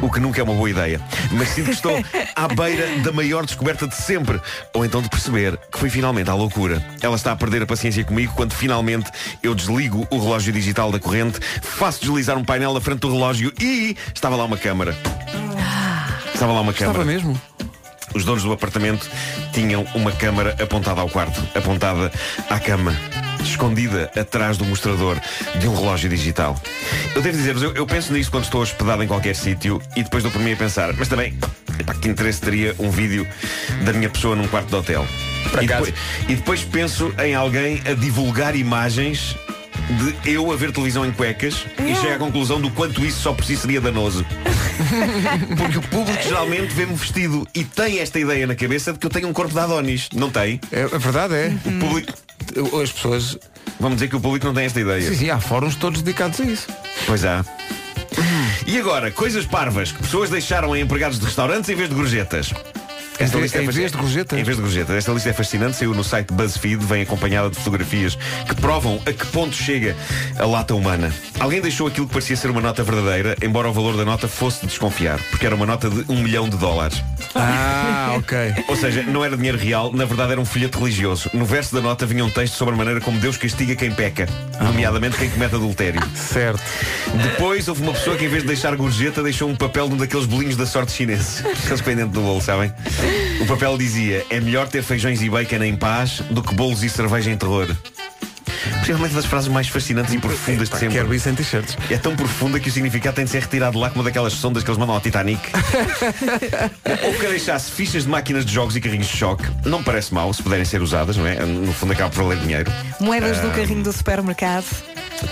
o 0.00 0.10
que 0.10 0.20
nunca 0.20 0.40
é 0.40 0.44
uma 0.44 0.54
boa 0.54 0.70
ideia. 0.70 1.00
Mas 1.32 1.48
sinto 1.50 1.66
que 1.66 1.72
estou 1.72 2.04
à 2.34 2.48
beira 2.48 2.86
da 3.02 3.12
maior 3.12 3.44
descoberta 3.44 3.86
de 3.86 3.94
sempre. 3.94 4.40
Ou 4.74 4.84
então 4.84 5.02
de 5.02 5.08
perceber 5.08 5.58
que 5.70 5.78
foi 5.78 5.90
finalmente 5.90 6.30
à 6.30 6.34
loucura. 6.34 6.84
Ela 7.00 7.16
está 7.16 7.32
a 7.32 7.36
perder 7.36 7.62
a 7.62 7.66
paciência 7.66 8.04
comigo 8.04 8.32
quando 8.34 8.52
finalmente 8.52 9.10
eu 9.42 9.54
desligo 9.54 10.06
o 10.10 10.18
relógio 10.18 10.52
digital 10.52 10.90
da 10.90 10.98
corrente, 10.98 11.40
faço 11.62 12.00
deslizar 12.00 12.36
um 12.36 12.44
painel 12.44 12.72
na 12.74 12.80
frente 12.80 13.00
do 13.00 13.12
relógio 13.12 13.52
e 13.60 13.96
estava 14.14 14.36
lá 14.36 14.44
uma 14.44 14.56
câmara. 14.56 14.96
Estava 16.34 16.52
lá 16.52 16.60
uma 16.60 16.72
câmara. 16.72 16.98
Estava 16.98 17.04
mesmo. 17.04 17.40
Os 18.14 18.24
donos 18.24 18.42
do 18.42 18.52
apartamento 18.52 19.08
tinham 19.52 19.86
uma 19.94 20.12
câmara 20.12 20.56
apontada 20.60 21.00
ao 21.00 21.08
quarto, 21.08 21.40
apontada 21.54 22.10
à 22.48 22.58
cama, 22.58 22.96
escondida 23.42 24.10
atrás 24.16 24.56
do 24.56 24.64
mostrador 24.64 25.18
de 25.58 25.68
um 25.68 25.74
relógio 25.74 26.08
digital. 26.08 26.60
Eu 27.14 27.22
devo 27.22 27.36
dizer-vos, 27.36 27.62
eu, 27.62 27.72
eu 27.74 27.86
penso 27.86 28.12
nisto 28.12 28.30
quando 28.30 28.44
estou 28.44 28.62
hospedado 28.62 29.02
em 29.02 29.06
qualquer 29.06 29.34
sítio 29.34 29.80
e 29.96 30.02
depois 30.02 30.22
dou 30.22 30.32
por 30.32 30.40
mim 30.40 30.52
a 30.52 30.56
pensar, 30.56 30.92
mas 30.94 31.08
também, 31.08 31.36
epá, 31.78 31.94
que 31.94 32.08
interesse 32.08 32.40
teria 32.40 32.74
um 32.78 32.90
vídeo 32.90 33.26
da 33.84 33.92
minha 33.92 34.08
pessoa 34.08 34.36
num 34.36 34.46
quarto 34.48 34.68
de 34.68 34.76
hotel? 34.76 35.06
E 35.60 35.66
depois, 35.66 35.94
e 36.28 36.34
depois 36.36 36.64
penso 36.64 37.12
em 37.18 37.34
alguém 37.34 37.82
a 37.86 37.94
divulgar 37.94 38.54
imagens 38.54 39.36
de 40.22 40.32
eu 40.32 40.50
a 40.52 40.56
ver 40.56 40.72
televisão 40.72 41.04
em 41.04 41.12
cuecas 41.12 41.64
e 41.78 41.94
chego 41.94 42.14
à 42.14 42.18
conclusão 42.18 42.60
do 42.60 42.70
quanto 42.70 43.04
isso 43.04 43.20
só 43.20 43.32
por 43.32 43.44
si 43.44 43.56
seria 43.56 43.80
danoso. 43.80 44.24
Porque 45.56 45.78
o 45.78 45.82
público 45.82 46.22
geralmente 46.22 46.74
vê-me 46.74 46.94
vestido 46.94 47.46
e 47.54 47.64
tem 47.64 47.98
esta 47.98 48.18
ideia 48.18 48.46
na 48.46 48.54
cabeça 48.54 48.92
de 48.92 48.98
que 48.98 49.06
eu 49.06 49.10
tenho 49.10 49.28
um 49.28 49.32
corpo 49.32 49.52
de 49.52 49.58
Adonis. 49.58 50.08
Não 50.14 50.30
tem? 50.30 50.60
É, 50.70 50.82
a 50.82 50.98
verdade 50.98 51.34
é. 51.34 51.52
O 51.64 51.78
público. 51.78 52.12
As 52.82 52.92
pessoas. 52.92 53.38
Vamos 53.80 53.96
dizer 53.96 54.08
que 54.08 54.16
o 54.16 54.20
público 54.20 54.46
não 54.46 54.54
tem 54.54 54.64
esta 54.64 54.80
ideia. 54.80 55.08
Sim, 55.08 55.16
sim, 55.16 55.30
há 55.30 55.40
fóruns 55.40 55.76
todos 55.76 56.02
dedicados 56.02 56.40
a 56.40 56.44
isso. 56.44 56.66
Pois 57.06 57.24
há. 57.24 57.44
E 58.66 58.78
agora, 58.78 59.10
coisas 59.10 59.46
parvas 59.46 59.92
que 59.92 60.02
pessoas 60.02 60.30
deixaram 60.30 60.74
em 60.74 60.82
empregados 60.82 61.18
de 61.18 61.24
restaurantes 61.24 61.70
em 61.70 61.74
vez 61.74 61.88
de 61.88 61.94
gorjetas. 61.94 62.52
Esta 63.18 63.38
lista 63.38 63.58
é 63.58 63.64
em 63.64 63.68
vez 63.68 63.90
de 63.90 63.98
gorjetas? 63.98 64.38
Em 64.38 64.42
vez 64.44 64.56
de 64.56 64.62
gorjetas. 64.62 64.96
Esta 64.96 65.12
lista 65.12 65.30
é 65.30 65.32
fascinante, 65.32 65.76
saiu 65.76 65.92
no 65.92 66.04
site 66.04 66.32
BuzzFeed, 66.32 66.84
vem 66.84 67.02
acompanhada 67.02 67.50
de 67.50 67.56
fotografias 67.56 68.16
que 68.46 68.54
provam 68.54 69.00
a 69.04 69.12
que 69.12 69.26
ponto 69.26 69.54
chega 69.54 69.96
a 70.38 70.46
lata 70.46 70.74
humana. 70.74 71.12
Alguém 71.40 71.60
deixou 71.60 71.88
aquilo 71.88 72.06
que 72.06 72.12
parecia 72.12 72.36
ser 72.36 72.50
uma 72.50 72.60
nota 72.60 72.82
verdadeira, 72.82 73.36
embora 73.42 73.68
o 73.68 73.72
valor 73.72 73.96
da 73.96 74.04
nota 74.04 74.28
fosse 74.28 74.60
de 74.60 74.68
desconfiar, 74.68 75.18
porque 75.30 75.44
era 75.44 75.54
uma 75.54 75.66
nota 75.66 75.90
de 75.90 76.04
um 76.08 76.22
milhão 76.22 76.48
de 76.48 76.56
dólares. 76.56 77.02
Ah, 77.34 78.14
ok. 78.16 78.64
Ou 78.68 78.76
seja, 78.76 79.02
não 79.02 79.24
era 79.24 79.36
dinheiro 79.36 79.58
real, 79.58 79.92
na 79.92 80.04
verdade 80.04 80.32
era 80.32 80.40
um 80.40 80.44
folheto 80.44 80.78
religioso. 80.78 81.30
No 81.34 81.44
verso 81.44 81.74
da 81.74 81.80
nota 81.80 82.06
vinha 82.06 82.24
um 82.24 82.30
texto 82.30 82.54
sobre 82.54 82.74
a 82.74 82.76
maneira 82.76 83.00
como 83.00 83.18
Deus 83.18 83.36
castiga 83.36 83.74
quem 83.74 83.90
peca, 83.90 84.28
nomeadamente 84.60 85.16
quem 85.16 85.28
comete 85.28 85.54
adultério. 85.56 86.00
Certo. 86.14 86.62
Depois 87.22 87.66
houve 87.68 87.82
uma 87.82 87.92
pessoa 87.92 88.16
que 88.16 88.24
em 88.24 88.28
vez 88.28 88.42
de 88.42 88.48
deixar 88.48 88.74
gorjeta 88.76 89.22
deixou 89.22 89.48
um 89.48 89.56
papel 89.56 89.88
de 89.88 89.94
um 89.94 89.96
daqueles 89.96 90.26
bolinhos 90.26 90.56
da 90.56 90.66
sorte 90.66 90.92
chinesa. 90.92 91.48
Aqueles 91.64 91.80
pendentes 91.80 92.12
do 92.12 92.20
bolo, 92.20 92.40
sabem? 92.40 92.72
O 93.40 93.46
papel 93.46 93.78
dizia, 93.78 94.26
é 94.30 94.40
melhor 94.40 94.68
ter 94.68 94.82
feijões 94.82 95.22
e 95.22 95.28
bacon 95.30 95.62
em 95.62 95.76
paz 95.76 96.20
do 96.30 96.42
que 96.42 96.54
bolos 96.54 96.82
e 96.82 96.88
cerveja 96.90 97.30
em 97.30 97.36
terror. 97.36 97.68
Possivelmente 98.78 99.14
das 99.14 99.24
frases 99.26 99.48
mais 99.48 99.68
fascinantes 99.68 100.12
e 100.14 100.18
profundas 100.18 100.68
de 100.68 100.76
sempre. 100.78 100.96
Quero 100.96 101.14
isso 101.14 101.28
em 101.28 101.34
t-shirts. 101.34 101.76
É 101.90 101.96
tão 101.98 102.16
profunda 102.16 102.58
que 102.58 102.68
o 102.68 102.72
significado 102.72 103.16
tem 103.16 103.24
de 103.24 103.30
ser 103.30 103.40
retirado 103.42 103.78
lá 103.78 103.90
como 103.90 104.02
daquelas 104.02 104.32
sondas 104.32 104.62
que 104.64 104.70
eles 104.70 104.78
mandam 104.78 104.94
ao 104.94 105.00
Titanic. 105.00 105.40
Ou 107.04 107.12
que 107.14 107.26
deixasse 107.28 107.70
fichas 107.70 108.04
de 108.04 108.08
máquinas 108.08 108.44
de 108.44 108.52
jogos 108.52 108.76
e 108.76 108.80
carrinhos 108.80 109.06
de 109.06 109.16
choque. 109.16 109.44
Não 109.64 109.82
parece 109.82 110.12
mal 110.12 110.32
se 110.32 110.42
puderem 110.42 110.64
ser 110.64 110.80
usadas, 110.82 111.16
não 111.16 111.26
é? 111.26 111.34
No 111.44 111.72
fundo 111.72 111.92
acaba 111.92 112.10
por 112.10 112.24
valer 112.24 112.38
dinheiro. 112.38 112.70
Moedas 113.00 113.38
do 113.40 113.48
Ah. 113.48 113.52
carrinho 113.52 113.82
do 113.82 113.92
supermercado. 113.92 114.64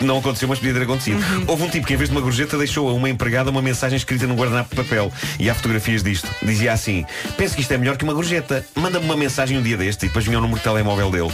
Não 0.00 0.18
aconteceu, 0.18 0.48
mas 0.48 0.58
podia 0.58 0.74
ter 0.74 0.82
acontecido. 0.82 1.20
Houve 1.46 1.62
um 1.62 1.68
tipo 1.68 1.86
que, 1.86 1.94
em 1.94 1.96
vez 1.96 2.08
de 2.08 2.14
uma 2.14 2.20
gorjeta, 2.20 2.58
deixou 2.58 2.88
a 2.88 2.92
uma 2.92 3.08
empregada 3.08 3.50
uma 3.50 3.62
mensagem 3.62 3.96
escrita 3.96 4.26
num 4.26 4.34
guardanapo 4.36 4.70
de 4.70 4.82
papel. 4.82 5.12
E 5.38 5.48
há 5.48 5.54
fotografias 5.54 6.02
disto. 6.02 6.28
Dizia 6.42 6.72
assim: 6.72 7.04
Penso 7.36 7.54
que 7.54 7.60
isto 7.60 7.72
é 7.72 7.78
melhor 7.78 7.96
que 7.96 8.04
uma 8.04 8.14
gorjeta. 8.14 8.64
Manda-me 8.74 9.04
uma 9.04 9.16
mensagem 9.16 9.58
um 9.58 9.62
dia 9.62 9.76
deste. 9.76 10.04
E 10.04 10.08
depois 10.08 10.24
vinha 10.24 10.38
o 10.38 10.40
número 10.40 10.58
de 10.58 10.64
telemóvel 10.64 11.10
dele. 11.10 11.32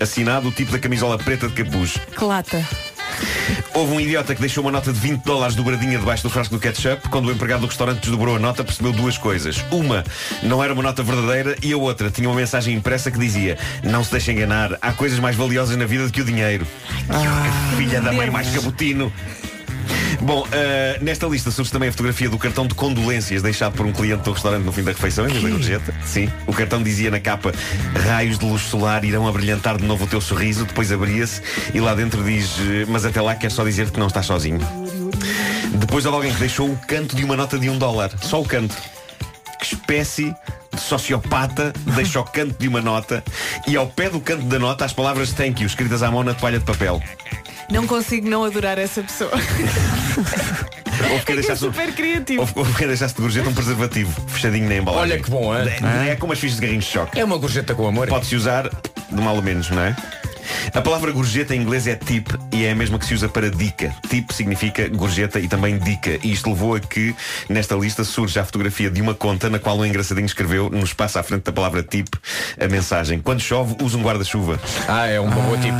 Assinado 0.00 0.48
o 0.48 0.52
tipo 0.52 0.72
da 0.72 0.78
camisola 0.78 1.18
preta 1.18 1.48
de 1.48 1.54
capuz. 1.54 1.98
Que 2.16 2.24
lata. 2.24 2.66
Houve 3.74 3.92
um 3.94 4.00
idiota 4.00 4.34
que 4.34 4.40
deixou 4.40 4.62
uma 4.62 4.70
nota 4.70 4.92
de 4.92 4.98
20 4.98 5.22
dólares 5.22 5.54
dobradinha 5.54 5.98
debaixo 5.98 6.22
do 6.22 6.30
frasco 6.30 6.54
do 6.54 6.60
ketchup. 6.60 7.08
Quando 7.08 7.26
o 7.26 7.32
empregado 7.32 7.62
do 7.62 7.66
restaurante 7.66 8.00
desdobrou 8.00 8.36
a 8.36 8.38
nota, 8.38 8.62
percebeu 8.62 8.92
duas 8.92 9.18
coisas. 9.18 9.64
Uma, 9.70 10.04
não 10.42 10.62
era 10.62 10.72
uma 10.72 10.82
nota 10.82 11.02
verdadeira 11.02 11.56
e 11.62 11.72
a 11.72 11.76
outra 11.76 12.10
tinha 12.10 12.28
uma 12.28 12.36
mensagem 12.36 12.74
impressa 12.74 13.10
que 13.10 13.18
dizia 13.18 13.58
Não 13.82 14.04
se 14.04 14.10
deixe 14.10 14.32
enganar, 14.32 14.78
há 14.80 14.92
coisas 14.92 15.18
mais 15.18 15.36
valiosas 15.36 15.76
na 15.76 15.86
vida 15.86 16.06
do 16.06 16.12
que 16.12 16.20
o 16.20 16.24
dinheiro. 16.24 16.66
Que 17.06 17.76
filha 17.76 18.00
da 18.00 18.12
mãe 18.12 18.30
mais 18.30 18.48
cabotino. 18.50 19.12
Bom, 20.20 20.46
eh, 20.52 20.98
nesta 21.00 21.26
lista 21.26 21.50
surge 21.50 21.70
também 21.70 21.88
a 21.88 21.92
fotografia 21.92 22.28
do 22.28 22.38
cartão 22.38 22.66
de 22.66 22.74
condolências 22.74 23.42
deixado 23.42 23.74
por 23.74 23.86
um 23.86 23.92
cliente 23.92 24.22
do 24.22 24.32
restaurante 24.32 24.64
no 24.64 24.72
fim 24.72 24.82
da 24.82 24.92
refeição, 24.92 25.26
em 25.26 25.28
vez 25.28 25.42
da 25.42 25.50
gorjeta. 25.50 25.94
Sim. 26.04 26.30
O 26.46 26.52
cartão 26.52 26.82
dizia 26.82 27.10
na 27.10 27.20
capa: 27.20 27.52
Raios 28.06 28.38
de 28.38 28.44
luz 28.44 28.62
solar 28.62 29.04
irão 29.04 29.26
abrilhantar 29.26 29.76
de 29.76 29.84
novo 29.84 30.04
o 30.04 30.06
teu 30.06 30.20
sorriso. 30.20 30.64
Depois 30.64 30.90
abria-se 30.92 31.42
e 31.72 31.80
lá 31.80 31.94
dentro 31.94 32.22
diz: 32.22 32.56
eh, 32.60 32.86
Mas 32.88 33.04
até 33.04 33.20
lá 33.20 33.34
quer 33.34 33.50
só 33.50 33.64
dizer 33.64 33.90
que 33.90 33.98
não 33.98 34.06
estás 34.06 34.26
sozinho. 34.26 34.60
Depois 35.74 36.04
houve 36.06 36.16
alguém 36.16 36.32
que 36.32 36.40
deixou 36.40 36.70
o 36.70 36.76
canto 36.76 37.16
de 37.16 37.24
uma 37.24 37.36
nota 37.36 37.58
de 37.58 37.68
um 37.68 37.78
dólar. 37.78 38.10
Só 38.20 38.40
o 38.40 38.44
canto. 38.44 38.74
Que 39.58 39.74
espécie 39.74 40.34
de 40.74 40.80
sociopata 40.80 41.72
deixa 41.94 42.20
o 42.20 42.24
canto 42.24 42.58
de 42.58 42.68
uma 42.68 42.80
nota 42.80 43.22
e 43.66 43.76
ao 43.76 43.86
pé 43.86 44.10
do 44.10 44.20
canto 44.20 44.44
da 44.44 44.58
nota 44.58 44.84
as 44.84 44.92
palavras 44.92 45.32
thank 45.32 45.60
you 45.62 45.66
escritas 45.66 46.02
à 46.02 46.10
mão 46.10 46.22
na 46.22 46.34
toalha 46.34 46.58
de 46.58 46.64
papel. 46.64 47.02
Não 47.70 47.86
consigo 47.86 48.28
não 48.28 48.44
adorar 48.44 48.78
essa 48.78 49.02
pessoa. 49.02 49.30
Houve 51.10 51.24
quem 51.24 51.34
É 51.34 51.38
é 51.38 51.40
deixasse, 51.40 51.64
um- 51.64 51.72
super 51.72 51.92
criativo. 51.92 52.40
houve, 52.40 52.52
houve 52.56 52.72
quem 52.74 52.86
deixasse 52.86 53.14
de 53.14 53.20
gorjeta 53.20 53.48
um 53.48 53.54
preservativo 53.54 54.12
fechadinho 54.28 54.68
na 54.68 54.76
embalagem. 54.76 55.12
Olha 55.12 55.22
que 55.22 55.30
bom, 55.30 55.54
é? 55.54 56.06
É, 56.06 56.10
é 56.10 56.16
como 56.16 56.32
as 56.32 56.38
fichas 56.38 56.56
de 56.56 56.62
garrinhos 56.62 56.84
de 56.84 56.90
choque. 56.92 57.18
É 57.18 57.24
uma 57.24 57.36
gorjeta 57.36 57.74
com 57.74 57.86
amor. 57.86 58.06
Pode-se 58.06 58.36
usar 58.36 58.68
de 58.68 59.20
mal 59.20 59.36
a 59.36 59.42
menos, 59.42 59.70
não 59.70 59.82
é? 59.82 59.96
A 60.74 60.80
palavra 60.80 61.10
gorjeta 61.12 61.54
em 61.54 61.60
inglês 61.60 61.86
é 61.86 61.94
tip 61.94 62.28
e 62.52 62.64
é 62.64 62.72
a 62.72 62.74
mesma 62.74 62.98
que 62.98 63.06
se 63.06 63.14
usa 63.14 63.28
para 63.28 63.50
dica. 63.50 63.94
Tip 64.08 64.30
significa 64.32 64.88
gorjeta 64.88 65.38
e 65.40 65.48
também 65.48 65.78
dica. 65.78 66.18
E 66.22 66.32
isto 66.32 66.48
levou 66.48 66.74
a 66.74 66.80
que, 66.80 67.14
nesta 67.48 67.74
lista, 67.74 68.04
surge 68.04 68.38
a 68.38 68.44
fotografia 68.44 68.90
de 68.90 69.00
uma 69.00 69.14
conta 69.14 69.48
na 69.48 69.58
qual 69.58 69.78
um 69.78 69.84
engraçadinho 69.84 70.26
escreveu, 70.26 70.70
no 70.70 70.84
espaço 70.84 71.18
à 71.18 71.22
frente 71.22 71.44
da 71.44 71.52
palavra 71.52 71.82
tip, 71.82 72.08
a 72.60 72.68
mensagem: 72.68 73.20
Quando 73.20 73.40
chove, 73.40 73.76
usa 73.82 73.96
um 73.96 74.02
guarda-chuva. 74.02 74.60
Ah, 74.88 75.06
é 75.06 75.20
um 75.20 75.30
bom 75.30 75.56
tipo. 75.58 75.78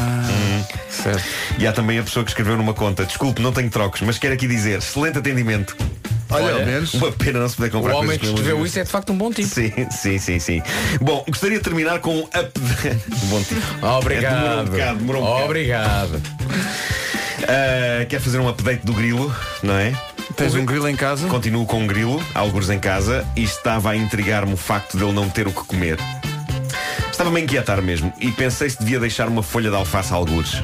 Certo. 0.90 1.24
E 1.58 1.66
há 1.66 1.72
também 1.72 1.98
a 1.98 2.02
pessoa 2.02 2.24
que 2.24 2.30
escreveu 2.30 2.56
numa 2.56 2.74
conta: 2.74 3.04
Desculpe, 3.04 3.42
não 3.42 3.52
tenho 3.52 3.70
trocos, 3.70 4.00
mas 4.02 4.18
quero 4.18 4.34
aqui 4.34 4.46
dizer, 4.46 4.78
excelente 4.78 5.18
atendimento. 5.18 5.76
Olha, 6.42 6.54
ao 6.60 6.66
menos. 6.66 6.94
Uma 6.94 7.12
pena 7.12 7.40
não 7.40 7.48
se 7.48 7.56
poder 7.56 7.68
O 7.68 7.72
comprar 7.72 7.94
homem 7.94 8.06
coisas 8.06 8.18
que 8.18 8.26
escreveu 8.26 8.66
isso 8.66 8.78
é 8.78 8.84
de 8.84 8.90
facto 8.90 9.12
um 9.12 9.16
bom 9.18 9.30
tipo. 9.32 9.48
Sim, 9.48 9.72
sim, 9.90 10.18
sim, 10.18 10.38
sim. 10.38 10.62
Bom, 11.00 11.24
gostaria 11.28 11.58
de 11.58 11.64
terminar 11.64 12.00
com 12.00 12.14
um 12.18 12.22
up. 12.22 12.52
Bom 13.24 13.42
tipo. 13.42 13.86
Obrigado. 13.86 14.34
Demorou 14.34 14.60
um 14.60 14.64
bocado, 14.66 14.98
demorou 14.98 15.22
um 15.22 15.26
bocado. 15.26 15.44
Obrigado. 15.44 16.22
Ah, 17.48 18.04
quer 18.08 18.20
fazer 18.20 18.38
um 18.38 18.48
update 18.48 18.84
do 18.86 18.92
grilo, 18.92 19.34
não 19.62 19.74
é? 19.74 19.92
Tens 20.36 20.54
um 20.54 20.64
grilo 20.64 20.88
em 20.88 20.96
casa? 20.96 21.28
Continuo 21.28 21.66
com 21.66 21.80
um 21.80 21.86
grilo, 21.86 22.22
alguns 22.34 22.70
em 22.70 22.78
casa, 22.78 23.26
e 23.36 23.42
estava 23.44 23.90
a 23.90 23.96
intrigar-me 23.96 24.54
o 24.54 24.56
facto 24.56 24.96
de 24.96 25.04
ele 25.04 25.12
não 25.12 25.28
ter 25.28 25.46
o 25.46 25.52
que 25.52 25.64
comer. 25.64 25.98
Estava-me 27.14 27.38
a 27.38 27.44
inquietar 27.44 27.80
mesmo 27.80 28.12
e 28.18 28.32
pensei 28.32 28.68
se 28.68 28.76
devia 28.76 28.98
deixar 28.98 29.28
uma 29.28 29.40
folha 29.40 29.70
de 29.70 29.76
alface 29.76 30.12
a 30.12 30.16
algures. 30.16 30.54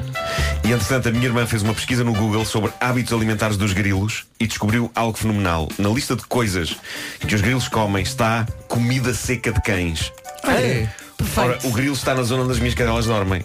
E 0.64 0.72
entretanto 0.72 1.08
a 1.08 1.12
minha 1.12 1.26
irmã 1.26 1.46
fez 1.46 1.62
uma 1.62 1.72
pesquisa 1.72 2.02
no 2.02 2.12
Google 2.12 2.44
sobre 2.44 2.72
hábitos 2.80 3.12
alimentares 3.12 3.56
dos 3.56 3.72
grilos 3.72 4.26
e 4.40 4.48
descobriu 4.48 4.90
algo 4.92 5.16
fenomenal. 5.16 5.68
Na 5.78 5.88
lista 5.90 6.16
de 6.16 6.24
coisas 6.24 6.76
que 7.20 7.32
os 7.36 7.40
grilos 7.40 7.68
comem 7.68 8.02
está 8.02 8.44
comida 8.66 9.14
seca 9.14 9.52
de 9.52 9.62
cães. 9.62 10.12
É. 10.42 10.88
Ora, 11.36 11.56
o 11.62 11.70
grilo 11.70 11.94
está 11.94 12.16
na 12.16 12.24
zona 12.24 12.42
onde 12.42 12.50
as 12.50 12.58
minhas 12.58 12.74
cadelas 12.74 13.06
dormem. 13.06 13.44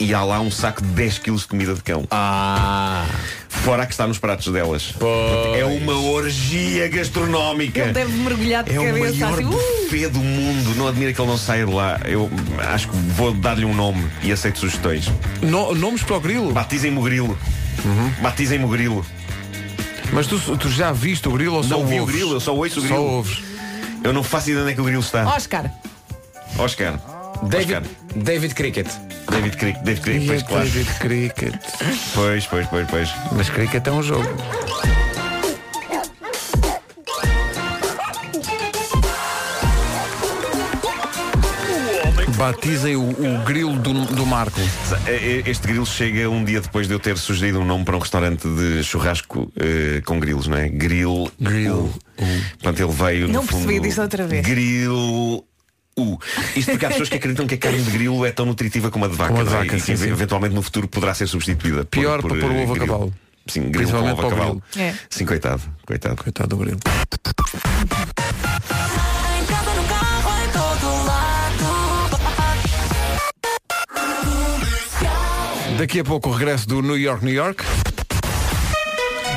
E 0.00 0.14
há 0.14 0.24
lá 0.24 0.40
um 0.40 0.50
saco 0.50 0.80
de 0.80 0.88
10 0.88 1.18
kg 1.18 1.36
de 1.36 1.46
comida 1.46 1.74
de 1.74 1.82
cão. 1.82 2.04
Ah. 2.10 3.04
Fora 3.50 3.82
a 3.82 3.86
que 3.86 3.92
está 3.92 4.06
nos 4.06 4.18
pratos 4.18 4.50
delas. 4.50 4.94
É 5.58 5.62
uma 5.66 5.92
orgia 5.92 6.88
gastronómica. 6.88 7.80
Ele 7.80 7.92
deve 7.92 8.12
mergulhar 8.16 8.64
de 8.64 8.74
É 8.74 8.80
o 8.80 8.84
cabeça 8.84 9.26
maior 9.26 9.34
assim. 9.34 9.44
Uh! 9.44 9.50
buffet 9.50 10.08
do 10.08 10.18
mundo. 10.20 10.74
Não 10.76 10.88
admira 10.88 11.12
que 11.12 11.20
ele 11.20 11.28
não 11.28 11.36
saia 11.36 11.66
de 11.66 11.72
lá. 11.72 12.00
Eu 12.06 12.30
acho 12.72 12.88
que 12.88 12.96
vou 12.96 13.34
dar-lhe 13.34 13.66
um 13.66 13.74
nome 13.74 14.10
e 14.22 14.32
aceito 14.32 14.58
sugestões. 14.58 15.10
No- 15.42 15.74
nomes 15.74 16.02
para 16.02 16.16
o 16.16 16.20
grilo? 16.20 16.50
Batizem-me 16.50 16.98
o 16.98 17.02
grilo. 17.02 17.38
Batizem-me 18.22 18.64
o 18.64 18.68
grilo. 18.68 19.04
Mas 20.14 20.26
tu, 20.26 20.38
tu 20.56 20.70
já 20.70 20.92
viste 20.92 21.28
o 21.28 21.32
grilo 21.32 21.56
ou 21.56 21.62
só 21.62 21.76
Não 21.78 21.86
vi 21.86 22.00
o 22.00 22.06
grilo, 22.06 22.32
eu 22.32 22.40
só 22.40 22.54
ouço 22.54 22.80
o 22.80 22.82
grilo. 22.82 22.96
Só 22.96 23.02
ouves. 23.02 23.42
Eu 24.02 24.14
não 24.14 24.22
faço 24.22 24.48
ideia 24.48 24.62
onde 24.62 24.72
é 24.72 24.74
que 24.74 24.80
o 24.80 24.84
grilo 24.84 25.02
está. 25.02 25.26
Oscar. 25.28 25.70
Oscar. 26.58 27.19
David. 27.48 27.82
David 28.16 28.54
Cricket. 28.54 28.86
David 29.30 29.56
Cricket. 29.56 29.82
David 29.82 30.00
Cricket, 30.02 30.26
pois 30.26 30.42
é 30.42 30.44
claro. 30.44 30.64
David 30.68 30.98
Cricket. 30.98 31.54
Pois, 32.14 32.46
pois, 32.46 32.66
pois, 32.66 32.86
pois. 32.88 33.08
Mas 33.32 33.48
Cricket 33.48 33.86
é 33.86 33.90
um 33.92 34.02
jogo. 34.02 34.28
Batizem 42.36 42.96
o, 42.96 43.02
o 43.10 43.44
grilo 43.44 43.74
do, 43.78 43.92
do 44.06 44.24
Marco. 44.24 44.58
Eh, 45.06 45.42
Este 45.46 45.66
grilo 45.66 45.84
chega 45.84 46.28
um 46.30 46.42
dia 46.44 46.60
depois 46.60 46.86
de 46.88 46.94
eu 46.94 46.98
ter 46.98 47.18
sugerido 47.18 47.60
um 47.60 47.64
nome 47.64 47.84
para 47.84 47.96
um 47.96 47.98
restaurante 47.98 48.48
de 48.48 48.82
churrasco 48.82 49.52
eh, 49.56 50.00
com 50.06 50.18
grilos, 50.18 50.46
não 50.46 50.56
é? 50.56 50.68
Grill. 50.68 51.30
Grill. 51.38 51.90
Portanto, 52.62 52.80
ele 52.82 52.92
veio 52.92 53.26
no 53.26 53.34
Não 53.34 53.42
fundo, 53.42 53.66
percebi, 53.66 53.80
diz 53.88 53.98
outra 53.98 54.26
vez. 54.26 54.46
Grill. 54.46 55.44
U. 56.00 56.18
Isto 56.56 56.72
porque 56.72 56.86
há 56.86 56.88
pessoas 56.88 57.08
que 57.08 57.16
acreditam 57.16 57.46
que 57.46 57.54
a 57.54 57.58
carne 57.58 57.82
de 57.82 57.90
grilo 57.90 58.24
é 58.26 58.32
tão 58.32 58.46
nutritiva 58.46 58.90
como 58.90 59.04
a 59.04 59.08
de 59.08 59.14
vaca, 59.16 59.30
Como 59.32 59.40
a 59.40 59.44
de 59.44 59.50
é? 59.54 59.58
vaca, 59.58 59.76
e 59.76 59.80
sim, 59.80 59.92
que 59.92 59.98
sim. 59.98 60.08
eventualmente 60.10 60.54
no 60.54 60.62
futuro 60.62 60.88
poderá 60.88 61.14
ser 61.14 61.26
substituída. 61.26 61.78
por- 61.84 61.86
Pior 62.00 62.20
por, 62.20 62.30
para 62.32 62.40
pôr 62.40 62.50
o 62.50 62.54
eh, 62.54 62.62
ovo 62.64 62.74
a 62.74 62.78
cavalo. 62.78 63.14
Sim, 63.46 63.60
grilo 63.70 63.72
com 63.72 63.78
Principalmente 63.78 64.12
ovo 64.12 64.20
a 64.20 64.24
para 64.24 64.34
o 64.34 64.38
cavalo. 64.38 64.62
É. 64.76 64.94
Sim, 65.08 65.26
coitado, 65.26 65.62
coitado. 65.86 66.16
Coitado 66.22 66.48
do 66.48 66.56
grilo. 66.56 66.78
Daqui 75.78 76.00
a 76.00 76.04
pouco 76.04 76.28
o 76.28 76.32
regresso 76.32 76.68
do 76.68 76.82
New 76.82 76.98
York, 76.98 77.24
New 77.24 77.32
York. 77.34 77.64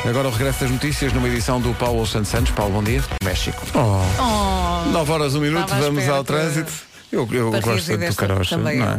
Agora 0.05 0.27
o 0.27 0.31
regresso 0.31 0.61
das 0.61 0.71
notícias 0.71 1.13
numa 1.13 1.27
edição 1.29 1.61
do 1.61 1.73
Paulo 1.75 2.05
Santos 2.05 2.29
Santos. 2.29 2.51
Paulo, 2.51 2.73
bom 2.73 2.83
dia. 2.83 3.01
México. 3.23 3.63
Oh. 3.73 4.01
Oh. 4.21 4.42
9 4.91 5.11
horas, 5.11 5.35
um 5.35 5.41
minuto, 5.41 5.63
Estava 5.63 5.81
à 5.81 5.85
vamos 5.85 6.09
ao 6.09 6.23
trânsito. 6.23 6.71
Eu, 7.11 7.29
eu 7.31 7.51
gosto 7.61 7.91
do 7.91 7.97
desta 7.97 8.27
carocha, 8.27 8.57
também 8.57 8.79
não 8.79 8.87
é? 8.87 8.97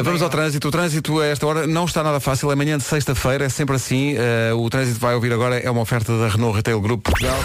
Uh, 0.00 0.02
vamos 0.02 0.22
ao 0.22 0.30
trânsito. 0.30 0.68
O 0.68 0.70
trânsito 0.70 1.20
a 1.20 1.26
esta 1.26 1.46
hora 1.46 1.66
não 1.66 1.84
está 1.84 2.02
nada 2.02 2.18
fácil. 2.18 2.50
É 2.50 2.56
manhã 2.56 2.78
de 2.78 2.84
sexta-feira, 2.84 3.44
é 3.44 3.48
sempre 3.50 3.76
assim. 3.76 4.14
Uh, 4.14 4.56
o 4.56 4.70
trânsito 4.70 4.98
vai 4.98 5.14
ouvir 5.14 5.32
agora 5.32 5.58
é 5.58 5.70
uma 5.70 5.82
oferta 5.82 6.16
da 6.18 6.28
Renault 6.28 6.56
Retail 6.56 6.80
Group 6.80 7.02
Portugal. 7.02 7.38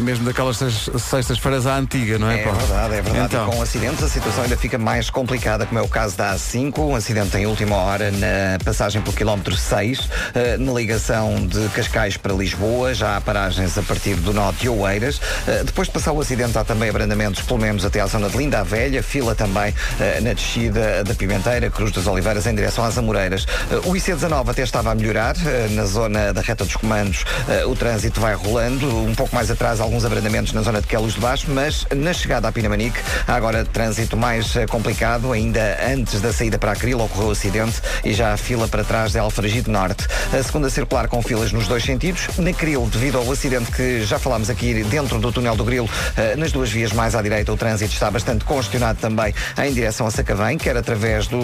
É 0.00 0.02
mesmo 0.02 0.24
daquelas 0.24 0.56
sex- 0.56 0.90
sextas-feiras 0.98 1.66
à 1.66 1.76
antiga, 1.76 2.18
não 2.18 2.30
é, 2.30 2.40
É 2.40 2.44
verdade, 2.50 2.94
é 2.94 3.02
verdade. 3.02 3.26
Então, 3.26 3.48
E 3.50 3.54
com 3.54 3.60
acidentes 3.60 4.02
a 4.02 4.08
situação 4.08 4.44
ainda 4.44 4.56
fica 4.56 4.78
mais 4.78 5.10
complicada, 5.10 5.66
como 5.66 5.78
é 5.78 5.82
o 5.82 5.88
caso 5.88 6.16
da 6.16 6.34
A5, 6.34 6.78
um 6.78 6.94
acidente 6.96 7.36
em 7.36 7.44
última 7.44 7.76
hora 7.76 8.10
na 8.10 8.58
passagem 8.64 9.02
pelo 9.02 9.14
quilómetro 9.14 9.54
6, 9.54 10.08
eh, 10.34 10.56
na 10.56 10.72
ligação 10.72 11.46
de 11.46 11.68
Cascais 11.74 12.16
para 12.16 12.32
Lisboa, 12.32 12.94
já 12.94 13.18
há 13.18 13.20
paragens 13.20 13.76
a 13.76 13.82
partir 13.82 14.14
do 14.14 14.32
nó 14.32 14.50
de 14.52 14.70
Oeiras. 14.70 15.20
Eh, 15.46 15.64
depois 15.66 15.86
de 15.88 15.92
passar 15.92 16.12
o 16.12 16.20
acidente 16.22 16.56
há 16.56 16.64
também 16.64 16.88
abrandamentos, 16.88 17.42
pelo 17.42 17.60
menos 17.60 17.84
até 17.84 18.00
à 18.00 18.06
zona 18.06 18.30
de 18.30 18.38
Linda 18.38 18.60
a 18.60 18.64
Velha, 18.64 19.02
fila 19.02 19.34
também 19.34 19.74
eh, 20.00 20.18
na 20.22 20.32
descida 20.32 21.04
da 21.04 21.14
Pimenteira, 21.14 21.68
Cruz 21.70 21.92
das 21.92 22.06
Oliveiras 22.06 22.46
em 22.46 22.54
direção 22.54 22.82
às 22.84 22.96
Amoreiras. 22.96 23.44
O 23.84 23.92
IC19 23.92 24.48
até 24.48 24.62
estava 24.62 24.92
a 24.92 24.94
melhorar, 24.94 25.36
na 25.72 25.84
zona 25.84 26.32
da 26.32 26.40
reta 26.40 26.64
dos 26.64 26.76
comandos 26.76 27.26
o 27.66 27.76
trânsito 27.76 28.18
vai 28.18 28.32
rolando, 28.34 28.88
um 29.04 29.14
pouco 29.14 29.34
mais 29.36 29.50
atrás 29.50 29.78
alguns 29.90 30.04
abrandamentos 30.04 30.52
na 30.52 30.62
zona 30.62 30.80
de 30.80 30.86
Quelos 30.86 31.14
de 31.14 31.20
Baixo, 31.20 31.46
mas 31.48 31.84
na 31.92 32.12
chegada 32.12 32.46
à 32.46 32.52
Pinamanique 32.52 33.00
há 33.26 33.34
agora 33.34 33.64
trânsito 33.64 34.16
mais 34.16 34.54
eh, 34.54 34.64
complicado, 34.64 35.32
ainda 35.32 35.76
antes 35.84 36.20
da 36.20 36.32
saída 36.32 36.60
para 36.60 36.70
a 36.70 36.76
Crila 36.76 37.02
ocorreu 37.02 37.30
o 37.30 37.32
acidente 37.32 37.82
e 38.04 38.12
já 38.12 38.32
há 38.32 38.36
fila 38.36 38.68
para 38.68 38.84
trás 38.84 39.10
de 39.10 39.18
Alfragide 39.18 39.68
Norte. 39.68 40.06
A 40.32 40.40
segunda 40.44 40.70
circular 40.70 41.08
com 41.08 41.20
filas 41.20 41.50
nos 41.50 41.66
dois 41.66 41.82
sentidos, 41.82 42.28
na 42.38 42.52
Cril, 42.52 42.88
devido 42.92 43.18
ao 43.18 43.32
acidente 43.32 43.72
que 43.72 44.04
já 44.04 44.16
falámos 44.16 44.48
aqui 44.48 44.84
dentro 44.84 45.18
do 45.18 45.32
túnel 45.32 45.56
do 45.56 45.64
Grilo, 45.64 45.90
eh, 46.16 46.36
nas 46.36 46.52
duas 46.52 46.70
vias 46.70 46.92
mais 46.92 47.16
à 47.16 47.20
direita 47.20 47.52
o 47.52 47.56
trânsito 47.56 47.92
está 47.92 48.12
bastante 48.12 48.44
congestionado 48.44 49.00
também 49.00 49.34
em 49.58 49.72
direção 49.72 50.06
a 50.06 50.10
Sacavém, 50.12 50.56
quer 50.56 50.76
através 50.76 51.26
do, 51.26 51.40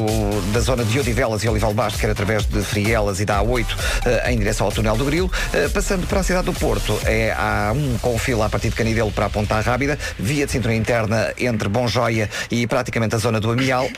da 0.52 0.60
zona 0.60 0.84
de 0.84 1.00
Odivelas 1.00 1.42
e 1.42 1.48
Olival 1.48 1.74
Basto, 1.74 1.98
quer 1.98 2.10
através 2.10 2.44
de 2.44 2.62
Frielas 2.62 3.18
e 3.18 3.24
da 3.24 3.42
A8 3.42 3.66
eh, 4.04 4.32
em 4.32 4.38
direção 4.38 4.66
ao 4.66 4.72
túnel 4.72 4.96
do 4.96 5.04
Grilo. 5.04 5.28
Passando 5.74 6.06
para 6.06 6.20
a 6.20 6.22
cidade 6.22 6.44
do 6.44 6.52
Porto, 6.52 6.96
é 7.04 7.32
a 7.32 7.72
um 7.74 7.98
com 7.98 8.16
fila 8.36 8.46
a 8.46 8.48
partir 8.50 8.68
de 8.68 8.76
Canidelo 8.76 9.10
para 9.10 9.26
a 9.26 9.30
Ponta 9.30 9.58
Rábida, 9.60 9.98
via 10.18 10.44
de 10.44 10.52
cintura 10.52 10.74
interna 10.74 11.32
entre 11.38 11.70
Bom 11.70 11.88
Joia 11.88 12.28
e 12.50 12.66
praticamente 12.66 13.14
a 13.14 13.18
zona 13.18 13.40
do 13.40 13.50
Amial. 13.50 13.88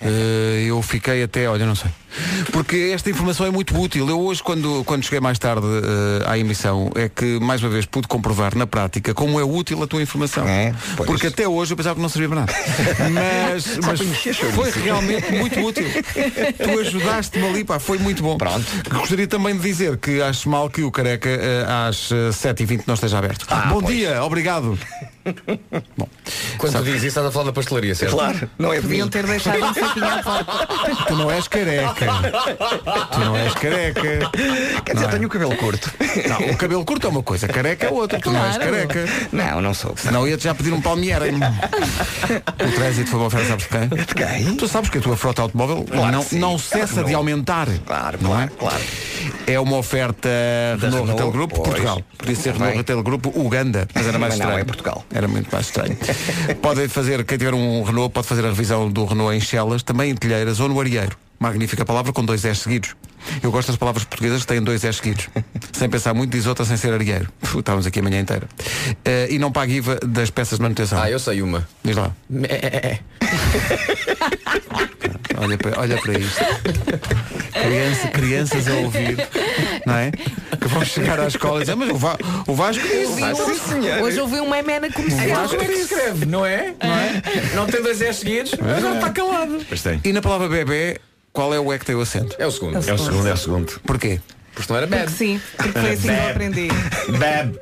Eh, 0.00 0.66
eu 0.68 0.80
fiquei 0.82 1.24
até, 1.24 1.48
olha, 1.48 1.66
não 1.66 1.74
sei. 1.74 1.90
Porque 2.52 2.90
esta 2.94 3.10
informação 3.10 3.46
é 3.46 3.50
muito 3.50 3.78
útil. 3.78 4.08
Eu 4.08 4.20
hoje, 4.20 4.42
quando, 4.42 4.82
quando 4.84 5.04
cheguei 5.04 5.20
mais 5.20 5.38
tarde 5.38 5.66
eh, 5.66 6.30
à 6.30 6.38
emissão, 6.38 6.90
é 6.94 7.08
que 7.08 7.38
mais 7.40 7.62
uma 7.62 7.70
vez 7.70 7.86
pude 7.86 8.08
comprovar 8.08 8.54
na 8.56 8.66
prática 8.66 9.14
como 9.14 9.38
é 9.38 9.44
útil 9.44 9.82
a 9.82 9.86
tua 9.86 10.02
informação. 10.02 10.44
Porque 10.96 11.28
até 11.28 11.46
hoje 11.46 11.72
eu 11.72 11.76
pensava 11.76 11.94
que 11.94 12.02
não 12.02 12.08
servia 12.08 12.28
para 12.28 12.40
nada. 12.40 12.52
Mas, 13.12 13.78
mas 13.84 14.00
foi 14.54 14.70
realmente 14.70 15.32
muito 15.32 15.60
útil. 15.60 15.84
Tu 15.84 16.80
ajudaste-me 16.80 17.46
ali, 17.48 17.64
pá, 17.64 17.78
foi 17.78 17.98
muito 17.98 18.22
bom. 18.22 18.36
Pronto. 18.36 18.64
Gostaria 18.90 19.26
também 19.26 19.56
de 19.56 19.62
dizer 19.62 19.96
que 19.98 20.20
acho 20.22 20.48
mal 20.48 20.68
que 20.70 20.82
o 20.82 20.90
Careca 20.90 21.28
eh, 21.28 21.66
às 21.68 22.10
eh, 22.10 22.30
7h20 22.30 22.82
não 22.86 22.94
esteja 22.94 23.18
aberto. 23.18 23.46
bom 23.68 23.82
dia, 23.82 24.22
obrigado. 24.22 24.78
Quando 26.58 26.72
tu 26.78 26.84
dizes 26.84 26.98
isso, 26.98 27.06
estás 27.08 27.26
a 27.26 27.30
falar 27.30 27.46
da 27.46 27.52
pastelaria, 27.52 27.94
certo? 27.94 28.12
Claro, 28.16 28.50
não 28.58 28.72
é 28.72 28.80
Deviam 28.80 29.08
ter 29.08 29.26
deixado 29.26 29.62
um 29.64 29.74
saquinho 29.74 30.06
à 30.06 30.22
porta. 30.22 30.68
Tu 31.08 31.16
não 31.16 31.30
és 31.30 31.48
careca. 31.48 32.06
Tu 33.12 33.18
não 33.20 33.36
és 33.36 33.54
careca. 33.54 34.30
Quer 34.84 34.94
dizer, 34.94 35.08
tenho 35.10 35.26
o 35.26 35.28
cabelo 35.28 35.56
curto. 35.56 35.90
Não, 36.28 36.50
o 36.52 36.56
cabelo 36.56 36.84
curto 36.84 37.06
é 37.06 37.10
uma 37.10 37.22
coisa, 37.22 37.48
careca 37.48 37.86
é 37.86 37.90
outra. 37.90 38.18
Tu 38.20 38.30
não 38.30 38.44
és 38.44 38.56
Claro. 38.56 38.72
careca. 38.72 39.04
Não, 39.32 39.60
não 39.60 39.74
sou. 39.74 39.94
Senão 39.96 40.26
ia-te 40.26 40.44
já 40.44 40.54
pedir 40.54 40.72
um 40.72 40.80
palmeira. 40.80 41.26
o 41.26 42.72
trânsito 42.74 43.10
foi 43.10 43.20
uma 43.20 43.26
oferta, 43.26 43.46
sabes 43.48 43.64
de 43.64 43.70
quem? 43.70 43.88
De 43.88 44.14
quem? 44.44 44.56
Tu 44.56 44.68
sabes 44.68 44.90
que 44.90 44.98
a 44.98 45.00
tua 45.00 45.16
frota 45.16 45.42
automóvel 45.42 45.84
Claro 45.84 46.12
não, 46.12 46.26
não 46.32 46.58
cessa 46.58 47.04
de 47.04 47.14
aumentar. 47.14 47.68
Claro, 47.86 48.18
não 48.20 48.30
claro, 48.30 48.50
é? 48.52 48.58
claro. 48.58 48.82
É 49.46 49.58
uma 49.60 49.76
oferta 49.76 50.28
Renault, 50.80 50.84
Renault, 50.96 51.10
Retail 51.12 51.30
Group 51.30 51.50
pois. 51.52 51.68
Portugal. 51.68 52.02
Podia 52.18 52.36
ser 52.36 52.52
Renault. 52.54 52.76
Retail 52.76 53.02
Group 53.02 53.26
Uganda, 53.34 53.88
mas 53.94 54.06
era 54.06 54.18
mais 54.18 54.32
Mas 54.34 54.38
não, 54.38 54.46
estranho. 54.46 54.60
é 54.60 54.64
Portugal. 54.64 55.04
Era 55.18 55.26
muito 55.26 55.50
mais 55.50 55.66
estranho. 55.66 55.98
Podem 56.62 56.86
fazer, 56.86 57.24
quem 57.24 57.36
tiver 57.36 57.52
um 57.52 57.82
Renault 57.82 58.14
pode 58.14 58.28
fazer 58.28 58.44
a 58.44 58.50
revisão 58.50 58.88
do 58.88 59.04
Renault 59.04 59.36
em 59.36 59.40
Chelas, 59.40 59.82
também 59.82 60.12
em 60.12 60.14
Telheiras 60.14 60.60
ou 60.60 60.68
no 60.68 60.78
Arieiro. 60.78 61.18
Magnífica 61.40 61.84
palavra 61.84 62.12
com 62.12 62.24
dois 62.24 62.44
S 62.44 62.62
seguidos. 62.62 62.94
Eu 63.42 63.50
gosto 63.50 63.66
das 63.66 63.76
palavras 63.76 64.04
portuguesas 64.04 64.42
que 64.42 64.46
têm 64.46 64.62
dois 64.62 64.84
S 64.84 64.98
seguidos. 64.98 65.28
sem 65.72 65.90
pensar 65.90 66.14
muito, 66.14 66.30
diz 66.30 66.46
outra 66.46 66.64
sem 66.64 66.76
ser 66.76 66.92
arieiro. 66.92 67.28
Estávamos 67.42 67.84
aqui 67.84 67.98
a 67.98 68.02
manhã 68.02 68.20
inteira. 68.20 68.46
Eh, 69.04 69.26
e 69.30 69.40
não 69.40 69.50
paga 69.50 69.72
IVA 69.72 69.98
das 70.06 70.30
peças 70.30 70.58
de 70.58 70.62
manutenção. 70.62 71.02
Ah, 71.02 71.10
eu 71.10 71.18
sei 71.18 71.42
uma. 71.42 71.66
Diz 71.82 71.96
lá. 71.96 72.12
É. 75.34 75.40
Olha 75.40 75.58
para, 75.58 75.80
olha 75.80 76.00
para 76.00 76.18
isto. 76.18 76.44
Criança, 77.52 78.08
crianças 78.08 78.68
a 78.68 78.74
ouvir, 78.74 79.16
não 79.86 79.94
é? 79.94 80.10
Que 80.10 80.68
vão 80.68 80.84
chegar 80.84 81.20
à 81.20 81.26
escola 81.26 81.58
e 81.58 81.60
dizer, 81.60 81.74
mas 81.76 81.90
o, 81.90 81.94
Va- 81.96 82.18
o 82.46 82.54
Vasco 82.54 82.82
disse. 82.82 83.22
hoje, 83.22 84.02
hoje 84.02 84.20
ouvi 84.20 84.40
um 84.40 84.48
meme 84.48 84.78
na 84.80 84.90
comercial. 84.92 85.48
Como 85.48 85.62
é 85.62 85.64
que 85.66 85.72
escreve, 85.72 86.26
não 86.26 86.44
é? 86.46 86.74
Não 86.82 86.94
é? 86.94 87.22
Não 87.54 87.66
tem 87.66 87.82
dois 87.82 88.00
S 88.00 88.20
seguidos, 88.20 88.54
mas 88.60 88.82
não 88.82 88.94
está 88.94 89.10
calado. 89.10 89.60
Pois 89.68 89.82
tem. 89.82 90.00
E 90.04 90.12
na 90.12 90.22
palavra 90.22 90.48
bebê, 90.48 90.98
qual 91.32 91.52
é 91.54 91.60
o 91.60 91.72
é 91.72 91.78
que 91.78 91.84
tem 91.84 91.94
o 91.94 92.00
acento? 92.00 92.34
É 92.38 92.46
o 92.46 92.50
segundo. 92.50 92.76
É 92.76 92.92
o 92.92 92.98
segundo, 92.98 93.28
é 93.28 93.32
o 93.32 93.36
segundo. 93.36 93.80
Porquê? 93.84 94.20
Porque 94.58 94.72
não 94.72 94.78
era 94.78 94.86
Porque 94.88 95.04
bad. 95.04 95.12
sim, 95.16 95.40
porque 95.56 95.72
foi 95.78 95.90
assim 95.92 96.02
que 96.02 96.08
eu 96.08 96.30
aprendi. 96.30 96.68
Beb. 97.18 97.60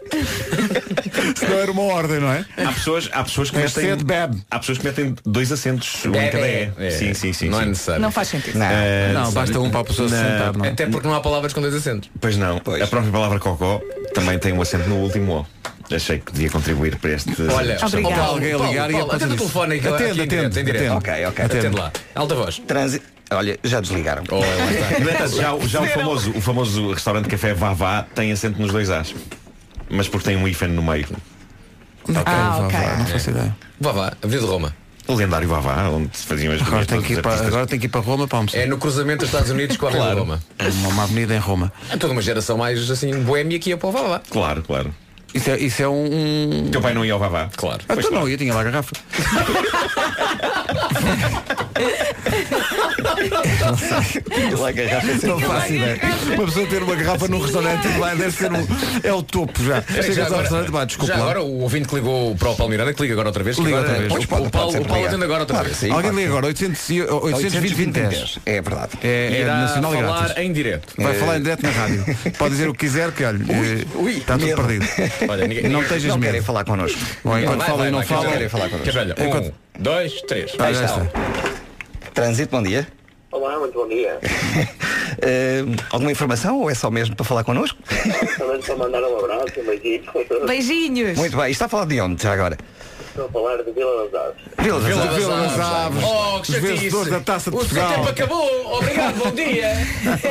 Se 1.36 1.46
não 1.46 1.58
era 1.58 1.70
uma 1.70 1.82
ordem, 1.82 2.20
não 2.20 2.32
é? 2.32 2.44
Há 2.56 2.72
pessoas, 2.72 3.08
há 3.12 3.22
pessoas 3.22 3.50
que 3.50 3.56
É 3.58 3.60
metem. 3.64 3.96
bebe. 4.04 4.42
Há 4.50 4.58
pessoas 4.58 4.78
que 4.78 4.84
metem 4.86 5.14
dois 5.24 5.52
acentos, 5.52 6.04
um 6.06 6.14
em 6.14 6.18
É, 6.18 6.28
cada 6.30 6.46
é, 6.46 6.72
E. 6.78 6.84
é. 6.86 6.90
Sim, 6.90 7.12
sim, 7.14 7.32
sim. 7.34 7.48
Não 7.50 7.58
é 7.60 7.62
sim. 7.64 7.68
necessário. 7.68 8.00
Não 8.02 8.10
faz 8.10 8.28
sentido. 8.28 8.58
Não. 8.58 8.66
Eh, 8.66 9.10
Não, 9.12 9.30
basta 9.32 9.60
um 9.60 9.70
para 9.70 9.80
a 9.80 9.84
pessoa 9.84 10.08
se 10.08 10.14
sentar, 10.16 10.56
não 10.56 10.64
é? 10.64 10.68
Até 10.70 10.86
porque 10.86 11.06
não 11.06 11.14
há 11.14 11.20
palavras 11.20 11.52
com 11.52 11.60
dois 11.60 11.74
acentos. 11.74 12.10
Pois 12.18 12.36
não. 12.38 12.58
Pois. 12.60 12.80
A 12.82 12.86
própria 12.86 13.12
palavra 13.12 13.38
cocó 13.38 13.80
também 14.14 14.38
tem 14.38 14.52
um 14.54 14.62
acento 14.62 14.88
no 14.88 14.96
último 14.96 15.46
O. 15.90 15.94
Achei 15.94 16.18
que 16.18 16.32
podia 16.32 16.50
contribuir 16.50 16.96
para 16.96 17.10
este. 17.12 17.30
Olha, 17.42 17.78
Alguém 17.80 18.04
a 18.12 18.16
Paulo, 18.16 18.38
ligar 18.40 18.90
e 18.90 18.94
Paulo, 18.94 19.12
atende 19.12 19.34
o 19.34 19.36
telefone 19.36 19.78
que 19.80 19.86
Atende, 19.86 20.10
aqui 20.10 20.22
em 20.22 20.26
direto, 20.26 20.46
atende, 20.46 20.60
em 20.60 20.64
direto. 20.64 20.92
atende. 20.92 21.10
Ok, 21.10 21.26
ok. 21.26 21.44
Atende 21.44 21.76
lá. 21.76 21.92
Alta 22.14 22.34
voz. 22.34 22.58
Trânsito. 22.66 23.06
Olha, 23.06 23.06
já 23.06 23.06
desligaram. 23.06 23.06
Oh, 23.06 23.06
lá 23.06 23.06
está. 23.06 23.12
No 23.12 23.15
entanto, 25.10 25.36
já, 25.36 25.52
o- 25.54 25.66
já 25.68 25.80
o, 25.82 25.86
famoso, 25.86 26.30
o 26.30 26.40
famoso 26.40 26.92
restaurante 26.92 27.28
café 27.28 27.52
Vavá 27.54 28.06
tem 28.14 28.30
acento 28.32 28.60
nos 28.60 28.70
dois 28.72 28.90
As. 28.90 29.14
Mas 29.90 30.08
porque 30.08 30.26
tem 30.28 30.36
um 30.36 30.46
hífen 30.46 30.68
no 30.68 30.82
meio. 30.82 31.06
Ok, 32.08 32.22
Ah, 32.24 32.56
vá, 32.60 32.66
ok. 32.66 32.78
vá, 32.78 32.96
não 32.98 33.06
faço 33.06 33.30
ideia. 33.30 33.56
Vá, 33.80 33.92
vá, 33.92 34.12
Avenida 34.22 34.40
de 34.46 34.52
Roma. 34.52 34.74
O 35.08 35.14
lendário 35.14 35.48
Vavá, 35.48 35.88
onde 35.88 36.16
se 36.18 36.26
faziam 36.26 36.52
as 36.52 36.60
Agora 36.62 36.84
todos 36.84 37.06
que 37.06 37.12
ir 37.12 37.16
os 37.16 37.22
para, 37.22 37.30
artistas. 37.30 37.52
agora 37.54 37.66
tenho 37.68 37.80
que 37.80 37.86
ir 37.86 37.90
para 37.90 38.00
Roma 38.00 38.26
para 38.26 38.38
almoçar. 38.38 38.58
É 38.58 38.66
no 38.66 38.76
cruzamento 38.76 39.18
dos 39.20 39.28
Estados 39.28 39.50
Unidos 39.52 39.76
com 39.76 39.86
a 39.86 39.90
de 39.92 39.98
Roma. 39.98 40.40
Uma, 40.60 40.88
uma 40.88 41.02
avenida 41.04 41.32
em 41.34 41.38
Roma. 41.38 41.72
É 41.90 41.96
toda 41.96 42.12
uma 42.12 42.20
geração 42.22 42.58
mais 42.58 42.90
assim, 42.90 43.16
boémia 43.22 43.56
que 43.60 43.70
ia 43.70 43.76
para 43.76 43.88
o 43.88 43.92
Vavá. 43.92 44.20
Claro, 44.28 44.62
claro. 44.64 44.92
Isso 45.32 45.48
é, 45.50 45.58
isso 45.60 45.80
é 45.82 45.88
um. 45.88 46.68
Teu 46.72 46.80
pai 46.80 46.92
não 46.92 47.04
ia 47.04 47.12
ao 47.12 47.18
Vavá. 47.20 47.48
Claro. 47.56 47.82
Ah, 47.88 47.94
então 47.96 48.10
não, 48.10 48.28
eu 48.28 48.36
tinha 48.36 48.52
lá 48.52 48.62
a 48.62 48.64
garrafa. 48.64 48.92
Lá 54.58 54.72
garrafa 54.72 55.26
Não 55.26 55.40
faço 55.40 55.72
ideia. 55.72 55.98
Uma 56.34 56.44
pessoa 56.46 56.66
ter 56.66 56.82
uma 56.82 56.94
garrafa 56.96 57.28
num 57.28 57.40
restaurante 57.40 57.86
lá 57.98 58.14
deve 58.14 58.30
ser 58.32 58.52
um. 58.52 58.66
É 59.02 59.12
o 59.12 59.22
topo 59.22 59.62
já. 59.62 59.82
Chegas 59.82 60.32
ao 60.32 60.40
restaurante, 60.40 60.86
desculpa. 60.86 61.12
já 61.12 61.18
lá. 61.18 61.24
agora 61.24 61.42
o 61.42 61.60
ouvinte 61.60 61.88
que 61.88 61.94
ligou 61.94 62.34
para 62.36 62.50
o 62.50 62.56
Palmeirana, 62.56 62.92
que 62.92 63.02
liga 63.02 63.14
agora 63.14 63.28
outra 63.28 63.42
vez. 63.44 63.56
que 63.56 63.62
Liga 63.62 63.78
agora- 63.78 63.92
outra 63.92 64.02
vez. 64.08 64.12
O, 64.12 64.14
Pois 64.16 64.24
o 64.24 64.28
pode, 64.28 64.42
pode 64.42 64.52
Paulo, 64.52 64.72
sempre 64.72 64.84
o 64.84 64.88
Paulo 64.88 65.00
ligar. 65.02 65.08
atende 65.10 65.24
agora 65.24 65.40
outra 65.40 65.54
Claro 65.54 65.68
vez. 65.68 65.78
sim. 65.78 65.90
Alguém 65.90 66.10
liga 66.12 66.28
agora, 66.28 66.46
800, 66.46 66.90
e- 66.90 67.02
820 67.02 67.74
20 67.74 67.92
10. 67.92 68.38
É 68.46 68.60
verdade. 68.62 68.92
É, 69.02 69.08
é 69.32 69.40
Irá 69.40 69.54
nacional 69.56 69.94
e 69.94 69.96
falar 69.98 70.18
grátis. 70.24 70.42
em 70.44 70.52
direto. 70.52 70.94
Vai 70.98 71.14
falar 71.14 71.38
em 71.38 71.42
direto 71.42 71.62
na 71.62 71.70
rádio. 71.70 72.04
Pode 72.38 72.50
dizer 72.54 72.68
o 72.68 72.72
que 72.72 72.78
quiser, 72.80 73.10
que 73.12 73.24
olha, 73.24 73.38
eh, 73.48 73.84
ui, 73.96 74.12
está 74.18 74.34
tudo 74.34 74.46
medo. 74.46 74.62
perdido. 74.62 74.86
Olha, 75.28 75.46
ninguém, 75.46 75.62
Não 75.68 75.80
ninguém- 75.82 76.06
Não 76.08 76.18
querem 76.20 76.32
medo. 76.32 76.44
falar 76.44 76.64
connosco. 76.64 76.98
Bom, 77.24 77.38
enquanto 77.38 77.58
Vai, 77.58 77.66
fala 77.66 77.78
vai, 77.78 77.88
e 77.88 77.90
não 77.90 77.98
vai, 77.98 78.06
fala. 78.06 78.28
querem 78.32 78.48
falar 78.48 78.68
connosco. 78.68 78.90
Quer 78.92 78.98
olha, 78.98 79.14
Enquanto- 79.18 79.54
dois, 79.78 80.20
três. 80.22 80.54
Ah, 80.58 80.64
Aí 80.66 80.74
já 80.74 80.84
está. 80.84 81.02
está. 81.04 82.10
Trânsito, 82.14 82.50
bom 82.56 82.62
dia. 82.62 82.86
Olá, 83.30 83.58
muito 83.58 83.74
bom 83.74 83.88
dia. 83.88 84.18
Eh, 85.22 85.64
alguma 85.90 86.12
informação 86.12 86.60
ou 86.60 86.70
é 86.70 86.74
só 86.74 86.90
mesmo 86.90 87.16
para 87.16 87.24
falar 87.24 87.42
connosco? 87.42 87.78
Também 88.36 88.60
para 88.60 88.76
mandar 88.76 89.02
um 89.02 89.18
abraço, 89.18 89.60
um 89.60 89.64
beijinho. 89.64 90.02
Beijinhos. 90.46 91.16
Muito 91.16 91.34
bem. 91.34 91.46
E 91.48 91.52
está 91.52 91.64
a 91.64 91.68
falar 91.70 91.86
de 91.86 91.98
onde 92.02 92.22
já 92.22 92.34
agora? 92.34 92.58
Estou 93.16 93.28
a 93.28 93.32
falar 93.32 93.62
de 93.64 93.72
Vila 93.72 94.04
das 94.10 94.20
Aves. 94.20 94.42
Vila 94.58 94.78
das 94.78 94.88
Vila 94.88 95.02
Aves. 95.04 95.16
Vila 95.16 95.36
das 95.40 95.58
Aves. 95.58 96.04
Oh, 96.04 96.40
que 96.42 96.52
vencedores 96.60 97.10
da 97.10 97.20
Taça 97.20 97.50
de 97.50 97.56
O 97.56 97.58
Portugal. 97.60 97.94
tempo 97.94 98.08
acabou. 98.10 98.76
Obrigado, 98.76 99.14
bom 99.16 99.30
dia. 99.30 99.72
Das 100.04 100.22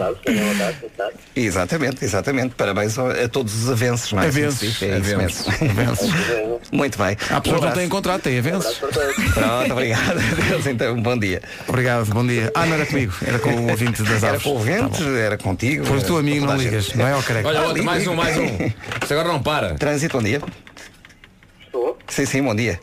Aves? 0.00 1.16
Exatamente, 1.34 2.04
exatamente. 2.04 2.54
Parabéns 2.54 2.98
a, 2.98 3.28
todos 3.30 3.54
os 3.64 3.70
avanços, 3.70 4.12
não 4.12 4.22
é? 4.22 4.26
Avanços. 4.26 4.76
Sim, 4.78 4.90
É 4.90 4.98
mesmo. 4.98 5.20
Muito 6.70 6.98
bem. 6.98 7.16
Há 7.30 7.40
pessoas 7.40 7.60
que 7.60 7.66
não 7.66 7.72
têm 7.72 7.88
contrato, 7.88 8.22
têm 8.22 8.38
avanços. 8.38 8.76
Pronto, 8.78 9.72
obrigado. 9.72 10.18
Adeus, 10.44 10.66
então, 10.66 11.00
bom 11.00 11.18
dia. 11.18 11.40
Obrigado, 11.66 12.04
bom 12.12 12.26
dia. 12.26 12.52
Ah, 12.54 12.66
não 12.66 12.74
era 12.74 12.84
comigo, 12.84 13.14
era 13.26 13.38
com 13.38 13.50
o 13.54 13.70
ouvinte 13.70 14.02
das 14.02 14.22
Era 14.22 14.32
aves. 14.34 14.42
com 14.42 14.56
o 14.56 14.58
vento, 14.58 14.98
Tá 15.02 15.10
era 15.18 15.38
contigo. 15.38 15.86
Foste 15.86 16.06
tu 16.06 16.12
era 16.12 16.20
amigo, 16.20 16.44
não 16.44 16.56
ligas, 16.58 16.84
gente. 16.84 16.98
não 16.98 17.06
é, 17.06 17.14
ó 17.16 17.22
careca? 17.22 17.48
Olha, 17.48 17.60
Ah, 17.60 17.82
mais 17.82 18.06
um, 18.06 18.14
mais 18.14 18.36
um. 18.36 18.44
Isto 19.02 19.12
agora 19.14 19.28
não 19.28 19.42
para. 19.42 19.74
Trânsito, 19.76 20.18
bom 20.18 20.22
dia. 20.22 20.42
Estou. 21.74 21.98
Sim, 22.06 22.24
sim, 22.24 22.40
bom 22.40 22.54
dia. 22.54 22.80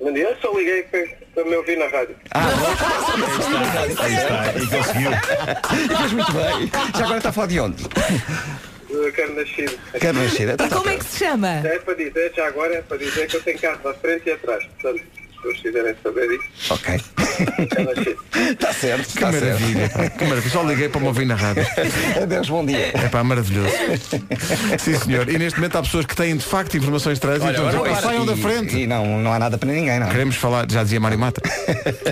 Bom 0.00 0.12
dia, 0.12 0.36
só 0.40 0.56
liguei 0.56 0.84
para, 0.84 1.44
me 1.44 1.56
ouvir 1.56 1.76
na 1.76 1.88
rádio. 1.88 2.14
Aí 3.98 4.14
está, 4.14 4.52
e 4.56 4.66
conseguiu. 4.68 5.10
E 5.10 5.96
fez 5.96 6.12
muito 6.12 6.32
bem. 6.32 6.70
Já 6.96 7.04
agora 7.04 7.16
está 7.16 7.28
a 7.30 7.32
falar 7.32 7.48
de 7.48 7.58
onde? 7.58 7.84
Eu 8.88 9.12
quero 9.12 9.34
nascido. 9.34 9.76
Quero 10.00 10.18
nascer. 10.18 10.50
E 10.50 10.68
como 10.68 10.88
é 10.88 10.96
que 10.98 11.04
se 11.04 11.18
chama? 11.18 11.48
É 11.48 11.80
para 11.80 11.94
dizer, 11.94 12.32
já 12.32 12.46
agora 12.46 12.76
é 12.76 12.82
para 12.82 12.96
dizer 12.96 13.26
que 13.26 13.36
eu 13.36 13.42
tenho 13.42 13.58
carro 13.58 13.88
à 13.88 13.94
frente 13.94 14.28
e 14.28 14.32
atrás. 14.34 14.64
Portanto, 14.80 15.04
pessoas 15.40 15.60
quiserem 15.60 15.94
saber 16.02 16.26
isso, 16.32 16.74
Ok. 16.74 17.00
Está 18.50 18.72
certo, 18.72 19.06
Que 19.06 19.18
certo. 19.20 19.32
maravilha, 19.40 19.88
pá, 19.90 20.08
que 20.10 20.24
maravilha. 20.24 20.50
Só 20.52 20.62
liguei 20.62 20.88
para 20.88 21.00
me 21.00 21.06
ouvir 21.08 21.24
na 21.26 21.34
rádio. 21.34 21.66
Adeus, 22.22 22.48
bom 22.48 22.64
dia. 22.64 22.90
É 22.94 23.08
pá, 23.08 23.22
maravilhoso. 23.24 23.72
Sim, 24.78 24.94
senhor. 24.98 25.28
E 25.28 25.38
neste 25.38 25.58
momento 25.58 25.76
há 25.76 25.82
pessoas 25.82 26.06
que 26.06 26.14
têm 26.16 26.36
de 26.36 26.44
facto 26.44 26.76
informações 26.76 27.14
de 27.14 27.20
trânsito. 27.20 27.46
Olha, 27.46 27.68
agora 27.68 27.90
Então, 27.90 28.02
saiam 28.02 28.26
da 28.26 28.32
E- 28.34 28.36
frente. 28.36 28.76
E 28.76 28.86
não, 28.86 29.20
não 29.20 29.32
há 29.32 29.38
nada 29.38 29.56
para 29.58 29.70
ninguém, 29.70 29.98
não. 30.00 30.08
Queremos 30.08 30.36
falar, 30.36 30.66
já 30.70 30.82
dizia 30.82 31.00
Mário 31.00 31.18
Mata. 31.18 31.40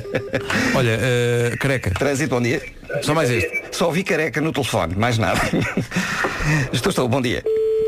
Olha, 0.75 0.99
eh, 1.01 1.57
careca, 1.59 1.91
Trânsito, 1.91 2.35
bom 2.35 2.43
dia. 2.43 2.63
só 3.03 3.15
mais 3.15 3.31
este. 3.31 3.63
Só 3.73 3.87
ouvi 3.87 4.03
careca 4.05 4.41
no 4.41 4.53
telefone, 4.53 4.95
mais 4.97 5.19
nada. 5.19 5.41
estou, 6.73 6.91
estou, 6.91 7.09
bom 7.09 7.21
dia. 7.21 7.43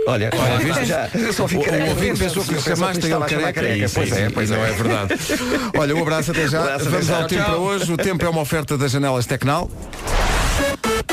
Olha, 0.07 0.31
Olha, 0.35 0.59
viste? 0.59 0.85
já, 0.87 1.09
eu 1.15 1.33
só 1.33 1.43
ouvi 1.43 1.59
O, 1.59 1.63
careca. 1.63 1.91
ouvinte 1.91 2.19
pensou 2.19 2.45
que 2.45 2.55
lhe 2.55 2.61
chamaste 2.61 3.07
ele 3.07 3.15
a 3.15 3.29
chamar 3.29 3.53
careca. 3.53 3.87
Pois 3.95 4.13
é, 4.13 4.31
pois 4.31 4.51
não 4.51 4.65
é. 4.65 4.71
é 4.71 4.73
verdade. 4.73 5.15
Olha, 5.79 5.97
um 5.97 6.03
abraço 6.03 6.31
até 6.31 6.49
já. 6.49 6.79
Vamos 6.79 7.11
ao 7.11 7.27
tempo 7.27 7.45
para 7.45 7.57
hoje. 7.57 7.93
O 7.93 7.97
tempo 7.97 8.25
é 8.25 8.29
uma 8.29 8.41
oferta 8.41 8.77
das 8.79 8.91
janelas 8.91 9.27
Tecnal. 9.27 9.71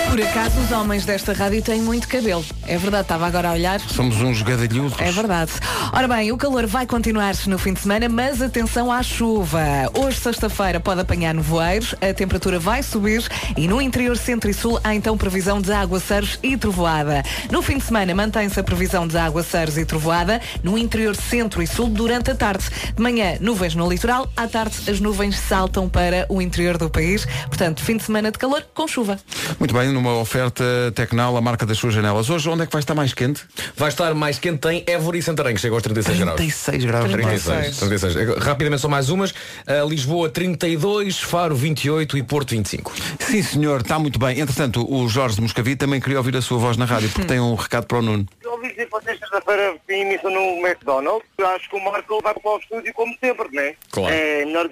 Por 0.09 0.21
acaso 0.21 0.59
os 0.61 0.71
homens 0.71 1.05
desta 1.05 1.33
rádio 1.33 1.61
têm 1.61 1.81
muito 1.81 2.07
cabelo. 2.07 2.43
É 2.65 2.77
verdade, 2.77 3.03
estava 3.03 3.27
agora 3.27 3.49
a 3.49 3.53
olhar. 3.53 3.79
Somos 3.79 4.19
uns 4.21 4.41
gadalhudos. 4.41 4.99
É 4.99 5.11
verdade. 5.11 5.51
Ora 5.91 6.07
bem, 6.07 6.31
o 6.31 6.37
calor 6.37 6.65
vai 6.65 6.85
continuar 6.85 7.35
no 7.45 7.57
fim 7.57 7.73
de 7.73 7.81
semana, 7.81 8.09
mas 8.09 8.41
atenção 8.41 8.91
à 8.91 9.03
chuva. 9.03 9.59
Hoje, 9.93 10.17
sexta-feira, 10.17 10.79
pode 10.79 11.01
apanhar 11.01 11.33
nevoeiros, 11.33 11.93
a 12.01 12.13
temperatura 12.13 12.57
vai 12.57 12.81
subir 12.81 13.23
e 13.55 13.67
no 13.67 13.81
interior 13.81 14.17
centro 14.17 14.49
e 14.49 14.53
sul 14.53 14.79
há 14.83 14.95
então 14.95 15.17
previsão 15.17 15.61
de 15.61 15.71
aguaceiros 15.71 16.39
e 16.41 16.57
trovoada. 16.57 17.23
No 17.51 17.61
fim 17.61 17.77
de 17.77 17.83
semana 17.83 18.15
mantém-se 18.15 18.59
a 18.59 18.63
previsão 18.63 19.07
de 19.07 19.17
aguaceiros 19.17 19.77
e 19.77 19.85
trovoada 19.85 20.41
no 20.63 20.77
interior 20.77 21.15
centro 21.15 21.61
e 21.61 21.67
sul 21.67 21.89
durante 21.89 22.31
a 22.31 22.35
tarde. 22.35 22.65
De 22.95 23.01
manhã, 23.01 23.37
nuvens 23.39 23.75
no 23.75 23.89
litoral, 23.89 24.29
à 24.35 24.47
tarde 24.47 24.89
as 24.89 24.99
nuvens 24.99 25.37
saltam 25.37 25.89
para 25.89 26.25
o 26.29 26.41
interior 26.41 26.77
do 26.77 26.89
país. 26.89 27.25
Portanto, 27.47 27.83
fim 27.83 27.97
de 27.97 28.03
semana 28.03 28.31
de 28.31 28.37
calor 28.37 28.65
com 28.73 28.87
chuva. 28.87 29.19
Muito 29.59 29.73
bem, 29.73 29.96
numa 29.97 30.15
oferta 30.17 30.63
Tecnal, 30.93 31.35
a 31.35 31.41
marca 31.41 31.65
das 31.65 31.77
suas 31.77 31.93
janelas. 31.93 32.29
Hoje, 32.29 32.47
onde 32.47 32.63
é 32.63 32.65
que 32.67 32.71
vai 32.71 32.79
estar 32.79 32.93
mais 32.93 33.13
quente? 33.13 33.43
Vai 33.75 33.89
estar 33.89 34.13
mais 34.13 34.37
quente 34.37 34.67
em 34.69 34.83
Évora 34.85 35.17
e 35.17 35.21
Santarém, 35.23 35.55
que 35.55 35.61
chega 35.61 35.73
aos 35.73 35.81
36 35.81 36.19
graus. 36.19 36.35
36 36.35 36.85
graus. 36.85 37.11
36, 37.11 37.79
36. 37.79 38.37
Rapidamente 38.37 38.81
só 38.81 38.87
mais 38.87 39.09
umas. 39.09 39.31
Uh, 39.31 39.89
Lisboa 39.89 40.29
32, 40.29 41.19
Faro 41.19 41.55
28 41.55 42.17
e 42.17 42.23
Porto 42.23 42.51
25. 42.51 42.93
Sim, 43.19 43.41
senhor, 43.41 43.81
está 43.81 43.97
muito 43.97 44.19
bem. 44.19 44.39
Entretanto, 44.39 44.85
o 44.87 45.09
Jorge 45.09 45.35
de 45.35 45.41
Moscavide 45.41 45.77
também 45.77 45.99
queria 45.99 46.17
ouvir 46.17 46.37
a 46.37 46.41
sua 46.41 46.59
voz 46.59 46.77
na 46.77 46.85
rádio, 46.85 47.09
porque 47.09 47.27
tem 47.27 47.39
um 47.39 47.55
recado 47.55 47.87
para 47.87 47.97
o 47.97 48.01
Nuno. 48.01 48.25
Eu 48.43 48.51
ouvi 48.51 48.69
dizer 48.69 48.85
que 48.85 48.91
vocês 48.91 49.17
sexta-feira 49.17 49.75
emissão 49.89 50.29
no 50.29 50.65
McDonald's. 50.65 51.27
Eu 51.37 51.47
acho 51.47 51.67
que 51.69 51.75
o 51.75 51.83
Marco 51.83 52.21
vai 52.21 52.33
para 52.35 52.51
o 52.51 52.57
estúdio 52.57 52.93
como 52.93 53.15
sempre, 53.19 53.47
não 53.51 53.63
é? 53.63 53.75
Claro. 53.91 54.13
É 54.13 54.45
melhor 54.45 54.69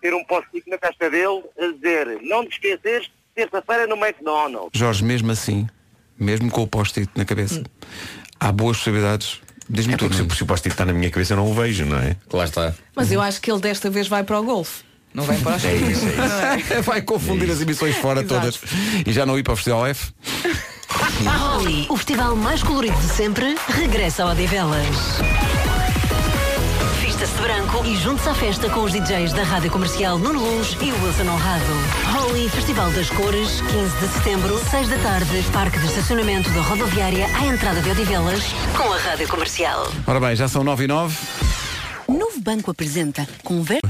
ter 0.00 0.14
um 0.14 0.24
post-it 0.24 0.68
na 0.68 0.78
caixa 0.78 1.10
dele 1.10 1.42
a 1.58 1.72
dizer 1.72 2.20
não 2.22 2.44
te 2.44 2.52
esqueces, 2.52 3.10
terça-feira 3.46 3.86
no 3.86 3.96
McDonald's. 3.96 4.70
Jorge, 4.74 5.04
mesmo 5.04 5.30
assim, 5.30 5.66
mesmo 6.18 6.50
com 6.50 6.62
o 6.62 6.66
post-it 6.66 7.08
na 7.14 7.24
cabeça, 7.24 7.62
há 8.40 8.50
boas 8.50 8.76
possibilidades. 8.78 9.40
Diz-me 9.70 9.94
É 9.94 9.96
tudo. 9.96 10.14
porque 10.16 10.30
se, 10.32 10.36
se 10.38 10.42
o 10.42 10.46
post-it 10.46 10.72
está 10.74 10.84
na 10.84 10.92
minha 10.92 11.10
cabeça 11.10 11.34
eu 11.34 11.36
não 11.36 11.46
o 11.50 11.54
vejo, 11.54 11.84
não 11.84 11.98
é? 11.98 12.16
Lá 12.32 12.44
está. 12.44 12.74
Mas 12.96 13.12
eu 13.12 13.20
acho 13.20 13.40
que 13.40 13.50
ele 13.50 13.60
desta 13.60 13.88
vez 13.90 14.08
vai 14.08 14.24
para 14.24 14.40
o 14.40 14.42
golfe. 14.42 14.82
Não 15.14 15.24
vem 15.24 15.38
para 15.40 15.52
o 15.52 15.54
É 15.66 15.74
isso, 15.74 16.04
é 16.06 16.56
isso. 16.58 16.72
É? 16.74 16.82
Vai 16.82 17.00
confundir 17.02 17.50
as 17.50 17.60
emissões 17.60 17.96
fora 17.96 18.20
Exato. 18.22 18.40
todas 18.40 18.60
e 19.06 19.12
já 19.12 19.24
não 19.24 19.38
ir 19.38 19.42
para 19.42 19.52
o 19.54 19.56
Festival 19.56 19.86
F. 19.86 20.12
O 21.88 21.96
festival 21.96 22.34
mais 22.36 22.62
colorido 22.62 22.96
de 22.98 23.08
sempre, 23.08 23.56
regressa 23.68 24.22
ao 24.22 24.30
Odivelas. 24.30 24.86
De 27.38 27.42
branco 27.42 27.86
e 27.86 27.94
junte-se 27.94 28.28
à 28.28 28.34
festa 28.34 28.68
com 28.68 28.80
os 28.80 28.90
DJs 28.90 29.32
da 29.32 29.44
Rádio 29.44 29.70
Comercial 29.70 30.18
Nuno 30.18 30.40
Luz 30.40 30.76
e 30.80 30.90
Wilson 30.90 31.30
Honrado. 31.30 31.64
Holly, 32.12 32.48
Festival 32.48 32.90
das 32.90 33.08
Cores, 33.10 33.60
15 33.60 33.96
de 33.96 34.08
setembro, 34.08 34.58
6 34.58 34.88
da 34.88 34.98
tarde, 34.98 35.44
Parque 35.52 35.78
de 35.78 35.86
Estacionamento 35.86 36.50
da 36.50 36.62
Rodoviária 36.62 37.26
à 37.36 37.46
entrada 37.46 37.80
de 37.80 37.90
Odivelas, 37.90 38.42
com 38.76 38.92
a 38.92 38.98
Rádio 38.98 39.28
Comercial. 39.28 39.86
Ora 40.04 40.18
bem, 40.18 40.34
já 40.34 40.48
são 40.48 40.64
9 40.64 40.84
e 40.84 40.88
9. 40.88 41.16
Novo 42.08 42.40
Banco 42.40 42.72
apresenta 42.72 43.24
Conver... 43.44 43.82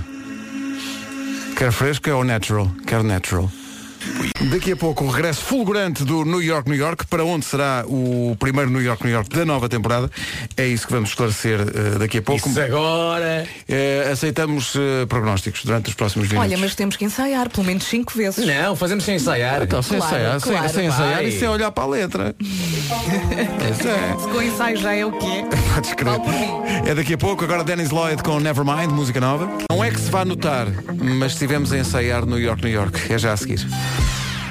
Quer 1.56 1.72
fresco 1.72 2.10
ou 2.10 2.24
natural? 2.24 2.70
Quer 2.86 3.02
natural. 3.02 3.50
Daqui 4.40 4.70
a 4.70 4.76
pouco 4.76 5.04
o 5.04 5.10
regresso 5.10 5.42
fulgurante 5.42 6.04
do 6.04 6.24
New 6.24 6.40
York, 6.40 6.68
New 6.70 6.78
York, 6.78 7.06
para 7.08 7.24
onde 7.24 7.44
será 7.44 7.84
o 7.88 8.36
primeiro 8.38 8.70
New 8.70 8.80
York, 8.80 9.02
New 9.04 9.12
York 9.12 9.28
da 9.36 9.44
nova 9.44 9.68
temporada. 9.68 10.08
É 10.56 10.64
isso 10.64 10.86
que 10.86 10.92
vamos 10.92 11.08
esclarecer 11.10 11.60
eh, 11.60 11.98
daqui 11.98 12.18
a 12.18 12.22
pouco. 12.22 12.48
Isso 12.48 12.60
agora. 12.60 13.44
Eh, 13.68 14.08
aceitamos 14.12 14.74
eh, 14.76 15.06
prognósticos 15.06 15.64
durante 15.64 15.88
os 15.88 15.94
próximos 15.94 16.28
minutos. 16.28 16.48
Olha, 16.52 16.56
mas 16.56 16.76
temos 16.76 16.96
que 16.96 17.04
ensaiar 17.04 17.48
pelo 17.50 17.66
menos 17.66 17.82
cinco 17.84 18.12
vezes. 18.16 18.46
Não, 18.46 18.76
fazemos 18.76 19.02
sem 19.04 19.16
ensaiar. 19.16 19.62
Então, 19.64 19.82
sem 19.82 19.98
Claro, 19.98 20.14
ensaiar, 20.14 20.40
sem- 20.40 20.52
claro, 20.52 20.68
sem, 20.72 20.86
ensaiar 20.86 21.14
vai. 21.16 21.26
e 21.26 21.38
sem 21.38 21.48
olhar 21.48 21.72
para 21.72 21.84
a 21.84 21.88
letra. 21.88 22.34
É. 23.68 24.18
Se 24.20 24.28
com 24.28 24.42
ensaio 24.42 24.76
já 24.76 24.94
é 24.94 25.04
o 25.04 25.12
quê? 25.12 25.44
Podes 25.74 25.94
crer. 25.94 26.20
É 26.86 26.94
daqui 26.94 27.14
a 27.14 27.18
pouco, 27.18 27.44
agora 27.44 27.62
Dennis 27.62 27.90
Lloyd 27.90 28.22
com 28.22 28.38
Nevermind, 28.40 28.90
música 28.92 29.20
nova. 29.20 29.48
Não 29.70 29.82
é 29.84 29.90
que 29.90 30.00
se 30.00 30.10
vá 30.10 30.24
notar, 30.24 30.66
mas 31.00 31.32
estivemos 31.32 31.72
a 31.72 31.78
ensaiar 31.78 32.24
New 32.26 32.38
York, 32.38 32.62
New 32.62 32.72
York. 32.72 33.12
É 33.12 33.18
já 33.18 33.32
a 33.32 33.36
seguir. 33.36 33.66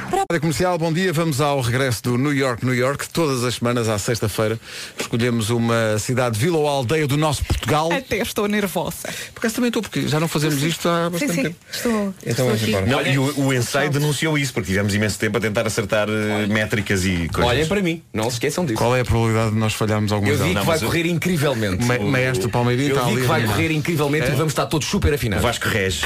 Rádio 0.10 0.40
Comercial, 0.42 0.78
bom 0.78 0.92
dia. 0.94 1.12
Vamos 1.12 1.42
ao 1.42 1.60
regresso 1.60 2.02
do 2.04 2.18
New 2.18 2.34
York, 2.34 2.66
New 2.66 2.74
York. 2.74 3.10
Todas 3.10 3.44
as 3.44 3.56
semanas, 3.56 3.90
à 3.90 4.00
sexta-feira, 4.00 4.60
escolhemos 5.00 5.50
uma 5.50 5.98
cidade, 6.00 6.40
vila 6.40 6.58
ou 6.58 6.68
aldeia 6.68 7.06
do 7.08 7.18
nosso 7.18 7.44
Portugal. 7.44 7.92
Até 7.92 8.18
estou 8.18 8.48
nervosa. 8.48 9.10
Por 9.34 9.40
acaso 9.40 9.56
também 9.56 9.68
estou, 9.68 9.82
porque 9.82 10.08
já 10.08 10.20
não 10.20 10.28
fazemos 10.28 10.64
isto 10.64 10.88
há 10.88 11.06
Sim, 11.06 11.12
bastante 11.12 11.34
sim. 11.34 11.44
tempo. 11.44 11.56
Estou. 11.72 12.14
Então 12.26 12.56
estou. 12.56 12.86
Não, 12.88 13.02
e 13.06 13.18
o, 13.18 13.40
o 13.48 13.54
ensaio 13.54 13.90
denunciou 13.90 14.38
isso, 14.38 14.54
porque 14.54 14.68
tivemos 14.68 14.94
imenso 14.96 15.20
tempo 15.20 15.38
a 15.38 15.42
tentar 15.42 15.68
acertar 15.68 16.08
eh, 16.10 16.48
métricas 16.48 17.04
e 17.06 17.28
coisas. 17.30 17.52
Olhem 17.52 17.66
para 17.68 17.82
mim, 17.82 18.02
não 18.14 18.26
se 18.30 18.36
esqueçam 18.38 18.66
disso. 18.66 18.78
Qual 18.78 18.96
é 18.96 19.02
a 19.02 19.06
probabilidade 19.06 19.52
de 19.52 19.58
nós 19.58 19.74
falharmos 19.74 20.12
alguma 20.12 20.32
Eu 20.32 20.38
vez? 20.38 20.48
digo 20.50 20.60
que 20.62 20.66
vai 20.66 20.80
correr 20.80 21.06
incrivelmente. 21.06 21.84
Ma- 21.84 22.00
maestro 22.00 22.50
Palmeirinho 22.50 22.96
Eu 22.96 23.04
ali 23.06 23.16
que 23.22 23.28
vai 23.28 23.46
correr 23.46 23.72
incrivelmente 23.72 24.28
É? 24.28 24.30
e 24.34 24.36
vamos 24.36 24.52
estar 24.52 24.66
todos 24.68 24.88
super 24.88 25.14
afinados. 25.14 25.44
O 25.44 25.48
Vasco 25.48 25.68
rege. 25.68 26.06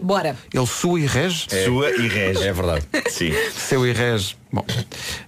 Bora. 0.00 0.36
Ele 0.52 0.66
sua 0.66 1.00
e 1.00 1.06
rege? 1.06 1.46
Sua 1.64 1.90
e 1.90 2.08
rege. 2.08 2.42
É 2.46 2.52
verdade. 2.52 2.86
Sim. 3.10 3.32
Seu 3.56 3.86
e 3.86 3.92
rege. 3.92 4.36
Bom, 4.52 4.64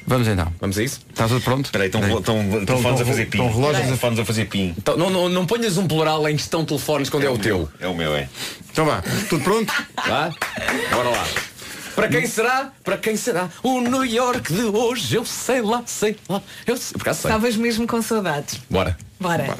vamos 0.07 0.29
então. 0.29 0.53
Vamos 0.61 0.79
a 0.79 0.83
isso? 0.83 1.01
Está 1.11 1.27
tudo 1.27 1.41
pronto? 1.41 1.65
Espera 1.67 1.85
aí, 1.85 1.89
estão 1.89 2.01
Peraí. 2.01 2.17
estão- 2.19 2.41
Estão- 2.43 2.65
telefones 2.67 2.85
a 2.87 2.91
estão- 2.91 3.07
fazer 3.07 3.27
pim. 3.27 3.39
estão 3.39 3.53
relógios 3.55 3.83
a- 3.83 3.87
telefones 3.87 4.19
a 4.21 4.25
fazer 4.25 4.45
pim. 4.47 4.75
Então, 4.79 4.97
não, 4.97 5.11
não, 5.11 5.29
não 5.29 5.47
ponhas 5.47 5.77
um 5.77 5.87
plural 5.87 6.29
em 6.29 6.37
questão 6.37 6.65
telefones 6.65 7.09
quando 7.11 7.25
é, 7.25 7.31
o 7.31 7.39
teu. 7.39 7.69
É 7.81 7.87
o 7.89 7.95
meu, 7.95 8.15
é. 8.15 8.29
Então 8.71 8.85
vá, 8.87 9.03
tudo 9.29 9.43
pronto? 9.43 9.73
Vá? 10.07 10.31
Bora 10.93 11.09
lá. 11.11 11.27
Para 11.95 12.09
quem 12.09 12.27
será? 12.27 12.73
Para 12.85 12.99
quem 12.99 13.17
será? 13.17 13.49
O 13.63 13.81
New 13.81 14.05
York 14.05 14.53
de 14.53 14.63
hoje, 14.65 15.17
eu 15.17 15.25
sei 15.25 15.63
lá, 15.63 15.83
sei 15.87 16.15
lá. 16.29 16.43
Eu 16.67 16.77
sei. 16.77 16.93
Por 16.93 17.01
acaso 17.03 17.23
sei. 17.23 17.31
Estavas 17.31 17.57
mesmo 17.57 17.87
com 17.87 18.03
saudades. 18.03 18.61
Bora. 18.69 18.97
Bora. 19.19 19.57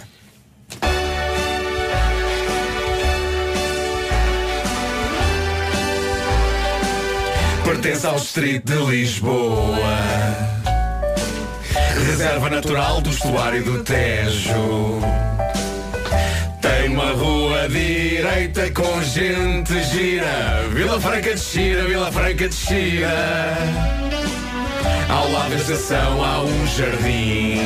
Pertence 7.67 8.07
ao 8.07 8.15
distrito 8.15 8.73
de 8.73 8.91
Lisboa. 8.93 9.99
Reserva 12.07 12.49
natural 12.49 13.01
do 13.01 13.11
estuário 13.11 13.65
do 13.65 13.83
Tejo. 13.83 15.01
Tem 16.63 16.89
uma 16.91 17.11
rua 17.11 17.69
direita 17.69 18.71
com 18.71 19.03
gente 19.03 19.83
gira. 19.83 20.69
Vila 20.73 21.01
Franca 21.01 21.35
de 21.35 21.41
Xira, 21.41 21.83
Vila 21.89 22.13
Franca 22.13 22.49
de 22.49 22.55
Xira. 22.55 23.57
Ao 25.11 25.29
lado 25.33 25.51
da 25.51 25.57
estação 25.57 26.25
há 26.25 26.45
um 26.45 26.67
jardim. 26.69 27.61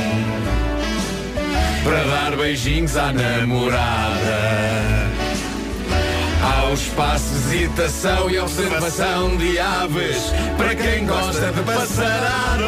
Para 1.84 2.04
dar 2.04 2.36
beijinhos 2.38 2.96
à 2.96 3.12
namorada. 3.12 4.99
Há 6.42 6.72
espaço 6.72 7.34
de 7.34 7.58
visitação 7.58 8.30
e 8.30 8.38
observação 8.38 9.36
de 9.36 9.58
aves 9.58 10.32
para 10.56 10.74
quem 10.74 11.04
gosta 11.04 11.52
de 11.52 11.62
passarada. 11.62 12.64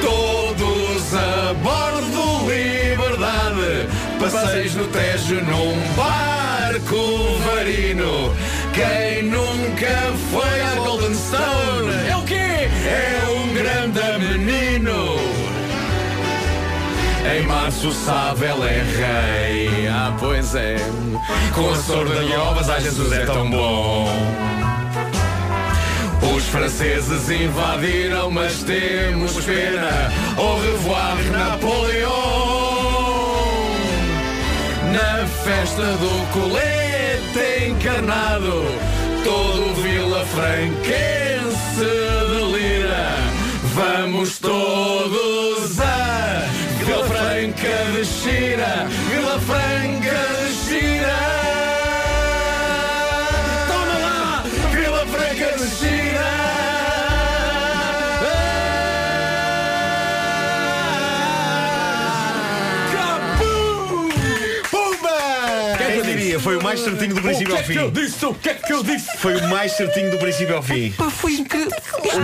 Todos 0.00 1.14
a 1.14 1.54
bordo, 1.54 2.50
liberdade. 2.50 3.88
Passeios 4.18 4.74
no 4.74 4.86
Tejo 4.88 5.34
num 5.42 5.94
barco 5.94 7.38
varino. 7.44 8.34
Quem 8.72 9.24
nunca 9.24 10.12
foi 10.32 10.60
à 10.62 10.74
Golden 10.76 11.14
Stone 11.14 12.08
é 12.08 12.16
o 12.16 12.22
quê? 12.22 12.34
É 12.34 13.28
um 13.28 13.52
grande 13.52 14.00
menino. 14.18 15.37
Em 17.30 17.42
março 17.46 17.88
o 17.88 17.92
Sável 17.92 18.64
é 18.64 18.82
rei, 18.82 19.88
ah 19.88 20.16
pois 20.18 20.54
é. 20.54 20.76
Com 21.54 21.70
a 21.70 21.76
sorda 21.76 22.24
de 22.24 22.32
ovas, 22.32 22.70
ai 22.70 22.80
Jesus 22.80 23.12
é 23.12 23.26
tão 23.26 23.50
bom. 23.50 24.08
Os 26.34 26.44
franceses 26.48 27.30
invadiram, 27.30 28.30
mas 28.30 28.62
temos 28.62 29.44
pena. 29.44 30.12
Au 30.36 30.58
revoir 30.58 31.16
Napoleão. 31.30 32.08
Na 34.92 35.26
festa 35.44 35.82
do 35.82 36.32
colete 36.32 37.68
encarnado 37.68 38.64
Todo 39.24 39.74
Vila 39.82 40.24
Franquense 40.26 41.84
delira. 42.30 43.10
Vamos 43.74 44.38
todos 44.38 45.78
a 45.80 46.44
Franca 47.08 47.74
de 47.94 48.04
Xira 48.04 48.86
Vila 49.08 49.40
Franca 49.40 50.18
de 50.44 50.52
Xira 50.54 51.18
Toma 53.66 53.98
lá 53.98 54.44
Vila 54.70 55.06
Franca 55.06 55.56
de 55.56 55.66
Xira 55.70 56.28
Pumba! 64.70 65.76
Quem 65.78 66.02
diria? 66.02 66.28
Olha, 66.34 66.40
foi 66.40 66.56
o 66.56 66.62
mais 66.62 66.80
certinho 66.80 67.14
do 67.14 67.22
princípio 67.22 67.56
ao 67.56 67.62
fim. 67.64 67.90
disse? 67.90 68.26
O 68.26 68.34
que 68.34 68.48
é 68.50 68.54
que 68.54 68.72
eu 68.72 68.82
disse? 68.82 69.16
Foi 69.16 69.36
o 69.36 69.48
mais 69.48 69.72
certinho 69.72 70.10
do 70.10 70.18
princípio 70.18 70.56
ao 70.56 70.62
fim. 70.62 70.92
Foi 71.10 71.32
incrível. 71.32 71.70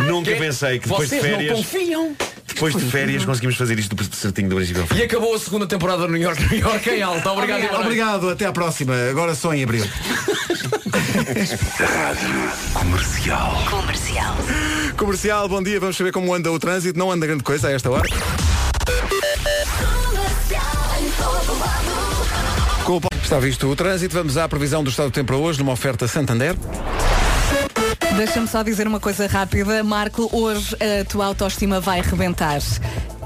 Nunca 0.06 0.34
pensei 0.36 0.78
que 0.78 0.88
depois 0.88 1.08
de 1.08 1.16
Vocês 1.18 1.30
não 1.32 1.38
férias, 1.38 1.56
confiam? 1.58 2.16
Depois 2.54 2.74
de 2.74 2.84
férias 2.90 3.24
conseguimos 3.24 3.56
fazer 3.56 3.78
isto 3.78 3.94
do 3.94 4.16
certinho 4.16 4.48
do 4.48 4.56
princípio 4.56 4.82
ao 4.82 4.88
fim. 4.88 4.96
E 4.96 5.02
acabou 5.02 5.34
a 5.34 5.38
segunda 5.38 5.66
temporada 5.66 6.06
do 6.06 6.12
New 6.12 6.22
York, 6.22 6.40
New 6.50 6.60
York 6.60 6.88
em 6.90 7.02
alta. 7.02 7.32
Obrigado, 7.32 7.60
noite. 7.60 7.74
Obrigado, 7.74 8.30
até 8.30 8.46
à 8.46 8.52
próxima. 8.52 8.94
Agora 9.10 9.34
só 9.34 9.52
em 9.52 9.64
abril. 9.64 9.84
Rádio 10.94 12.52
Comercial. 12.72 13.64
Comercial. 13.68 14.36
Comercial, 14.96 15.48
bom 15.48 15.62
dia. 15.62 15.80
Vamos 15.80 15.96
saber 15.96 16.12
como 16.12 16.32
anda 16.32 16.50
o 16.50 16.58
trânsito. 16.58 16.98
Não 16.98 17.10
anda 17.10 17.26
grande 17.26 17.42
coisa 17.42 17.68
a 17.68 17.72
esta 17.72 17.90
hora. 17.90 18.08
Com 22.84 22.96
o 22.96 23.00
Está 23.22 23.38
visto 23.38 23.66
o 23.66 23.74
trânsito. 23.74 24.14
Vamos 24.14 24.36
à 24.36 24.48
previsão 24.48 24.84
do 24.84 24.90
estado 24.90 25.08
do 25.08 25.12
tempo 25.12 25.28
para 25.28 25.36
hoje, 25.36 25.58
numa 25.58 25.72
oferta 25.72 26.06
Santander. 26.06 26.54
Deixa-me 28.16 28.46
só 28.46 28.62
dizer 28.62 28.86
uma 28.86 29.00
coisa 29.00 29.26
rápida. 29.26 29.82
Marco, 29.82 30.28
hoje 30.32 30.76
a 30.76 31.04
tua 31.04 31.26
autoestima 31.26 31.80
vai 31.80 32.00
rebentar. 32.00 32.60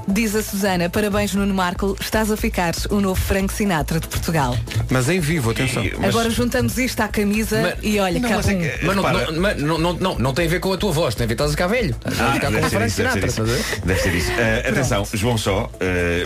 Diz 0.07 0.35
a 0.35 0.41
Susana, 0.41 0.89
parabéns 0.89 1.35
Nuno 1.35 1.53
Marco, 1.53 1.95
estás 2.01 2.31
a 2.31 2.35
ficar 2.37 2.73
o 2.89 2.99
novo 2.99 3.21
Frank 3.21 3.53
Sinatra 3.53 3.99
de 3.99 4.07
Portugal. 4.07 4.57
Mas 4.89 5.07
em 5.07 5.19
vivo, 5.19 5.51
atenção. 5.51 5.83
Agora 6.03 6.31
juntamos 6.31 6.79
isto 6.79 6.99
à 7.01 7.07
camisa 7.07 7.61
Mas- 7.61 7.75
e 7.83 7.99
olha, 7.99 8.19
Não, 8.19 8.27
cá 8.29 8.35
mas 8.37 8.47
é 8.47 8.55
que- 8.55 8.85
Mas 8.87 8.95
não, 8.95 9.03
Repara. 9.03 9.31
não, 9.31 9.39
mas 9.41 9.61
não, 9.61 9.77
não, 9.77 9.93
não, 9.93 10.15
não 10.17 10.33
tem 10.33 10.47
a 10.47 10.49
ver 10.49 10.59
com 10.59 10.73
a 10.73 10.77
tua 10.77 10.91
voz, 10.91 11.13
tem 11.13 11.25
a 11.25 11.27
ver 11.27 11.33
estás 11.33 11.51
a 11.51 11.53
ficar 11.53 11.67
velho. 11.67 11.91
Estás 11.91 12.19
a 12.19 12.27
Ah, 12.29 12.33
ficar 12.33 12.47
como 12.51 12.69
Frank 12.71 12.87
isso, 12.87 13.03
deve 13.03 13.11
ser 13.11 13.27
isso. 13.27 13.81
Deve 13.85 13.99
ser 14.01 14.15
isso. 14.15 14.31
Uh, 14.31 14.69
atenção, 14.69 15.07
João 15.13 15.37
Só, 15.37 15.65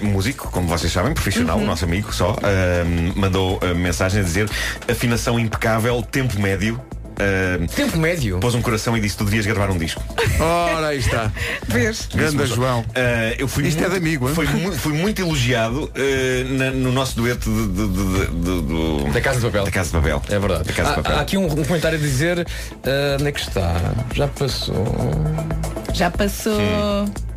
uh, 0.02 0.06
músico, 0.06 0.50
como 0.50 0.66
vocês 0.70 0.92
sabem, 0.94 1.14
profissional, 1.14 1.58
Uhum. 1.58 1.64
o 1.64 1.68
nosso 1.68 1.84
amigo 1.84 2.14
Só, 2.14 2.32
uh, 2.32 3.20
mandou 3.20 3.58
uh, 3.62 3.76
mensagem 3.76 4.22
a 4.22 4.24
dizer 4.24 4.50
afinação 4.90 5.38
impecável, 5.38 6.02
tempo 6.02 6.40
médio. 6.40 6.80
Uh, 7.14 7.68
Tempo 7.76 7.98
médio. 7.98 8.40
pôs 8.40 8.56
um 8.56 8.62
coração 8.62 8.96
e 8.98 9.00
disse 9.02 9.18
tu 9.18 9.24
devias 9.26 9.46
gravar 9.46 9.70
um 9.72 9.78
disco. 9.78 10.04
Ora, 10.40 10.88
aí 10.88 11.00
está. 11.00 11.32
Vês? 11.68 12.08
Grande 12.14 12.46
João. 12.48 12.82
Uh, 12.82 12.84
eu 13.38 13.48
fui 13.48 13.68
Isto 13.68 13.80
é 13.80 13.82
muito, 13.88 13.92
de 13.92 13.98
amigo, 13.98 14.30
hein? 14.30 14.36
Fui, 14.36 14.46
mu- 14.48 14.72
fui 14.74 14.94
muito 14.94 15.22
elogiado 15.22 15.84
uh, 15.86 16.54
na- 16.58 16.72
no 16.72 16.92
nosso 16.92 17.16
dueto 17.16 17.50
de, 17.50 17.68
de- 17.68 17.88
de- 17.88 18.26
de- 18.28 18.62
do- 18.62 19.12
Da 19.14 19.22
Casa 19.22 19.40
de 19.40 19.46
Papel. 19.46 19.64
da 19.66 19.72
Casa 19.72 19.90
de 19.90 19.96
Papel. 19.98 20.22
É 20.30 20.40
verdade. 20.40 20.64
Da 20.64 20.74
Casa 20.74 20.90
de 20.94 21.00
Há, 21.00 21.04
Papel. 21.04 21.18
há 21.18 21.22
aqui 21.22 21.38
um, 21.38 21.46
um 21.46 21.64
comentário 21.64 21.98
a 21.98 22.02
dizer 22.02 22.46
ah, 22.86 23.18
onde 23.20 23.28
é 23.28 23.32
que 23.32 23.40
está? 23.42 23.74
Já 24.14 24.28
passou. 24.28 24.86
Já 25.94 26.10
passou. 26.10 26.54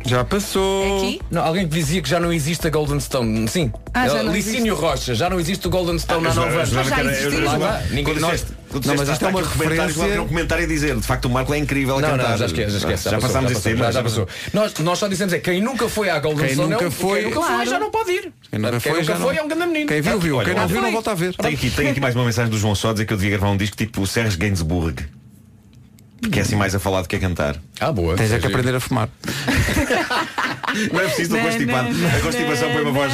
Já 0.05 0.23
passou. 0.23 0.97
Aqui? 0.97 1.21
Não, 1.29 1.43
alguém 1.43 1.67
que 1.67 1.73
dizia 1.75 2.01
que 2.01 2.09
já 2.09 2.19
não 2.19 2.31
existe 2.31 2.65
a 2.65 2.69
Golden 2.69 2.99
Stone. 2.99 3.47
Sim. 3.47 3.71
Ah, 3.93 4.07
já 4.07 4.23
não 4.23 4.31
Licínio 4.33 4.73
Rocha, 4.75 5.13
já 5.13 5.29
não 5.29 5.39
existe 5.39 5.67
o 5.67 5.69
Golden 5.69 5.99
Stone 5.99 6.25
há 6.27 6.33
nove 6.33 6.49
jurava- 6.49 6.77
anos. 6.79 6.87
já 6.89 7.03
existiu. 7.03 7.43
Lá 7.45 7.53
está. 7.57 7.81
Ninguém- 7.89 8.03
quando 8.05 8.19
nós- 8.21 8.31
disseste- 8.31 8.56
Não, 8.85 8.95
mas 8.95 9.09
isto 9.09 9.25
é 9.25 9.27
uma 9.29 9.39
um 9.39 9.43
referência- 9.43 10.21
um 10.21 10.27
comentário 10.27 10.63
a 10.63 10.67
dizer, 10.67 10.95
de 10.95 11.01
facto 11.01 11.25
o 11.25 11.29
Marco 11.29 11.53
é 11.53 11.57
incrível 11.57 11.97
a 11.97 12.01
Não, 12.01 12.09
cantar. 12.11 12.29
não, 12.31 12.37
já 12.37 12.45
esquece, 12.47 12.71
já 12.71 12.77
esquece. 12.77 13.09
Já, 13.09 13.19
passámos 13.19 13.51
esse 13.51 13.61
tema. 13.61 13.91
Já, 13.91 14.03
passou. 14.03 14.27
Nós, 14.53 14.73
nós 14.79 14.99
só 14.99 15.07
dizemos 15.07 15.33
é 15.33 15.39
quem 15.39 15.61
nunca 15.61 15.87
foi 15.87 16.09
à 16.09 16.19
Golden 16.19 16.55
nunca 16.55 16.83
é 16.83 16.87
um- 16.87 16.91
foi- 16.91 17.21
quem 17.21 17.29
nunca 17.33 17.41
foi 17.47 17.65
já 17.65 17.79
não 17.79 17.89
pode 17.91 18.11
ir. 18.11 18.33
Quem 18.51 18.59
nunca 18.59 18.79
foi, 18.79 19.03
já 19.03 19.15
foi 19.15 19.33
não. 19.35 19.41
é 19.41 19.43
um 19.43 19.47
grande 19.47 19.65
menino. 19.67 19.87
Quem 19.87 20.01
viu, 20.01 20.19
viu. 20.19 20.39
Quem 20.41 20.53
não 20.53 20.67
viu, 20.67 20.81
não 20.81 20.91
volta 20.91 21.11
a 21.11 21.15
ver. 21.15 21.33
Tem 21.35 21.53
aqui, 21.53 21.69
tem 21.69 21.89
aqui 21.89 21.99
mais 21.99 22.15
uma 22.15 22.25
mensagem 22.25 22.51
do 22.51 22.57
João 22.57 22.75
Só 22.75 22.91
dizer 22.91 23.05
que 23.05 23.13
eu 23.13 23.17
devia 23.17 23.37
gravar 23.37 23.51
um 23.53 23.57
disco 23.57 23.75
tipo 23.77 24.01
o 24.01 24.07
Serge 24.07 24.37
Gainsbourg. 24.37 25.05
Que 26.31 26.39
é 26.39 26.41
assim 26.41 26.55
mais 26.55 26.73
a 26.73 26.79
falar 26.79 27.01
do 27.01 27.07
que 27.07 27.15
a 27.15 27.19
cantar. 27.19 27.57
Ah, 27.79 27.91
boa. 27.91 28.15
Tens 28.15 28.31
é 28.31 28.39
que 28.39 28.47
aprender 28.47 28.75
a 28.75 28.79
fumar. 28.79 29.09
Não 30.91 30.99
é 30.99 31.05
preciso, 31.05 31.35
estou 31.35 31.37
Não, 31.37 31.45
constipado. 31.45 31.93
não, 31.93 32.07
A 32.09 32.21
constipação 32.21 32.71
põe 32.71 32.81
uma 32.81 32.91
voz, 32.91 33.13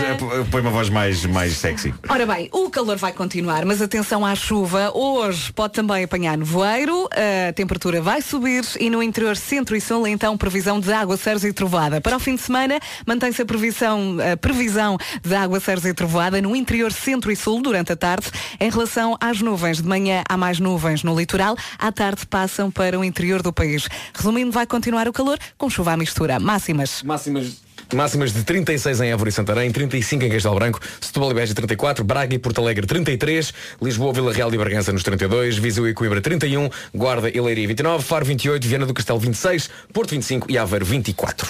põe 0.49 0.61
uma 0.61 0.71
voz 0.71 0.89
mais, 0.89 1.25
mais 1.25 1.53
sexy. 1.53 1.93
Ora 2.09 2.25
bem, 2.25 2.49
o 2.51 2.69
calor 2.69 2.97
vai 2.97 3.13
continuar, 3.13 3.63
mas 3.63 3.81
atenção 3.81 4.25
à 4.25 4.35
chuva. 4.35 4.91
Hoje 4.93 5.53
pode 5.53 5.73
também 5.73 6.03
apanhar 6.03 6.37
nevoeiro, 6.37 7.07
a 7.49 7.53
temperatura 7.53 8.01
vai 8.01 8.21
subir 8.21 8.65
e 8.79 8.89
no 8.89 9.03
interior 9.03 9.37
centro 9.37 9.75
e 9.75 9.81
sul, 9.81 10.07
então, 10.07 10.35
previsão 10.35 10.79
de 10.79 10.91
aguaceiros 10.91 11.43
e 11.43 11.53
trovada. 11.53 12.01
Para 12.01 12.17
o 12.17 12.19
fim 12.19 12.35
de 12.35 12.41
semana, 12.41 12.79
mantém-se 13.05 13.41
a 13.41 13.45
previsão, 13.45 14.17
a 14.33 14.35
previsão 14.35 14.97
de 15.23 15.35
aguaceiros 15.35 15.85
e 15.85 15.93
trovada 15.93 16.41
no 16.41 16.55
interior 16.55 16.91
centro 16.91 17.31
e 17.31 17.35
sul 17.35 17.61
durante 17.61 17.91
a 17.93 17.95
tarde. 17.95 18.27
Em 18.59 18.69
relação 18.69 19.15
às 19.21 19.39
nuvens, 19.41 19.77
de 19.81 19.87
manhã 19.87 20.23
há 20.27 20.35
mais 20.35 20.59
nuvens 20.59 21.03
no 21.03 21.17
litoral, 21.17 21.55
à 21.77 21.91
tarde 21.91 22.25
passam 22.25 22.71
para 22.93 22.99
o 22.99 23.03
interior 23.03 23.41
do 23.41 23.51
país. 23.51 23.87
Resumindo, 24.13 24.51
vai 24.51 24.67
continuar 24.67 25.07
o 25.07 25.13
calor 25.13 25.39
com 25.57 25.67
chuva 25.67 25.93
à 25.93 25.97
mistura. 25.97 26.39
Máximas. 26.39 27.01
Máximas, 27.01 27.63
máximas 27.91 28.31
de 28.31 28.43
36 28.43 29.01
em 29.01 29.11
Évora 29.11 29.29
e 29.29 29.31
Santarém, 29.31 29.71
35 29.71 30.23
em 30.23 30.29
Castelo 30.29 30.53
Branco, 30.53 30.79
Setúbal 31.01 31.31
e 31.31 31.33
Beja 31.33 31.55
34, 31.55 32.03
Braga 32.03 32.35
e 32.35 32.37
Porto 32.37 32.61
Alegre 32.61 32.85
33, 32.85 33.51
Lisboa, 33.81 34.13
Vila 34.13 34.31
Real 34.31 34.53
e 34.53 34.57
Bragança 34.59 34.93
nos 34.93 35.01
32, 35.01 35.57
Viseu 35.57 35.89
e 35.89 35.93
Coimbra 35.95 36.21
31, 36.21 36.69
Guarda 36.93 37.31
e 37.35 37.41
Leiria 37.41 37.67
29, 37.67 38.03
Faro 38.03 38.25
28, 38.25 38.67
Viana 38.67 38.85
do 38.85 38.93
Castelo 38.93 39.17
26, 39.17 39.71
Porto 39.91 40.11
25 40.11 40.51
e 40.51 40.57
Aveiro 40.59 40.85
24. 40.85 41.47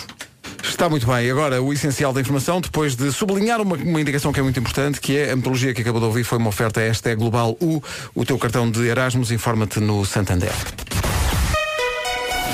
Está 0.63 0.89
muito 0.89 1.05
bem. 1.05 1.29
Agora, 1.29 1.61
o 1.61 1.73
essencial 1.73 2.13
da 2.13 2.21
informação, 2.21 2.61
depois 2.61 2.95
de 2.95 3.11
sublinhar 3.11 3.61
uma, 3.61 3.75
uma 3.75 3.99
indicação 3.99 4.31
que 4.31 4.39
é 4.39 4.43
muito 4.43 4.59
importante, 4.59 5.01
que 5.01 5.17
é 5.17 5.31
a 5.31 5.35
metodologia 5.35 5.73
que 5.73 5.81
acabou 5.81 5.99
de 5.99 6.07
ouvir, 6.07 6.23
foi 6.23 6.37
uma 6.37 6.47
oferta 6.47 6.79
esta 6.79 7.09
é 7.09 7.15
Global 7.15 7.57
U, 7.59 7.83
o 8.15 8.23
teu 8.23 8.37
cartão 8.37 8.71
de 8.71 8.87
Erasmus, 8.87 9.29
informa-te 9.29 9.81
no 9.81 10.05
Santander. 10.05 10.53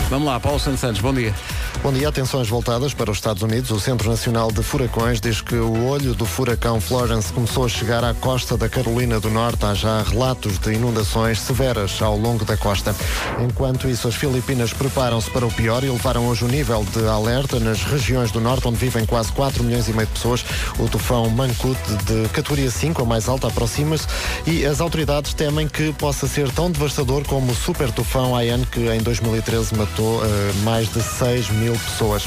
Vamos 0.10 0.28
lá, 0.28 0.39
Paulo 0.39 0.60
Santos 0.60 0.80
Santos, 0.80 1.01
bom 1.01 1.14
dia. 1.14 1.34
Bom 1.82 1.94
dia, 1.94 2.10
atenções 2.10 2.50
voltadas 2.50 2.94
para 2.94 3.10
os 3.10 3.18
Estados 3.18 3.42
Unidos. 3.42 3.72
O 3.72 3.80
Centro 3.80 4.10
Nacional 4.10 4.52
de 4.52 4.62
Furacões 4.62 5.22
diz 5.22 5.40
que 5.40 5.56
o 5.56 5.86
olho 5.86 6.14
do 6.14 6.26
furacão 6.26 6.82
Florence 6.82 7.32
começou 7.32 7.64
a 7.64 7.70
chegar 7.70 8.04
à 8.04 8.14
costa 8.14 8.58
da 8.58 8.68
Carolina 8.68 9.18
do 9.18 9.30
Norte. 9.30 9.66
Há 9.66 9.74
já 9.74 10.02
relatos 10.04 10.60
de 10.60 10.74
inundações 10.74 11.40
severas 11.40 12.02
ao 12.02 12.18
longo 12.18 12.44
da 12.44 12.58
costa. 12.58 12.94
Enquanto 13.40 13.88
isso, 13.88 14.10
as 14.10 14.16
Filipinas 14.16 14.74
preparam-se 14.74 15.32
para 15.32 15.46
o 15.46 15.52
pior 15.52 15.82
e 15.84 15.90
levaram 15.90 16.28
hoje 16.28 16.44
o 16.44 16.50
nível 16.50 16.86
de 16.94 17.08
alerta 17.08 17.60
nas 17.62 17.82
regiões 17.84 18.30
do 18.30 18.42
Norte, 18.42 18.68
onde 18.68 18.78
vivem 18.78 19.06
quase 19.06 19.32
4 19.32 19.64
milhões 19.64 19.88
e 19.88 19.94
meio 19.94 20.08
de 20.08 20.14
pessoas. 20.14 20.44
O 20.78 20.90
tufão 20.90 21.30
Mangkut, 21.30 21.80
de 22.06 22.28
categoria 22.30 22.70
5, 22.70 23.02
a 23.02 23.06
mais 23.06 23.30
alta, 23.30 23.48
aproxima-se 23.48 24.06
e 24.46 24.66
as 24.66 24.82
autoridades 24.82 25.34
temem 25.34 25.68
que 25.68 25.94
possa 25.94 26.28
ser 26.28 26.52
tão 26.52 26.70
devastador 26.70 27.24
como 27.26 27.54
o 27.54 27.56
super 27.56 27.90
tufão 27.90 28.36
Haiyan, 28.36 28.66
que 28.66 28.82
em 28.90 29.00
2013 29.00 29.76
matou 29.76 30.22
eh, 30.26 30.52
mais 30.64 30.92
de 30.92 31.02
6 31.02 31.50
mil 31.60 31.74
pessoas. 31.74 32.24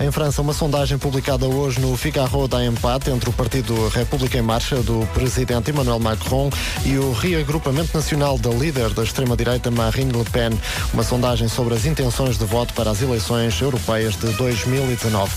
Em 0.00 0.10
França, 0.10 0.40
uma 0.40 0.52
sondagem 0.52 0.98
publicada 0.98 1.46
hoje 1.46 1.80
no 1.80 1.96
Figaro 1.96 2.46
dá 2.46 2.64
empate 2.64 3.10
entre 3.10 3.28
o 3.28 3.32
Partido 3.32 3.88
República 3.88 4.38
em 4.38 4.42
Marcha 4.42 4.76
do 4.76 5.06
presidente 5.12 5.70
Emmanuel 5.70 5.98
Macron 5.98 6.50
e 6.84 6.96
o 6.96 7.12
reagrupamento 7.12 7.96
nacional 7.96 8.38
da 8.38 8.50
líder 8.50 8.90
da 8.90 9.02
extrema-direita 9.02 9.70
Marine 9.70 10.12
Le 10.12 10.24
Pen. 10.24 10.50
Uma 10.92 11.02
sondagem 11.02 11.48
sobre 11.48 11.74
as 11.74 11.84
intenções 11.84 12.38
de 12.38 12.44
voto 12.44 12.74
para 12.74 12.90
as 12.90 13.02
eleições 13.02 13.60
europeias 13.60 14.16
de 14.16 14.28
2019. 14.32 15.32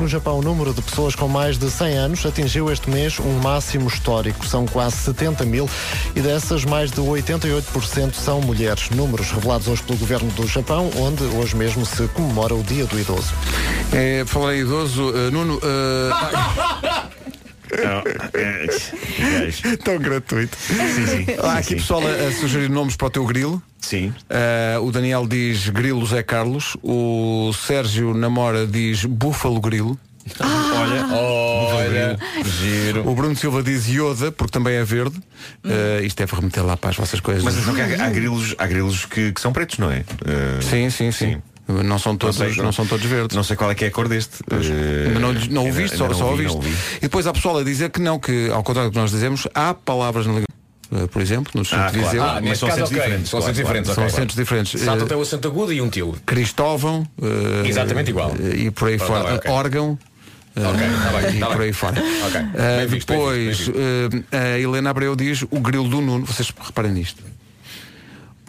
No 0.00 0.06
Japão, 0.06 0.38
o 0.38 0.42
número 0.42 0.72
de 0.72 0.82
pessoas 0.82 1.14
com 1.14 1.28
mais 1.28 1.58
de 1.58 1.70
100 1.70 1.96
anos 1.96 2.26
atingiu 2.26 2.70
este 2.70 2.88
mês 2.88 3.18
um 3.18 3.38
máximo 3.40 3.88
histórico. 3.88 4.46
São 4.46 4.66
quase 4.66 4.96
70 4.96 5.44
mil 5.44 5.68
e 6.14 6.20
dessas, 6.20 6.64
mais 6.64 6.90
de 6.90 7.00
88% 7.00 8.14
são 8.14 8.40
mulheres. 8.40 8.90
Números 8.90 9.30
revelados 9.30 9.68
hoje 9.68 9.82
pelo 9.82 9.98
governo 9.98 10.30
do 10.32 10.46
Japão, 10.46 10.90
onde 10.96 11.22
hoje 11.36 11.56
mesmo 11.56 11.84
se 11.84 12.06
comemora 12.08 12.54
o 12.54 12.62
Dia 12.62 12.86
do 12.86 12.91
Idoso. 12.98 13.32
É, 13.92 14.24
em 14.54 14.60
idoso, 14.60 15.10
uh, 15.10 15.30
Nuno. 15.30 15.60
é, 18.34 19.76
Tão 19.84 19.98
gratuito. 19.98 20.56
Sim, 20.56 21.06
sim. 21.06 21.26
Há 21.42 21.54
aqui 21.54 21.62
Sim, 21.62 21.68
sim. 21.70 21.76
pessoal 21.76 22.02
a, 22.06 22.28
a 22.28 22.32
sugerir 22.32 22.68
nomes 22.68 22.96
para 22.96 23.06
o 23.06 23.10
teu 23.10 23.24
grilo. 23.26 23.62
Sim. 23.80 24.12
Uh, 24.30 24.82
o 24.84 24.92
Daniel 24.92 25.26
diz 25.26 25.68
Grilo 25.68 26.04
Zé 26.06 26.22
Carlos. 26.22 26.76
O 26.82 27.52
Sérgio 27.54 28.14
Namora 28.14 28.66
diz 28.66 29.04
Búfalo 29.04 29.60
Grilo. 29.60 29.98
Olha, 30.38 31.06
Olha, 31.10 32.18
giro. 32.44 33.08
O 33.08 33.14
Bruno 33.14 33.34
Silva 33.34 33.60
diz 33.62 33.88
Yoda, 33.88 34.30
porque 34.30 34.52
também 34.52 34.74
é 34.76 34.84
verde. 34.84 35.16
Uh, 35.64 36.04
isto 36.04 36.16
deve 36.18 36.36
remeter 36.36 36.64
lá 36.64 36.76
para 36.76 36.90
as 36.90 36.96
vossas 36.96 37.18
coisas. 37.18 37.42
Mas 37.42 37.56
que 37.56 37.80
há, 37.80 38.06
há 38.06 38.10
grilos, 38.10 38.54
há 38.56 38.66
grilos 38.66 39.04
que, 39.04 39.32
que 39.32 39.40
são 39.40 39.52
pretos, 39.52 39.78
não 39.78 39.90
é? 39.90 39.98
Uh, 40.00 40.62
Sim, 40.62 40.90
sim, 40.90 41.10
sim. 41.10 41.42
Não 41.68 41.98
são 41.98 42.16
todos, 42.16 42.36
sei, 42.36 42.54
não, 42.56 42.72
são 42.72 42.84
todos 42.86 43.06
verdes. 43.06 43.36
Não 43.36 43.44
sei 43.44 43.56
qual 43.56 43.70
é 43.70 43.74
que 43.74 43.84
é 43.84 43.88
a 43.88 43.90
cor 43.90 44.08
deste. 44.08 44.38
Ainda 44.50 45.20
não, 45.20 45.32
não 45.32 45.66
ouviste, 45.66 45.94
ainda 45.94 45.96
só, 45.96 46.08
não 46.08 46.14
só 46.14 46.30
ouvi, 46.30 46.46
ouviste. 46.46 46.58
não 46.58 46.70
ouvi. 46.72 46.96
E 46.98 47.00
depois 47.02 47.26
há 47.26 47.32
pessoal 47.32 47.58
a 47.58 47.64
dizer 47.64 47.90
que 47.90 48.00
não, 48.00 48.18
que 48.18 48.50
ao 48.50 48.62
contrário 48.62 48.90
do 48.90 48.94
que 48.94 48.98
nós 48.98 49.10
dizemos, 49.10 49.46
há 49.54 49.72
palavras 49.72 50.26
na 50.26 50.32
língua. 50.34 50.46
Uh, 50.90 51.08
por 51.08 51.22
exemplo, 51.22 51.50
no 51.54 51.62
distrito 51.62 51.82
Ah, 51.84 51.90
de 51.90 51.98
claro. 52.00 52.22
Ah, 52.22 52.40
neste 52.40 52.48
mas 52.48 52.58
são 52.58 52.68
caso, 52.68 52.82
acentos 52.82 52.90
ok. 52.92 53.02
diferentes, 53.02 53.30
São 53.30 53.40
claro, 53.40 53.52
acentos 53.52 53.62
claro. 53.62 53.82
diferentes. 53.82 53.94
São 53.94 54.04
ok, 54.04 54.14
acentos 54.14 54.36
diferentes. 54.36 54.80
Salto 54.82 55.04
Uh, 55.04 55.06
tem 55.08 55.16
o 55.16 55.20
acento 55.22 55.48
agudo 55.48 55.72
e 55.72 55.80
um 55.80 55.88
tilo. 55.88 56.16
Cristóvão. 56.26 57.06
uh, 57.18 57.66
Exatamente 57.66 58.10
igual. 58.10 58.32
uh, 58.32 58.54
E 58.54 58.70
por 58.70 58.88
aí 58.88 58.98
fora. 58.98 59.22
tá 59.22 59.28
bem, 59.30 59.36
ok. 59.38 59.50
Órgão. 59.52 59.90
uh, 59.92 59.98
Ok, 60.68 60.86
tá 60.86 61.20
bem, 61.20 61.36
e 61.36 61.40
tá 61.40 61.46
por 61.46 61.56
bem. 61.58 61.66
aí 61.68 61.72
fora. 61.72 61.94
Ok, 62.26 62.40
Uh, 62.40 62.76
bem 62.78 62.86
visto, 62.88 63.08
bem 63.08 63.16
depois, 63.18 63.58
visto, 63.58 63.70
uh, 63.72 64.24
a 64.36 64.58
Helena 64.58 64.90
Abreu 64.90 65.16
diz 65.16 65.42
o 65.50 65.60
grilo 65.60 65.88
do 65.88 66.00
Nuno. 66.02 66.26
Vocês 66.26 66.52
reparem 66.60 66.92
nisto. 66.92 67.22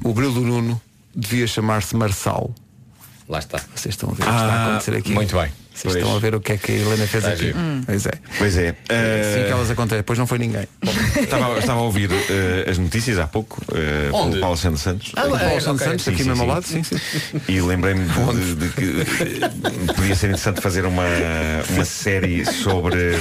O 0.04 0.14
grilo 0.14 0.34
do 0.34 0.42
Nuno 0.42 0.82
devia 1.16 1.48
chamar-se 1.48 1.96
Marçal. 1.96 2.54
Lá 3.28 3.40
está. 3.40 3.60
Vocês 3.76 3.94
estão 3.96 4.10
a 4.10 4.14
ver 4.14 4.22
o 4.24 4.26
que 4.26 4.32
está 4.32 4.46
a 4.54 4.66
acontecer 4.70 4.96
aqui. 4.98 5.12
Muito 5.12 5.36
bem. 5.36 5.50
Vocês 5.74 5.96
estão 5.96 6.16
a 6.16 6.20
ver 6.20 6.36
o 6.36 6.42
que 6.42 6.52
é 6.52 6.58
que 6.58 6.72
a 6.72 6.76
Helena 6.76 7.08
fez 7.08 7.24
Está 7.24 7.30
aqui. 7.30 7.46
giro. 7.46 7.58
Hum. 7.58 7.82
Pois 7.86 8.06
é. 8.06 8.12
Pois 8.38 8.58
é. 8.58 8.70
Assim 8.70 9.46
que 9.46 9.52
elas 9.52 9.72
acontecem. 9.72 9.98
Depois 10.00 10.20
não 10.20 10.28
foi 10.28 10.38
ninguém. 10.38 10.68
Estava, 11.20 11.58
estava 11.58 11.80
a 11.80 11.84
ouvir 11.84 12.12
eh, 12.12 12.70
as 12.70 12.78
notícias 12.78 13.18
há 13.18 13.26
pouco 13.28 13.60
eh, 13.74 14.10
Onde? 14.14 14.30
pelo 14.32 14.42
Paulo 14.42 14.58
Santos 14.58 14.82
Santos. 14.82 15.12
Ah, 15.16 15.22
Paulo 15.22 15.36
é, 15.38 15.60
Santos. 15.60 15.84
Santos, 15.84 16.08
aqui 16.08 16.24
mesmo 16.24 16.44
ao 16.44 16.48
lado, 16.50 16.64
sim, 16.68 16.84
sim. 16.84 16.96
E 17.48 17.60
lembrei-me 17.62 18.06
de, 18.06 18.56
de 18.56 18.70
que 18.70 19.02
eh, 19.02 19.94
podia 19.96 20.16
ser 20.16 20.28
interessante 20.28 20.62
fazer 20.62 20.86
uma, 20.86 21.06
uma 21.72 21.86
série 21.86 22.46
sobre. 22.46 23.16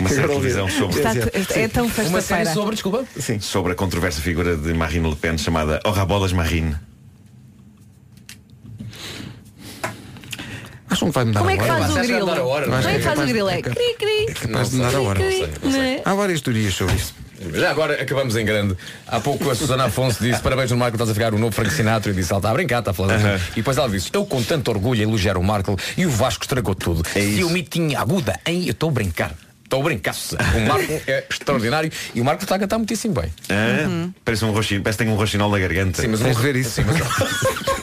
Uma 0.00 0.08
série 0.08 0.22
de 0.22 0.28
televisão 0.28 0.68
sobre. 0.68 0.96
Está- 0.98 1.58
é 1.60 1.68
tão 1.68 1.84
Uma 1.86 1.92
série 1.94 2.10
sexta-feira. 2.10 2.52
sobre, 2.54 2.74
desculpa? 2.74 3.04
Sim. 3.20 3.38
Sobre 3.38 3.72
a 3.72 3.74
controversa 3.76 4.20
figura 4.20 4.56
de 4.56 4.72
Marine 4.74 5.08
Le 5.08 5.16
Pen 5.16 5.38
chamada 5.38 5.80
Orrabolas 5.84 6.32
Marine. 6.32 6.74
Acho 10.90 11.00
que 11.00 11.04
não 11.04 11.12
vai 11.12 11.24
me 11.24 11.32
dar 11.32 11.40
Como 11.40 11.50
a 11.50 11.54
é 11.54 11.56
que 11.56 11.62
hora. 11.64 11.78
faz 11.80 11.90
o 11.96 11.98
grilo? 12.00 12.30
a 12.30 12.42
hora, 12.44 12.64
Como 12.64 12.76
é 12.76 12.82
que 12.82 12.88
sei. 12.90 13.00
faz 13.02 13.18
o 13.20 13.26
grilo? 13.26 13.48
É 13.50 13.58
é 13.58 13.62
cri 13.62 13.94
cri. 13.98 14.26
É 14.28 14.32
capaz 14.34 14.70
de 14.70 14.76
me 14.76 14.82
dar 14.82 14.94
a 14.94 15.00
hora. 15.00 15.20
Não 15.62 15.82
é? 15.82 16.00
Há 16.04 16.14
várias 16.14 16.40
teorias 16.40 16.74
sobre 16.74 16.94
isso. 16.94 17.14
Já 17.54 17.70
agora 17.70 18.02
acabamos 18.02 18.36
em 18.36 18.44
grande. 18.44 18.76
Há 19.06 19.20
pouco 19.20 19.48
a 19.48 19.54
Susana 19.54 19.84
Afonso 19.84 20.22
disse 20.24 20.40
parabéns 20.40 20.70
no 20.72 20.76
Marco, 20.76 20.96
estás 20.96 21.08
a 21.10 21.14
ficar 21.14 21.32
o 21.34 21.38
novo 21.38 21.52
Frank 21.52 21.70
Sinatra 21.72 22.10
e 22.10 22.14
disse, 22.14 22.32
ela 22.32 22.40
está 22.40 22.50
a 22.50 22.54
brincar, 22.54 22.80
está 22.80 22.90
a 22.90 22.94
falar. 22.94 23.18
E 23.52 23.56
depois 23.56 23.76
ela 23.78 23.88
disse, 23.88 24.10
eu 24.12 24.26
com 24.26 24.42
tanto 24.42 24.68
orgulho 24.70 25.00
a 25.00 25.04
elogiar 25.04 25.36
o 25.36 25.42
Marco 25.44 25.76
e 25.96 26.04
o 26.04 26.10
Vasco 26.10 26.42
estragou 26.42 26.74
tudo. 26.74 27.06
Se 27.08 27.38
eu 27.40 27.48
me 27.50 27.62
tinha 27.62 28.00
aguda, 28.00 28.40
hein, 28.44 28.64
eu 28.66 28.72
estou 28.72 28.88
a 28.88 28.92
brincar. 28.92 29.34
Estou 29.62 29.80
a 29.82 29.84
brincar. 29.84 30.14
O 30.56 30.60
Marco 30.66 30.92
é 31.06 31.26
extraordinário 31.30 31.92
e 32.14 32.20
o 32.20 32.24
Marco 32.24 32.42
está 32.42 32.56
a 32.56 32.58
cantar 32.58 32.78
muitíssimo 32.78 33.14
bem. 33.14 33.30
Ah, 33.50 34.08
Parece 34.24 34.44
um 34.44 34.50
roxinol, 34.50 34.82
parece 34.82 34.98
que 34.98 35.04
tem 35.04 35.12
um 35.12 35.16
roxinol 35.16 35.50
na 35.50 35.58
garganta. 35.60 36.00
Sim, 36.02 36.08
mas 36.08 36.20
um- 36.22 36.32
de 36.32 36.40
ver 36.42 36.56
isso. 36.56 36.70
Sim, 36.70 36.84
mas- 36.86 36.98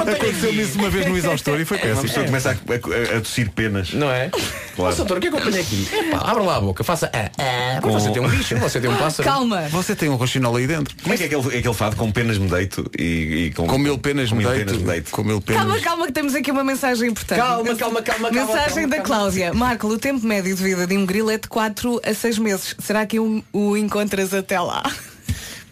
Aconteceu-me 0.00 0.62
isso 0.62 0.78
uma 0.78 0.90
vez 0.90 1.06
no 1.06 1.16
exaustor 1.16 1.60
e 1.60 1.64
foi 1.64 1.78
péssimo. 1.78 2.02
pessoa 2.02 2.26
começa 2.26 2.50
a, 2.50 2.52
a- 2.52 3.16
a 3.16 3.20
tossir 3.20 3.50
penas. 3.50 3.92
Não 3.92 4.10
é? 4.10 4.30
Claro. 4.76 4.96
Doutor, 4.96 5.16
o 5.18 5.20
que 5.20 5.26
é 5.28 5.30
que 5.30 5.36
eu 5.36 5.40
ponho 5.40 5.60
aqui? 5.60 5.88
Epá, 5.92 6.18
abra 6.30 6.42
lá 6.42 6.56
a 6.56 6.60
boca, 6.60 6.84
faça. 6.84 7.10
Ah, 7.12 7.30
ah. 7.38 7.80
Com- 7.80 7.92
Você 7.92 8.10
tem 8.10 8.22
um 8.22 8.28
bicho, 8.28 8.56
você 8.56 8.80
tem 8.80 8.90
um 8.90 8.96
pássaro. 8.96 9.28
Calma. 9.28 9.62
Você 9.70 9.94
tem 9.96 10.08
um 10.08 10.14
roxinol 10.16 10.56
aí 10.56 10.66
dentro. 10.66 10.94
Como 11.02 11.14
é 11.14 11.16
que 11.16 11.22
é 11.24 11.26
aquele, 11.26 11.58
aquele 11.58 11.74
fado 11.74 11.96
com 11.96 12.10
penas 12.10 12.38
me 12.38 12.48
deito 12.48 12.90
e, 12.98 13.02
e 13.46 13.52
com, 13.54 13.66
Com 13.66 13.78
mil 13.78 13.98
penas 13.98 14.28
com 14.30 14.36
me 14.36 14.44
mil 14.44 14.50
deito. 14.52 14.66
penas 14.66 14.82
me 14.82 14.88
deito. 14.90 15.10
Com 15.10 15.22
mil 15.24 15.40
penas. 15.40 15.62
Calma, 15.62 15.80
calma, 15.80 16.06
que 16.06 16.12
temos 16.12 16.34
aqui 16.34 16.50
uma 16.50 16.64
mensagem 16.64 17.08
importante. 17.10 17.38
Calma, 17.38 17.74
calma, 17.76 18.02
calma, 18.02 18.30
calma, 18.30 18.46
Mensagem 18.46 18.74
calma, 18.74 18.88
da 18.88 18.96
calma. 18.96 19.04
Cláudia. 19.04 19.52
Marco, 19.54 19.86
o 19.88 19.98
tempo 19.98 20.26
médio 20.26 20.54
de 20.54 20.62
vida 20.62 20.86
de 20.86 20.96
um 20.96 21.04
grilo 21.06 21.30
é 21.30 21.38
de 21.38 21.48
4 21.48 22.00
a 22.04 22.14
6 22.14 22.38
meses. 22.38 22.74
Será 22.78 23.04
que 23.06 23.18
o, 23.18 23.42
o 23.52 23.76
encontras 23.76 24.32
até 24.34 24.58
lá? 24.60 24.82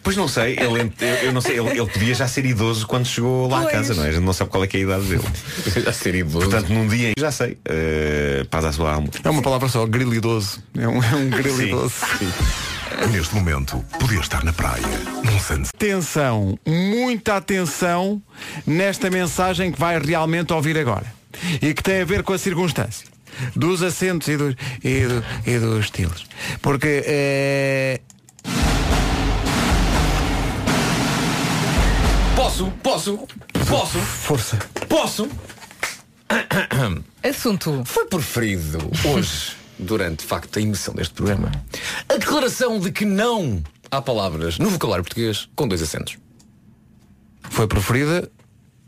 Pois 0.01 0.15
não 0.15 0.27
sei, 0.27 0.53
ele, 0.59 0.91
eu, 0.99 1.07
eu 1.25 1.31
não 1.33 1.41
sei, 1.41 1.59
ele, 1.59 1.69
ele 1.69 1.85
podia 1.89 2.13
já 2.15 2.27
ser 2.27 2.45
idoso 2.45 2.87
quando 2.87 3.05
chegou 3.05 3.47
lá 3.49 3.61
Pois. 3.61 3.67
a 3.67 3.71
casa, 3.77 3.93
não 3.95 4.05
é? 4.05 4.09
A 4.09 4.11
gente 4.11 4.23
não 4.23 4.33
sabe 4.33 4.49
qual 4.49 4.63
é 4.63 4.67
que 4.67 4.77
é 4.77 4.79
a 4.79 4.83
idade 4.83 5.03
dele. 5.03 5.23
Já 5.85 5.93
ser 5.93 6.15
idoso. 6.15 6.39
Portanto, 6.49 6.69
num 6.73 6.87
dia, 6.87 7.11
já 7.19 7.31
sei, 7.31 7.51
uh, 7.53 8.45
paz 8.49 8.65
à 8.65 8.71
sua 8.71 8.93
alma. 8.93 9.09
É 9.23 9.29
uma 9.29 9.41
palavra 9.41 9.67
só, 9.69 9.85
grilo 9.85 10.13
idoso. 10.15 10.63
É 10.77 10.87
um, 10.87 11.03
é 11.03 11.15
um 11.15 11.29
grilo 11.29 11.57
Sim. 11.57 11.67
idoso. 11.67 11.93
Neste 13.11 13.35
momento, 13.35 13.83
podia 13.99 14.19
estar 14.19 14.43
na 14.43 14.51
praia, 14.51 14.83
num 15.23 15.39
sunset. 15.39 15.71
Atenção, 15.75 16.57
muita 16.65 17.37
atenção 17.37 18.21
nesta 18.65 19.09
mensagem 19.09 19.71
que 19.71 19.79
vai 19.79 19.99
realmente 19.99 20.51
ouvir 20.53 20.77
agora. 20.77 21.05
E 21.61 21.73
que 21.73 21.83
tem 21.83 22.01
a 22.01 22.05
ver 22.05 22.23
com 22.23 22.33
a 22.33 22.37
circunstância. 22.37 23.07
Dos 23.55 23.81
acentos 23.83 24.27
e 24.27 24.35
dos, 24.35 24.55
e 24.83 25.05
do- 25.05 25.23
e 25.45 25.59
dos 25.59 25.85
estilos. 25.85 26.25
Porque 26.61 27.03
é, 27.05 28.01
Posso, 32.39 32.71
posso, 32.81 33.27
posso, 33.67 33.99
Força. 33.99 34.57
posso. 34.87 35.27
Assunto. 37.21 37.83
Foi 37.83 38.05
preferido 38.05 38.77
hoje, 39.13 39.57
durante 39.77 40.19
de 40.21 40.25
facto 40.25 40.57
a 40.57 40.61
emissão 40.61 40.93
deste 40.93 41.13
programa, 41.15 41.51
a 42.07 42.15
declaração 42.15 42.79
de 42.79 42.93
que 42.93 43.03
não 43.03 43.61
há 43.91 44.01
palavras 44.01 44.57
no 44.57 44.69
vocabulário 44.69 45.03
português 45.03 45.49
com 45.53 45.67
dois 45.67 45.81
acentos. 45.81 46.17
Foi 47.49 47.67
preferida 47.67 48.31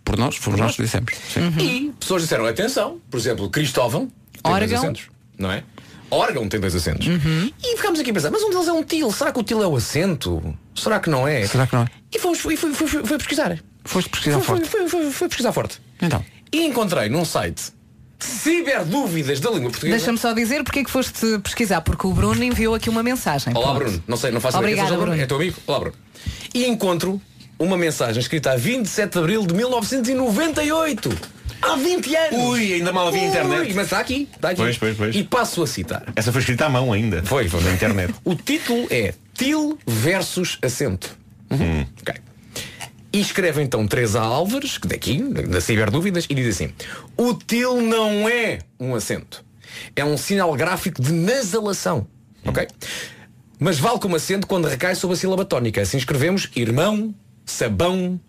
por 0.06 0.18
nós, 0.18 0.38
fomos 0.38 0.58
nós 0.58 0.78
que 0.78 0.84
dissemos. 0.84 1.12
Sim. 1.34 1.54
E 1.60 1.92
pessoas 2.00 2.22
disseram, 2.22 2.46
atenção, 2.46 3.02
por 3.10 3.18
exemplo, 3.20 3.50
Cristóvão 3.50 4.10
tem 4.42 4.50
dois 4.50 4.62
Órgão. 4.64 4.78
acentos, 4.78 5.10
não 5.38 5.52
é? 5.52 5.66
Órgão 6.10 6.48
tem 6.48 6.58
dois 6.58 6.74
acentos. 6.74 7.06
E 7.06 7.76
ficámos 7.76 8.00
aqui 8.00 8.12
a 8.12 8.14
pensar, 8.14 8.32
mas 8.32 8.44
um 8.44 8.50
deles 8.50 8.70
é 8.70 8.72
um 8.72 8.82
til, 8.82 9.12
será 9.12 9.30
que 9.34 9.40
o 9.42 9.44
til 9.44 9.62
é 9.62 9.68
o 9.68 9.76
acento? 9.76 10.58
Será 10.76 11.00
que 11.00 11.10
não 11.10 11.28
é? 11.28 11.46
Será 11.46 11.68
que 11.68 11.76
não 11.76 11.84
é? 11.84 11.88
E 12.14 12.20
fomos, 12.20 12.40
fui, 12.40 12.56
fui, 12.56 12.74
fui, 12.74 12.88
fui 12.88 13.18
pesquisar. 13.18 13.58
Foste 13.84 14.10
pesquisar 14.10 14.40
Foi, 14.40 14.58
forte. 14.58 14.70
foi, 14.70 14.88
foi, 14.88 15.12
foi 15.12 15.28
pesquisar 15.28 15.52
forte. 15.52 15.82
Então. 16.02 16.24
E 16.52 16.64
encontrei 16.66 17.10
num 17.10 17.26
site 17.26 17.72
ciberdúvidas 18.20 19.40
da 19.40 19.50
língua 19.50 19.72
portuguesa. 19.72 19.98
Deixa-me 19.98 20.18
só 20.18 20.34
dizer 20.34 20.64
porque 20.64 20.80
é 20.80 20.84
que 20.84 20.92
foste 20.92 21.40
pesquisar, 21.40 21.82
porque 21.82 22.06
o 22.06 22.14
Bruno 22.14 22.44
enviou 22.44 22.76
aqui 22.76 22.90
uma 22.90 23.02
mensagem. 23.02 23.54
Olá 23.56 23.74
Pronto. 23.74 23.84
Bruno, 23.84 24.04
não 24.08 24.18
sei, 24.18 24.32
não 24.32 24.40
faço 24.40 24.58
Obrigada, 24.58 24.90
Bruno. 24.90 25.06
Bruno. 25.08 25.22
É 25.22 25.26
teu 25.26 25.38
amigo? 25.38 25.58
Olá 25.66 25.80
Bruno. 25.80 25.96
E 26.54 26.66
encontro 26.66 27.20
uma 27.58 27.78
mensagem 27.78 28.22
escrita 28.22 28.52
a 28.52 28.56
27 28.56 29.14
de 29.14 29.20
Abril 29.20 29.46
de 29.48 29.54
1998. 29.56 31.10
Há 31.62 31.76
20 31.76 32.16
anos! 32.16 32.40
Ui, 32.50 32.74
ainda 32.74 32.92
mal 32.92 33.08
havia 33.08 33.22
Ui, 33.22 33.28
internet. 33.28 33.74
Mas 33.76 33.86
está 33.86 34.00
aqui, 34.00 34.28
está 34.36 34.50
aqui. 34.50 34.58
Pois, 34.58 34.78
pois, 34.78 34.98
pois. 34.98 35.16
E 35.16 35.24
passo 35.24 35.62
a 35.62 35.68
citar. 35.68 36.04
Essa 36.16 36.32
foi 36.32 36.42
escrita 36.42 36.66
à 36.66 36.70
mão 36.70 36.92
ainda. 36.92 37.22
Foi, 37.24 37.48
foi. 37.48 37.62
Na 37.62 37.72
internet. 37.72 38.14
O 38.26 38.36
título 38.36 38.88
é 38.90 39.14
Til 39.42 39.76
versus 39.88 40.60
acento. 40.62 41.18
Hum. 41.50 41.88
Ok. 42.00 42.14
E 43.12 43.20
escreve 43.20 43.64
então 43.64 43.88
Teresa 43.88 44.22
Álvares, 44.22 44.78
que 44.78 44.88
daqui, 44.88 45.18
da 45.20 45.60
Ciberdúvidas, 45.60 46.28
e 46.30 46.36
diz 46.36 46.56
assim: 46.56 46.72
O 47.18 47.34
til 47.34 47.82
não 47.82 48.30
é 48.30 48.60
um 48.80 48.94
acento. 48.94 49.44
É 49.96 50.06
um 50.06 50.16
sinal 50.16 50.54
gráfico 50.54 51.02
de 51.02 51.12
nasalação. 51.12 52.06
Ok? 52.46 52.68
Mas 53.60 53.80
vale 53.80 54.00
como 54.00 54.16
acento 54.16 54.46
quando 54.46 54.68
recai 54.68 54.94
sobre 54.94 55.16
a 55.16 55.18
sílaba 55.18 55.44
tónica. 55.44 55.82
Assim 55.82 55.98
escrevemos 55.98 56.52
irmão, 56.56 57.14
sabão, 57.44 58.20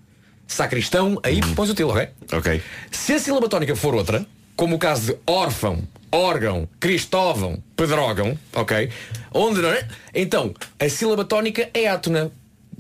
sacristão, 0.47 1.21
aí 1.23 1.41
pões 1.55 1.69
o 1.69 1.75
til, 1.75 1.89
ok? 1.89 2.09
Ok. 2.33 2.63
Se 2.91 3.13
a 3.13 3.19
sílaba 3.19 3.51
tónica 3.51 3.77
for 3.77 3.95
outra, 3.95 4.27
como 4.57 4.77
o 4.77 4.79
caso 4.79 5.13
de 5.13 5.19
órfão, 5.27 5.87
órgão, 6.13 6.69
cristóvão, 6.79 7.63
pedrógão, 7.75 8.39
ok? 8.55 8.91
Onde 9.33 9.61
não 9.63 9.71
é? 9.71 9.89
Então, 10.15 10.53
a 10.79 10.89
sílaba 10.89 11.25
tónica 11.25 11.69
é 11.73 11.89
átona. 11.89 12.31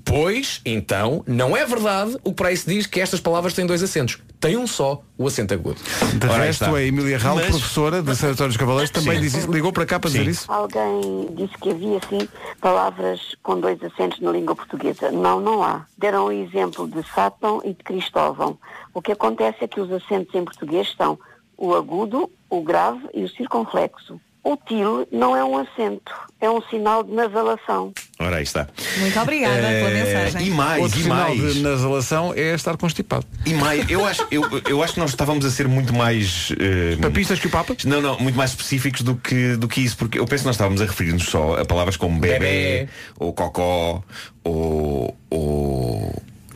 Pois, 0.04 0.60
então, 0.66 1.22
não 1.28 1.56
é 1.56 1.64
verdade 1.64 2.16
o 2.24 2.34
se 2.56 2.66
diz 2.68 2.86
que 2.86 3.00
estas 3.00 3.20
palavras 3.20 3.54
têm 3.54 3.64
dois 3.64 3.82
acentos. 3.84 4.18
Tem 4.40 4.56
um 4.56 4.66
só, 4.66 5.00
o 5.16 5.28
acento 5.28 5.54
agudo. 5.54 5.78
De 6.18 6.26
Ora, 6.26 6.42
resto, 6.44 6.64
está. 6.64 6.76
a 6.76 6.82
Emília 6.82 7.16
Raul, 7.16 7.36
Mas- 7.36 7.50
professora 7.50 8.02
de 8.02 8.16
Sanatório 8.16 8.48
dos 8.48 8.56
Cavaleiros, 8.56 8.90
também 8.90 9.14
Sim. 9.14 9.20
diz 9.20 9.34
isso, 9.34 9.52
ligou 9.52 9.72
para 9.72 9.86
cá 9.86 10.00
para 10.00 10.10
dizer 10.10 10.24
Sim. 10.24 10.30
isso. 10.30 10.50
Alguém 10.50 11.28
disse 11.36 11.56
que 11.56 11.70
havia, 11.70 11.98
assim, 11.98 12.28
palavras 12.60 13.20
com 13.44 13.60
dois 13.60 13.80
acentos 13.84 14.18
na 14.20 14.32
língua 14.32 14.56
portuguesa. 14.56 15.12
Não, 15.12 15.40
não 15.40 15.62
há. 15.62 15.86
Deram 15.96 16.26
o 16.26 16.32
exemplo 16.32 16.88
de 16.88 17.08
Sátão 17.14 17.62
e 17.64 17.68
de 17.68 17.84
Cristóvão. 17.84 18.58
O 18.92 19.00
que 19.00 19.12
acontece 19.12 19.58
é 19.62 19.68
que 19.68 19.80
os 19.80 19.90
acentos 19.92 20.34
em 20.34 20.44
português 20.44 20.92
são 20.96 21.16
o 21.64 21.74
agudo, 21.76 22.28
o 22.50 22.60
grave 22.60 23.06
e 23.14 23.22
o 23.22 23.28
circunflexo. 23.28 24.20
O 24.44 24.56
til 24.56 25.06
não 25.12 25.36
é 25.36 25.44
um 25.44 25.56
acento, 25.56 26.10
é 26.40 26.50
um 26.50 26.60
sinal 26.62 27.04
de 27.04 27.12
nasalação. 27.12 27.92
Ora, 28.18 28.38
aí 28.38 28.42
está. 28.42 28.66
Muito 28.98 29.20
obrigada 29.20 29.54
pela 29.54 29.90
Eh, 29.90 30.04
mensagem. 30.04 30.48
E 30.48 30.50
mais, 30.50 30.82
Outro 30.82 30.98
e 30.98 31.02
sinal 31.04 31.28
mais. 31.36 31.54
de 31.54 31.60
nasalação 31.62 32.34
é 32.34 32.52
estar 32.52 32.76
constipado. 32.76 33.24
E 33.46 33.54
mais, 33.54 33.88
eu 33.88 34.04
acho, 34.04 34.26
eu, 34.32 34.42
eu 34.68 34.82
acho 34.82 34.94
que 34.94 34.98
nós 34.98 35.10
estávamos 35.10 35.44
a 35.44 35.50
ser 35.50 35.68
muito 35.68 35.94
mais. 35.94 36.52
eh, 36.58 36.96
Papistas 37.00 37.38
que 37.38 37.46
o 37.46 37.50
Papa? 37.50 37.76
Não, 37.84 38.00
não, 38.00 38.18
muito 38.18 38.36
mais 38.36 38.50
específicos 38.50 39.02
do 39.02 39.14
que, 39.14 39.54
do 39.54 39.68
que 39.68 39.80
isso, 39.80 39.96
porque 39.96 40.18
eu 40.18 40.26
penso 40.26 40.42
que 40.42 40.46
nós 40.48 40.56
estávamos 40.56 40.82
a 40.82 40.86
referir-nos 40.86 41.22
só 41.22 41.60
a 41.60 41.64
palavras 41.64 41.96
como 41.96 42.18
bebê, 42.18 42.38
Bebé. 42.40 42.88
ou 43.20 43.32
cocó, 43.32 44.02
ou, 44.42 45.16
ou. 45.30 46.12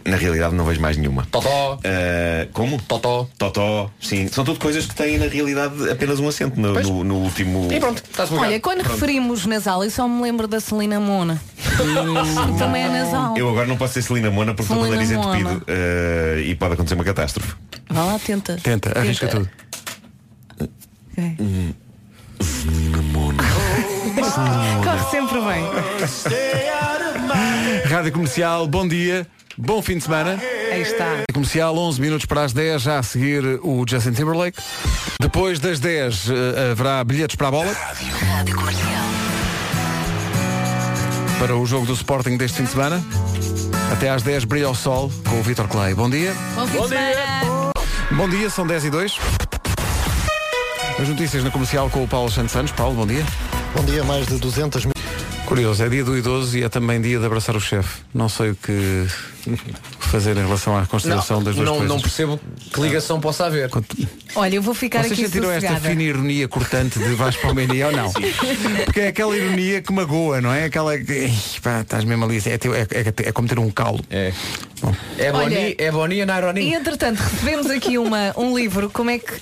Na 0.07 0.17
realidade 0.17 0.55
não 0.55 0.65
vejo 0.65 0.81
mais 0.81 0.97
nenhuma. 0.97 1.27
Totó, 1.31 1.79
Eh, 1.83 2.49
como? 2.53 2.81
totó. 2.83 3.29
Totó, 3.37 3.91
sim. 4.01 4.29
São 4.29 4.45
tudo 4.45 4.59
coisas 4.61 4.87
que 4.87 4.95
têm 4.95 5.19
na 5.19 5.27
realidade 5.27 5.91
apenas 5.91 6.21
um 6.21 6.29
acento 6.29 6.61
no, 6.61 6.75
no, 6.75 7.05
no 7.05 7.15
último. 7.17 7.69
E 7.73 7.81
pronto, 7.81 8.03
estás 8.09 8.31
Olha, 8.33 8.61
quando 8.61 8.83
referimos 8.83 9.45
nasal, 9.47 9.83
eu 9.85 9.91
só 9.91 10.07
me 10.09 10.23
lembro 10.23 10.47
da 10.47 10.61
Celina 10.61 11.01
Mona. 11.01 11.41
Também 12.59 12.83
é 12.85 12.89
nasal. 12.89 13.37
Eu 13.37 13.49
agora 13.51 13.67
não 13.67 13.77
posso 13.77 13.95
ser 13.95 14.03
Celina 14.03 14.31
Mona 14.31 14.55
porque 14.55 14.73
estou 14.73 14.85
com 14.87 14.91
o 14.91 14.95
nariz 14.95 15.11
Mona. 15.13 15.39
entupido 15.41 15.65
eh, 15.67 16.43
e 16.47 16.55
pode 16.55 16.75
acontecer 16.75 16.95
uma 16.95 17.05
catástrofe. 17.05 17.55
Vá 17.91 18.05
lá, 18.05 18.19
tenta. 18.19 18.57
Tenta, 18.63 18.99
arrisca 18.99 19.27
tudo. 19.29 19.49
Ok. 20.61 21.37
Corre 24.85 25.11
sempre 25.11 25.41
bem. 25.41 25.65
Rádio 27.91 28.13
Comercial, 28.13 28.67
bom 28.67 28.87
dia, 28.87 29.27
bom 29.59 29.83
fim 29.83 29.99
de 29.99 30.05
semana. 30.05 30.39
Aí 30.73 30.83
está. 30.83 31.25
Comercial, 31.33 31.77
11 31.77 32.01
minutos 32.01 32.27
para 32.27 32.45
as 32.45 32.53
10, 32.53 32.83
já 32.83 32.99
a 32.99 33.03
seguir 33.03 33.45
o 33.63 33.85
Justin 33.89 34.13
Timberlake. 34.13 34.59
Depois 35.21 35.59
das 35.59 35.81
10 35.81 36.31
eh, 36.31 36.71
haverá 36.73 37.03
bilhetes 37.05 37.37
para 37.37 37.49
a 37.49 37.51
bola. 37.51 37.73
Rádio 37.73 38.57
Comercial. 38.57 38.87
Para 41.39 41.57
o 41.57 41.67
jogo 41.67 41.87
do 41.87 41.93
Sporting 41.93 42.37
deste 42.37 42.59
fim 42.59 42.65
de 42.65 42.71
semana. 42.71 43.05
Até 43.93 44.11
às 44.11 44.23
10 44.23 44.45
brilha 44.45 44.71
o 44.71 44.75
sol 44.75 45.11
com 45.29 45.39
o 45.39 45.43
Vitor 45.43 45.69
Clay. 45.69 45.95
Bom 45.95 46.11
dia. 46.11 46.35
Bom 46.55 46.67
fim 46.67 46.83
de 46.83 46.89
semana. 46.89 47.73
Bom 48.13 48.29
dia, 48.29 48.49
são 48.51 48.67
10 48.67 48.85
e 48.85 48.91
2. 48.91 49.19
As 50.99 51.09
notícias 51.09 51.45
na 51.45 51.51
comercial 51.51 51.91
com 51.91 52.03
o 52.03 52.09
Paulo 52.09 52.31
Santos 52.31 52.53
Santos. 52.53 52.73
Paulo, 52.73 52.95
bom 52.95 53.07
dia. 53.07 53.25
Bom 53.75 53.85
dia, 53.85 54.03
mais 54.05 54.27
de 54.27 54.39
200 54.39 54.87
mil. 54.87 54.96
Curioso, 55.57 55.83
é 55.83 55.89
dia 55.89 56.05
do 56.05 56.19
idoso 56.19 56.59
e 56.59 56.65
é 56.65 56.69
também 56.69 57.01
dia 57.01 57.19
de 57.19 57.25
abraçar 57.25 57.57
o 57.57 57.61
chefe. 57.61 58.03
Não 58.13 58.29
sei 58.29 58.51
o 58.51 58.55
que 58.55 59.07
fazer 60.01 60.37
em 60.37 60.45
relação 60.45 60.77
à 60.77 60.85
consideração 60.85 61.43
das 61.43 61.55
duas 61.55 61.67
não, 61.67 61.79
coisas. 61.79 61.89
não 61.89 61.99
percebo 61.99 62.39
que 62.73 62.79
ligação 62.79 63.19
possa 63.21 63.47
haver. 63.47 63.71
Olha, 64.35 64.57
eu 64.57 64.61
vou 64.61 64.75
ficar 64.75 65.01
Vocês 65.01 65.13
aqui 65.13 65.25
sentiram 65.25 65.51
esta 65.51 65.77
fina 65.77 66.03
ironia 66.03 66.47
cortante 66.47 66.99
de 66.99 67.15
Vasco 67.15 67.41
Palmeirinho 67.41 67.87
ou 67.87 67.93
não? 67.93 68.13
Porque 68.85 69.01
é 69.01 69.09
aquela 69.09 69.35
ironia 69.35 69.81
que 69.81 69.91
magoa, 69.95 70.43
não 70.43 70.53
é? 70.53 70.65
Aquela 70.65 70.99
que. 70.99 71.33
Pá, 71.63 71.81
estás 71.81 72.05
mesmo 72.05 72.27
ali. 72.27 72.37
É, 72.39 72.51
é, 72.51 73.01
é- 73.01 73.29
é 73.29 73.33
como 73.33 73.49
ter 73.49 73.59
um 73.59 73.71
calo. 73.71 74.05
É. 74.11 74.35
Bom. 74.83 74.95
É 75.17 75.33
Olha, 75.33 75.79
Boni, 75.91 76.17
é 76.19 76.21
e 76.21 76.27
na 76.27 76.61
E 76.61 76.75
entretanto, 76.75 77.19
recebemos 77.19 77.71
aqui 77.71 77.97
uma, 77.97 78.35
um 78.37 78.55
livro, 78.55 78.91
como 78.91 79.09
é 79.09 79.19
que. 79.19 79.33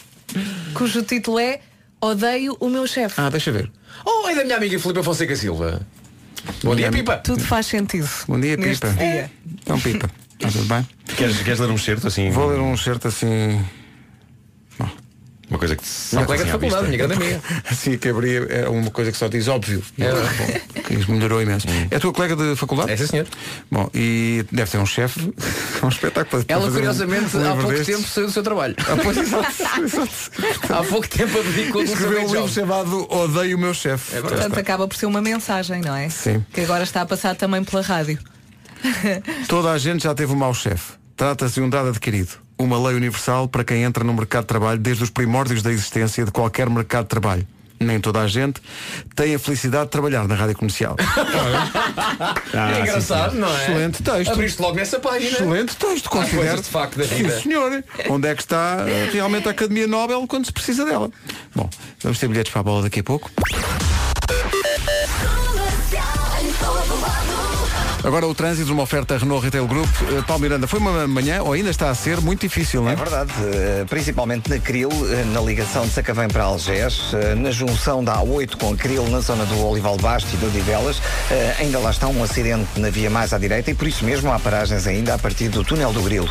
cujo 0.75 1.03
título 1.03 1.41
é 1.41 1.59
Odeio 2.01 2.57
o 2.61 2.69
meu 2.69 2.87
chefe. 2.87 3.21
Ah, 3.21 3.31
deixa 3.31 3.51
ver. 3.51 3.69
Oh, 4.05 4.29
é 4.29 4.35
da 4.35 4.45
minha 4.45 4.57
amiga 4.57 4.79
Filipe 4.79 5.03
Fonseca 5.03 5.35
Silva. 5.35 5.85
Bom 6.63 6.75
dia, 6.75 6.91
Pipa. 6.91 7.17
Tudo 7.19 7.43
faz 7.43 7.67
sentido. 7.67 8.09
Bom 8.27 8.39
dia, 8.41 8.57
Pipa. 8.57 8.89
dia. 8.91 9.31
Então, 9.63 9.81
Pipa. 9.81 10.11
Está 10.35 10.49
tudo 10.49 10.65
bem? 10.67 10.87
Queres, 11.17 11.39
queres 11.43 11.61
ler 11.61 11.71
um 11.71 11.79
certo 11.79 12.07
assim? 12.09 12.31
Vou 12.31 12.49
ler 12.49 12.59
um 12.59 12.77
certo 12.77 13.09
assim. 13.09 13.61
Uma 15.51 15.59
coisa 15.59 15.77
que 15.77 15.87
se 15.87 16.17
Uma 16.17 16.25
colega 16.25 16.45
de 16.45 16.51
assim 16.51 16.59
faculdade, 16.59 16.87
vista. 16.91 17.07
minha 17.07 17.17
grande 17.19 17.35
amiga. 17.35 17.63
Assim 17.71 17.99
que 17.99 18.09
abri 18.09 18.37
é 18.49 18.69
uma 18.69 18.91
coisa 18.91 19.13
que 19.13 19.19
só 19.19 19.29
diz 19.29 19.47
óbvio. 19.49 19.83
É. 19.99 20.11
Bom, 20.11 20.81
que 20.83 20.95
isso 20.95 21.11
melhorou 21.13 21.43
imenso. 21.43 21.67
É 21.91 21.97
a 21.97 22.01
tua 22.01 22.13
colega 22.13 22.35
de 22.35 22.57
faculdade? 22.57 22.93
É, 22.93 22.97
sim, 22.97 23.07
senhor. 23.07 23.27
Bom, 23.71 23.89
e 23.95 24.45
deve 24.51 24.71
ser 24.71 24.79
um 24.79 24.87
chefe. 24.87 25.33
É 25.83 25.85
um 25.85 25.89
espetáculo. 25.89 26.45
para 26.45 26.55
Ela, 26.55 26.67
um- 26.67 26.73
curiosamente, 26.73 27.37
um 27.37 27.51
há 27.53 27.55
pouco 27.57 27.73
destes. 27.73 27.97
tempo 27.97 28.09
saiu 28.09 28.27
do 28.27 28.33
seu 28.33 28.43
trabalho. 28.43 28.75
Ah, 28.81 28.97
pois, 29.03 29.17
exato, 29.17 29.47
exato. 29.85 30.73
há 30.73 30.83
pouco 30.85 31.09
tempo 31.09 31.39
abdicou 31.39 31.83
do 31.83 31.89
seu 31.89 31.97
Escreveu 31.97 32.29
um 32.29 32.33
livro 32.35 32.49
chamado 32.49 33.13
Odeio 33.13 33.57
o 33.57 33.61
meu 33.61 33.75
chefe. 33.75 34.17
É 34.17 34.21
Portanto, 34.23 34.59
acaba 34.59 34.89
por 34.89 34.97
ser 34.97 35.07
uma 35.07 35.21
mensagem, 35.21 35.81
não 35.83 35.95
é? 35.95 36.09
Sim. 36.09 36.45
Que 36.53 36.63
agora 36.63 36.83
está 36.85 37.03
a 37.03 37.07
passar 37.07 37.35
também 37.37 37.63
pela 37.63 37.83
rádio. 37.83 38.19
Toda 39.49 39.71
a 39.73 39.79
gente 39.79 40.05
já 40.05 40.15
teve 40.15 40.33
um 40.33 40.37
mau 40.37 40.55
chefe. 40.55 40.93
Trata-se 41.17 41.55
de 41.55 41.61
um 41.61 41.71
dado 41.71 41.89
adquirido. 41.91 42.44
Uma 42.59 42.79
lei 42.79 42.97
universal 42.97 43.49
para 43.49 43.65
quem 43.65 43.83
entra 43.83 44.05
no 44.05 44.15
mercado 44.15 44.43
de 44.43 44.49
trabalho 44.49 44.79
desde 44.79 45.03
os 45.03 45.11
primórdios 45.11 45.63
da 45.63 45.73
existência 45.73 46.25
de 46.25 46.31
qualquer 46.31 46.71
mercado 46.71 47.05
de 47.05 47.11
trabalho. 47.11 47.47
Nem 47.81 48.01
toda 48.01 48.21
a 48.21 48.27
gente 48.29 48.61
tem 49.17 49.35
a 49.35 49.39
felicidade 49.39 49.87
de 49.87 49.91
trabalhar 49.91 50.27
na 50.29 50.35
rádio 50.35 50.57
comercial. 50.57 50.97
é 52.55 52.81
engraçado, 52.81 53.35
não 53.35 53.49
é? 53.49 53.63
Excelente 53.65 54.03
texto. 54.03 54.33
Abriste 54.33 54.63
logo 54.63 54.77
nessa 54.77 55.01
página. 55.01 55.31
Excelente 55.31 55.77
texto, 55.77 56.09
considero. 56.09 56.63
de 56.63 56.69
facto 56.69 56.99
da 56.99 57.05
vida. 57.05 57.37
Sim, 57.37 57.43
senhor. 57.43 57.85
Onde 58.09 58.29
é 58.29 58.35
que 58.35 58.43
está 58.43 58.85
eh, 58.89 59.11
realmente 59.13 59.49
a 59.49 59.51
Academia 59.51 59.87
Nobel 59.87 60.25
quando 60.27 60.47
se 60.47 60.53
precisa 60.53 60.85
dela? 60.85 61.11
Bom, 61.55 61.69
vamos 62.01 62.19
ter 62.19 62.29
bilhetes 62.29 62.53
para 62.53 62.61
a 62.61 62.65
bola 62.65 62.83
daqui 62.83 63.01
a 63.01 63.05
pouco. 63.05 63.31
Agora 68.05 68.27
o 68.27 68.35
trânsito, 68.35 68.71
uma 68.71 68.83
oferta 68.83 69.17
Renault 69.17 69.43
Retail 69.43 69.67
Group. 69.67 69.89
Eh, 70.03 70.23
Paulo 70.27 70.43
Miranda, 70.43 70.67
foi 70.67 70.79
uma 70.79 71.09
manhã, 71.09 71.43
ou 71.43 71.55
ainda 71.55 71.71
está 71.71 71.89
a 71.89 71.95
ser, 71.95 72.21
muito 72.21 72.43
difícil, 72.43 72.83
não 72.83 72.91
é? 72.91 72.93
É 72.93 72.97
verdade, 72.97 73.33
eh, 73.43 73.87
principalmente 73.89 74.51
na 74.51 74.59
Cril, 74.59 74.91
eh, 74.91 75.25
na 75.33 75.41
ligação 75.41 75.87
de 75.87 75.91
Sacavém 75.91 76.29
para 76.29 76.43
Algés, 76.43 77.13
na 77.39 77.51
junção 77.51 78.05
da 78.05 78.17
A8 78.17 78.57
com 78.59 78.77
Cril, 78.77 79.09
na 79.09 79.21
zona 79.21 79.47
do 79.47 79.67
Olival 79.67 79.97
Basto 79.97 80.29
e 80.35 80.37
do 80.37 80.51
Divelas, 80.51 81.01
ainda 81.59 81.79
lá 81.79 81.91
está 81.91 82.07
um 82.07 82.23
acidente 82.23 82.79
na 82.79 82.91
via 82.91 83.09
mais 83.09 83.33
à 83.33 83.39
direita 83.39 83.71
e 83.71 83.75
por 83.75 83.89
isso 83.89 84.05
mesmo 84.05 84.31
há 84.31 84.39
paragens 84.39 84.87
ainda 84.87 85.15
a 85.15 85.19
partir 85.19 85.49
do 85.49 85.65
túnel 85.65 85.93
do 85.93 86.03
Grilo. 86.03 86.31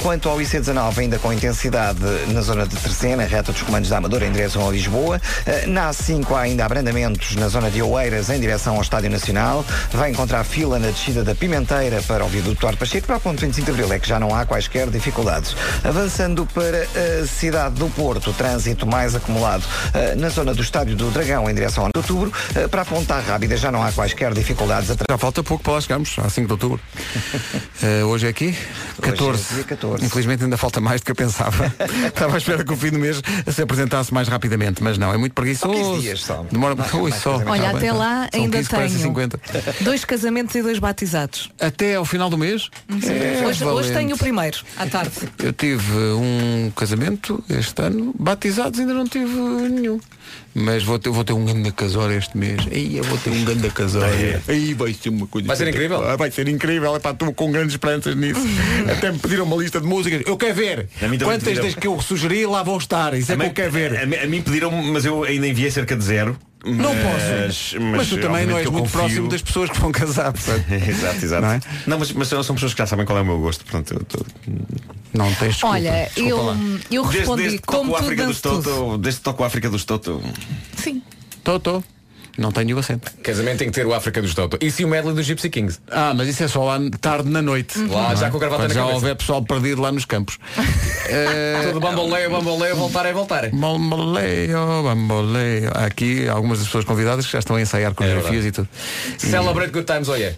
Quanto 0.00 0.28
ao 0.30 0.38
IC19, 0.38 0.98
ainda 0.98 1.18
com 1.18 1.32
intensidade 1.32 2.00
na 2.28 2.40
zona 2.40 2.66
de 2.66 2.76
Terceira, 2.76 3.24
reta 3.26 3.52
dos 3.52 3.62
comandos 3.62 3.90
da 3.90 3.98
Amadora 3.98 4.26
em 4.26 4.32
direção 4.32 4.66
a 4.66 4.72
Lisboa. 4.72 5.20
Na 5.66 5.90
A5 5.90 6.32
há 6.32 6.40
ainda 6.40 6.64
abrandamentos 6.64 7.36
na 7.36 7.48
zona 7.48 7.70
de 7.70 7.82
Oeiras 7.82 8.30
em 8.30 8.40
direção 8.40 8.76
ao 8.76 8.82
Estádio 8.82 9.10
Nacional. 9.10 9.64
Vai 9.92 10.10
encontrar 10.10 10.44
fila 10.44 10.78
na 10.78 10.90
descida 11.02 11.24
da 11.24 11.34
Pimenteira 11.34 12.00
para 12.02 12.24
o 12.24 12.28
viaduto 12.28 12.60
Duarte 12.60 12.78
Pacheco 12.78 13.08
para 13.08 13.16
a 13.16 13.20
ponte 13.20 13.40
25 13.40 13.64
de 13.64 13.70
Abril. 13.72 13.92
É 13.92 13.98
que 13.98 14.08
já 14.08 14.20
não 14.20 14.32
há 14.32 14.46
quaisquer 14.46 14.88
dificuldades. 14.88 15.56
Avançando 15.82 16.46
para 16.46 16.86
a 17.22 17.26
cidade 17.26 17.74
do 17.74 17.88
Porto, 17.88 18.30
o 18.30 18.32
trânsito 18.32 18.86
mais 18.86 19.12
acumulado 19.16 19.64
eh, 19.94 20.14
na 20.14 20.28
zona 20.28 20.54
do 20.54 20.62
Estádio 20.62 20.94
do 20.94 21.10
Dragão 21.10 21.50
em 21.50 21.54
direção 21.54 21.86
ao 21.86 21.90
9 21.92 22.06
de 22.06 22.12
Outubro. 22.12 22.38
Eh, 22.54 22.68
Para 22.68 22.82
a 22.82 22.84
Ponta 22.84 23.18
Rábida 23.18 23.56
já 23.56 23.72
não 23.72 23.82
há 23.82 23.90
quaisquer 23.90 24.32
dificuldades. 24.32 24.90
Já 25.10 25.18
falta 25.18 25.42
pouco 25.42 25.64
para 25.64 25.72
lá 25.72 25.80
chegarmos, 25.80 26.16
a 26.20 26.30
5 26.30 26.46
de 26.46 26.52
outubro. 26.52 26.80
Eh, 27.84 28.04
hoje 28.04 28.26
é 28.26 28.30
aqui? 28.30 28.56
14. 29.00 29.44
é 29.50 29.54
dia 29.56 29.64
14. 29.64 30.04
Infelizmente 30.04 30.44
ainda 30.44 30.56
falta 30.56 30.80
mais 30.80 31.00
do 31.00 31.04
que 31.04 31.10
eu 31.10 31.16
pensava. 31.16 31.66
Estava 32.06 32.34
à 32.34 32.38
espera 32.38 32.64
que 32.64 32.72
o 32.72 32.76
fim 32.76 32.90
do 32.90 32.98
mês 33.00 33.20
se 33.52 33.60
apresentasse 33.60 34.14
mais 34.14 34.28
rapidamente, 34.28 34.80
mas 34.80 34.96
não, 34.96 35.12
é 35.12 35.16
muito 35.16 35.32
preguiçoso. 35.32 35.94
15 35.94 36.00
dias 36.00 36.20
só. 36.20 36.46
Demora 36.52 36.76
Ui, 36.94 37.10
só. 37.10 37.42
Olha, 37.44 37.70
até 37.70 37.92
lá 37.92 38.28
São 38.32 38.40
ainda 38.40 38.58
15, 38.58 38.70
parece 38.70 38.94
tenho 38.98 39.08
50. 39.08 39.40
dois 39.80 40.04
casamentos 40.04 40.54
e 40.54 40.62
dois 40.62 40.78
batizados. 40.92 41.50
Até 41.58 41.94
ao 41.96 42.04
final 42.04 42.28
do 42.28 42.36
mês? 42.36 42.68
É 42.90 43.46
hoje, 43.46 43.64
hoje 43.64 43.92
tenho 43.92 44.14
o 44.14 44.18
primeiro, 44.18 44.58
à 44.76 44.86
tarde. 44.86 45.10
Eu 45.42 45.52
tive 45.52 45.92
um 46.14 46.70
casamento 46.76 47.42
este 47.48 47.80
ano, 47.82 48.14
batizados 48.18 48.78
ainda 48.78 48.92
não 48.94 49.06
tive 49.06 49.24
nenhum. 49.70 49.98
Mas 50.54 50.84
vou 50.84 50.98
ter, 50.98 51.08
vou 51.08 51.24
ter 51.24 51.32
um 51.32 51.46
grande 51.46 51.72
casório 51.72 52.16
este 52.16 52.36
mês. 52.36 52.60
Aí 52.70 52.98
eu 52.98 53.04
vou 53.04 53.16
ter 53.16 53.30
um 53.30 53.42
grande 53.42 53.70
casório. 53.70 54.12
Aí 54.46 54.74
vai 54.74 54.92
ser 54.92 55.08
uma 55.08 55.26
coisa. 55.26 55.46
Vai 55.48 55.56
ser 55.56 55.68
incrível? 55.68 56.04
Ah, 56.06 56.14
Vai 56.16 56.30
ser 56.30 56.46
incrível. 56.46 56.94
Epá, 56.94 57.10
estou 57.12 57.32
com 57.32 57.50
grandes 57.50 57.72
esperanças 57.74 58.14
nisso. 58.14 58.40
Até 58.94 59.10
me 59.12 59.18
pediram 59.18 59.44
uma 59.46 59.56
lista 59.56 59.80
de 59.80 59.86
músicas. 59.86 60.22
Eu 60.26 60.36
quero 60.36 60.54
ver. 60.54 60.88
A 61.00 61.24
Quantas 61.24 61.56
das 61.58 61.74
que 61.74 61.86
eu 61.86 61.98
sugeri 62.02 62.44
lá 62.44 62.62
vão 62.62 62.76
estar. 62.76 63.14
Isso 63.14 63.32
é 63.32 63.36
que 63.36 63.42
eu 63.46 63.50
quero 63.52 63.72
ver. 63.72 63.98
A, 63.98 64.04
mim- 64.06 64.16
a 64.16 64.26
mim 64.26 64.42
pediram, 64.42 64.70
mas 64.70 65.06
eu 65.06 65.24
ainda 65.24 65.48
enviei 65.48 65.70
cerca 65.70 65.96
de 65.96 66.04
zero. 66.04 66.36
Não 66.64 66.94
mas, 66.94 67.72
posso. 67.72 67.80
Mas, 67.80 68.08
tu 68.08 68.18
também 68.18 68.46
não 68.46 68.56
és 68.58 68.68
muito 68.68 68.82
confio. 68.84 69.00
próximo 69.00 69.28
das 69.28 69.42
pessoas 69.42 69.70
que 69.70 69.80
vão 69.80 69.90
casar, 69.92 70.32
exato, 70.88 71.24
exato. 71.24 71.42
Não 71.42 71.48
Não, 71.86 71.96
é? 71.96 71.98
mas, 71.98 72.12
mas 72.12 72.28
são 72.28 72.54
pessoas 72.54 72.72
que 72.74 72.78
já 72.78 72.86
sabem 72.86 73.04
qual 73.04 73.18
é 73.18 73.22
o 73.22 73.24
meu 73.24 73.40
gosto, 73.40 73.64
portanto 73.64 73.94
eu 73.94 74.04
tô... 74.04 74.24
Não 75.12 75.26
tens 75.34 75.54
desculpa. 75.54 75.74
Olha, 75.76 76.04
Desculpa 76.14 76.28
eu, 76.30 76.42
lá. 76.42 76.56
eu 76.90 77.02
Desde, 77.02 77.18
respondi 77.18 77.42
desde 77.42 77.58
que 77.58 77.66
como 77.66 77.90
toco 77.92 77.92
tudo 77.92 78.04
África 78.04 78.26
tudo. 78.40 78.62
Toto, 78.62 78.98
desde 78.98 79.20
que 79.20 79.24
toco 79.24 79.42
a 79.42 79.46
África 79.46 79.68
dos 79.70 79.84
Toto. 79.84 80.22
Sim. 80.76 81.02
Tô. 81.44 81.82
Não 82.38 82.50
tenho 82.50 82.76
o 82.76 82.80
acento. 82.80 83.10
Casamento 83.22 83.58
tem 83.58 83.68
que 83.68 83.74
ter 83.74 83.86
o 83.86 83.92
África 83.92 84.22
dos 84.22 84.34
Toto. 84.34 84.56
E 84.60 84.70
se 84.70 84.84
o 84.84 84.88
medley 84.88 85.14
dos 85.14 85.26
Gypsy 85.26 85.50
Kings? 85.50 85.78
Ah, 85.90 86.12
mas 86.16 86.28
isso 86.28 86.42
é 86.42 86.48
só 86.48 86.64
lá 86.64 86.78
tarde 87.00 87.28
na 87.28 87.42
noite. 87.42 87.78
Lá, 87.78 88.10
Não 88.10 88.16
já 88.16 88.26
é? 88.26 88.30
com 88.30 88.36
a 88.38 88.40
gravata 88.40 88.62
Quando 88.62 88.68
na 88.70 88.74
já 88.74 88.80
cabeça. 88.80 88.94
houver 88.96 89.16
pessoal 89.16 89.42
perdido 89.42 89.80
lá 89.82 89.92
nos 89.92 90.04
campos. 90.04 90.38
Eh, 91.14 91.60
Todo 91.66 91.80
bamboleio, 91.80 92.30
bamboleio, 92.30 92.74
voltar 92.74 93.04
é 93.04 93.12
voltar. 93.12 93.50
Bamboleio, 93.50 94.56
bamboleio. 94.82 95.70
Aqui 95.74 96.26
algumas 96.26 96.58
das 96.58 96.68
pessoas 96.68 96.86
convidadas 96.86 97.26
que 97.26 97.32
já 97.32 97.38
estão 97.40 97.56
a 97.56 97.60
ensaiar 97.60 97.92
coreografias 97.92 98.46
e 98.46 98.52
tudo. 98.52 98.66
E- 99.22 99.26
Celebrate 99.26 99.72
good 99.72 99.84
times, 99.84 100.08
oh 100.08 100.14
yeah. 100.14 100.34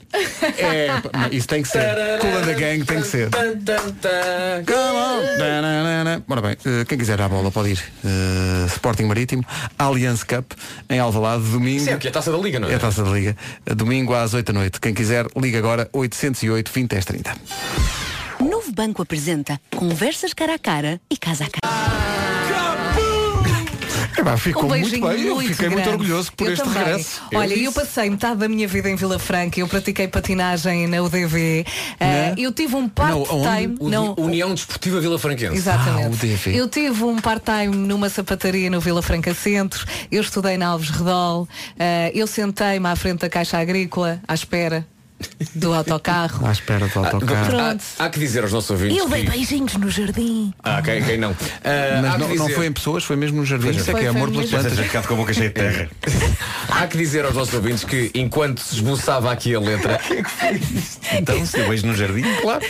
É, 0.59 0.89
isso 1.31 1.47
tem 1.47 1.63
que 1.63 1.69
ser. 1.69 1.85
Cool 2.21 2.43
the 2.45 2.55
Gang 2.55 2.85
tem 2.85 3.01
que 3.03 3.07
ser. 3.07 3.29
Come 3.31 4.99
on. 4.99 6.23
Ora 6.29 6.41
bem, 6.41 6.57
eh, 6.65 6.85
quem 6.89 6.99
quiser 6.99 7.21
a 7.21 7.29
bola 7.29 7.51
pode 7.53 7.71
ir. 7.73 7.79
Eh, 8.05 8.67
Sporting 8.67 9.05
Marítimo, 9.05 9.45
Allianz 9.79 10.25
Cup, 10.25 10.53
em 10.91 10.99
Alvalade, 10.99 11.45
domingo. 11.45 11.84
Isso 11.85 11.93
é 11.93 11.97
o 11.97 11.99
que 11.99 12.07
é 12.07 12.11
a 12.11 12.13
taça 12.13 12.33
da 12.33 12.39
Liga, 12.39 12.59
não 12.59 12.69
é? 12.69 12.73
É 12.73 12.75
a 12.77 12.79
taça 12.79 13.03
da 13.03 13.11
Liga. 13.11 13.37
Domingo 13.77 14.15
às 14.15 14.35
8 14.35 14.53
da 14.53 14.59
noite. 14.59 14.81
Quem 14.81 14.95
quiser, 14.95 15.27
liga 15.37 15.59
agora 15.59 15.89
808 15.93 16.71
20 16.73 16.89
10 16.91 17.05
30. 17.05 17.37
Novo 18.41 18.73
Banco 18.73 19.03
apresenta 19.03 19.61
Conversas 19.75 20.33
cara 20.33 20.55
a 20.55 20.59
cara 20.59 21.01
e 21.11 21.17
casa 21.17 21.45
a 21.45 21.49
cara. 21.49 22.44
Pá, 24.25 24.37
ficou 24.37 24.65
um 24.65 24.69
muito 24.69 24.83
beijinho 24.83 25.09
bem. 25.09 25.27
Eu 25.27 25.35
muito 25.35 25.49
fiquei 25.51 25.69
muito 25.69 25.85
grande. 25.85 25.99
orgulhoso 26.03 26.33
por 26.33 26.47
Eu 26.47 26.53
este 26.55 26.65
também. 26.65 26.83
regresso. 26.85 27.23
Olha, 27.35 27.55
eu 27.55 27.73
passei 27.73 28.11
metade 28.11 28.37
da 28.37 28.49
minha 28.49 28.67
vida 28.67 28.89
em 28.91 28.97
Vila 28.97 29.19
Franca, 29.19 29.61
eu 29.61 29.69
pratiquei 29.69 30.09
patinagem 30.09 30.87
na 30.87 31.03
UDV, 31.03 31.65
eh, 32.01 32.35
eu 32.39 32.53
tive 32.53 32.75
um 32.77 32.89
part-time. 32.89 33.77
Não, 33.81 34.15
União 34.19 34.55
Desportiva 34.55 35.01
Vila 35.01 35.19
Franquense. 35.19 35.57
Exatamente. 35.57 36.07
Ah, 36.07 36.11
o 36.11 36.17
DV. 36.17 36.57
Eu 36.57 36.69
tive 36.69 37.05
um 37.05 37.21
part-time 37.21 37.75
numa 37.77 38.09
sapataria 38.09 38.71
no 38.71 38.81
Vila 38.81 39.03
Franca 39.03 39.35
Centro, 39.35 39.87
eu 40.11 40.21
estudei 40.23 40.57
na 40.57 40.69
Alves 40.69 40.91
Redol, 40.91 41.49
eh, 41.79 42.11
eu 42.15 42.27
sentei-me 42.27 42.87
à 42.87 42.97
frente 42.97 43.21
da 43.21 43.29
Caixa 43.29 43.59
Agrícola, 43.59 44.21
à 44.27 44.35
espera 44.35 44.87
do 45.55 45.73
autocarro. 45.73 46.47
À 46.47 46.53
espera 46.53 46.87
do 46.89 46.99
autocarro. 46.99 47.47
Pronto. 47.47 47.83
Há, 47.99 48.05
há 48.05 48.11
que 48.11 48.19
dizer 48.19 48.43
aos 48.43 48.53
nossos 48.53 48.71
ouvintes. 48.71 48.99
Eu 48.99 49.09
dei 49.09 49.25
que... 49.25 49.31
beijinhos 49.31 49.75
no 49.75 49.91
jardim. 49.91 50.53
Ah, 50.63 50.81
quem, 50.83 51.03
quem 51.03 51.19
não? 51.19 51.31
Ah, 51.65 52.01
Mas 52.03 52.15
há 52.15 52.19
não, 52.19 52.29
que 52.29 52.35
não 52.37 52.45
dizer- 52.47 52.57
foi 52.57 52.67
em 52.67 52.73
pessoas, 52.73 53.05
foi 53.05 53.17
mesmo 53.17 53.39
no 53.39 53.45
jardim. 53.47 53.71
Isso 53.71 53.91
é 53.91 53.95
que 53.95 54.01
é 54.01 54.03
foi 54.03 54.07
amor 54.09 54.31
pelas 54.31 54.45
mesmo. 54.51 54.59
plantas. 54.59 54.79
Já 54.79 54.85
ficado 54.85 55.07
com 55.09 55.15
a 55.15 55.17
boca 55.17 55.33
cheia 55.35 55.49
de 55.49 55.55
terra. 55.55 55.91
Há 56.69 56.87
que 56.87 56.97
dizer 56.99 57.25
aos 57.25 57.35
nossos 57.35 57.55
ouvintes 57.55 57.85
que 57.85 58.11
enquanto 58.15 58.59
se 58.61 58.75
esboçava 58.77 59.31
aqui 59.33 59.55
a 59.55 59.61
letra, 59.61 60.01
Então, 61.13 61.45
se 61.47 61.59
eu 61.59 61.69
beijo 61.69 61.87
no 61.87 61.95
jardim, 61.95 62.23
claro. 62.43 62.65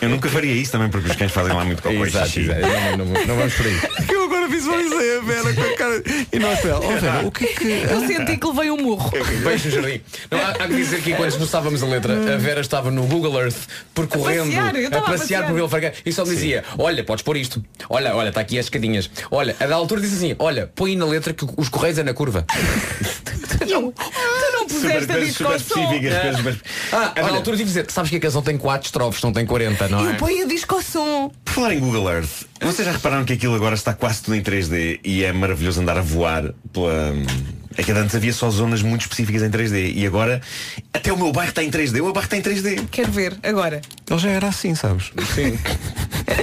Eu 0.00 0.08
nunca 0.08 0.28
faria 0.28 0.52
isso 0.52 0.72
também, 0.72 0.88
porque 0.88 1.08
os 1.08 1.16
cães 1.16 1.32
fazem 1.32 1.52
lá 1.54 1.64
muito 1.64 1.82
cocô 1.82 2.04
Exato, 2.04 2.28
xixi. 2.28 2.50
exato. 2.50 2.60
Não, 2.60 3.04
não, 3.04 3.04
não, 3.06 3.26
não 3.26 3.36
vamos 3.36 3.54
por 3.54 3.66
aí. 3.66 3.80
Eu 4.12 4.24
agora 4.24 4.36
agora 4.46 4.48
visualizei 4.48 5.18
a 5.18 5.20
Vera 5.20 5.54
com 5.54 5.62
a 5.62 5.76
cara. 5.76 6.02
E 6.32 6.38
nós, 6.38 6.60
Vera, 6.60 6.78
oh, 6.78 7.00
Vera, 7.00 7.26
o 7.26 7.30
que 7.30 7.44
é 7.44 7.48
que. 7.48 7.64
Eu 7.90 8.06
senti 8.06 8.36
que 8.36 8.46
levei 8.46 8.70
um 8.70 8.76
murro. 8.76 9.10
Beijo 9.42 9.68
no 9.68 9.74
jardim. 9.74 10.00
Não, 10.30 10.38
há, 10.38 10.50
há 10.50 10.68
que 10.68 10.76
dizer 10.76 11.02
que 11.02 11.14
quando 11.14 11.36
não 11.36 11.44
estávamos 11.44 11.82
a 11.82 11.86
letra, 11.86 12.34
a 12.34 12.36
Vera 12.36 12.60
estava 12.60 12.90
no 12.90 13.04
Google 13.04 13.40
Earth 13.40 13.56
percorrendo, 13.94 14.52
A 14.56 14.72
passear, 14.72 14.96
a 14.96 15.02
passear 15.02 15.46
por 15.46 15.54
Vila 15.54 15.68
Franca 15.68 15.92
e 16.04 16.12
só 16.12 16.24
me 16.24 16.30
dizia, 16.30 16.64
olha, 16.78 17.04
podes 17.04 17.22
pôr 17.22 17.36
isto. 17.36 17.64
Olha, 17.88 18.14
olha, 18.14 18.28
está 18.28 18.40
aqui 18.40 18.58
as 18.58 18.66
escadinhas. 18.66 19.10
Olha, 19.30 19.56
a 19.58 19.66
da 19.66 19.74
altura 19.74 20.00
disse 20.00 20.16
assim, 20.16 20.36
olha, 20.38 20.70
põe 20.74 20.96
na 20.96 21.04
letra 21.04 21.32
que 21.32 21.46
os 21.56 21.68
correios 21.68 21.98
é 21.98 22.02
na 22.02 22.14
curva. 22.14 22.44
Tu 23.56 23.80
não 24.52 24.66
puseste 24.66 25.12
a 25.12 25.18
disco 25.18 25.44
ao 25.44 25.58
som. 25.58 25.90
Ah, 26.92 27.12
a 27.16 27.22
da 27.22 27.28
altura 27.28 27.56
tive 27.56 27.68
dizer, 27.68 27.86
sabes 27.90 28.10
que 28.10 28.16
a 28.16 28.20
canção 28.20 28.42
tem 28.42 28.56
4 28.56 28.86
estrofes, 28.86 29.22
não 29.22 29.32
tem 29.32 29.45
40, 29.46 29.88
não 29.88 30.04
Eu 30.04 30.10
é? 30.10 30.14
ponho 30.14 30.44
a 30.44 30.48
disco 30.48 30.74
ao 30.74 30.82
som. 30.82 31.30
Por 31.44 31.52
falar 31.54 31.74
em 31.74 31.78
Google 31.80 32.10
Earth, 32.10 32.44
vocês 32.60 32.86
já 32.86 32.92
repararam 32.92 33.24
que 33.24 33.32
aquilo 33.32 33.54
agora 33.54 33.74
está 33.74 33.92
quase 33.94 34.22
tudo 34.22 34.34
em 34.36 34.42
3D 34.42 35.00
e 35.04 35.24
é 35.24 35.32
maravilhoso 35.32 35.80
andar 35.80 35.96
a 35.98 36.02
voar 36.02 36.52
pela. 36.72 37.14
É 37.78 37.82
que 37.82 37.92
antes 37.92 38.14
havia 38.14 38.32
só 38.32 38.48
zonas 38.48 38.80
muito 38.80 39.02
específicas 39.02 39.42
em 39.42 39.50
3D 39.50 39.92
e 39.94 40.06
agora 40.06 40.40
até 40.96 41.12
o 41.12 41.16
meu 41.16 41.32
bairro 41.32 41.50
está 41.50 41.62
em 41.62 41.70
3D, 41.70 42.00
o 42.00 42.04
meu 42.04 42.12
bairro 42.12 42.26
está 42.26 42.36
em 42.36 42.42
3D. 42.42 42.86
Quero 42.90 43.10
ver, 43.12 43.36
agora. 43.42 43.80
Ele 44.08 44.18
já 44.20 44.30
era 44.30 44.48
assim, 44.48 44.74
sabes? 44.74 45.10
Sim. 45.34 45.58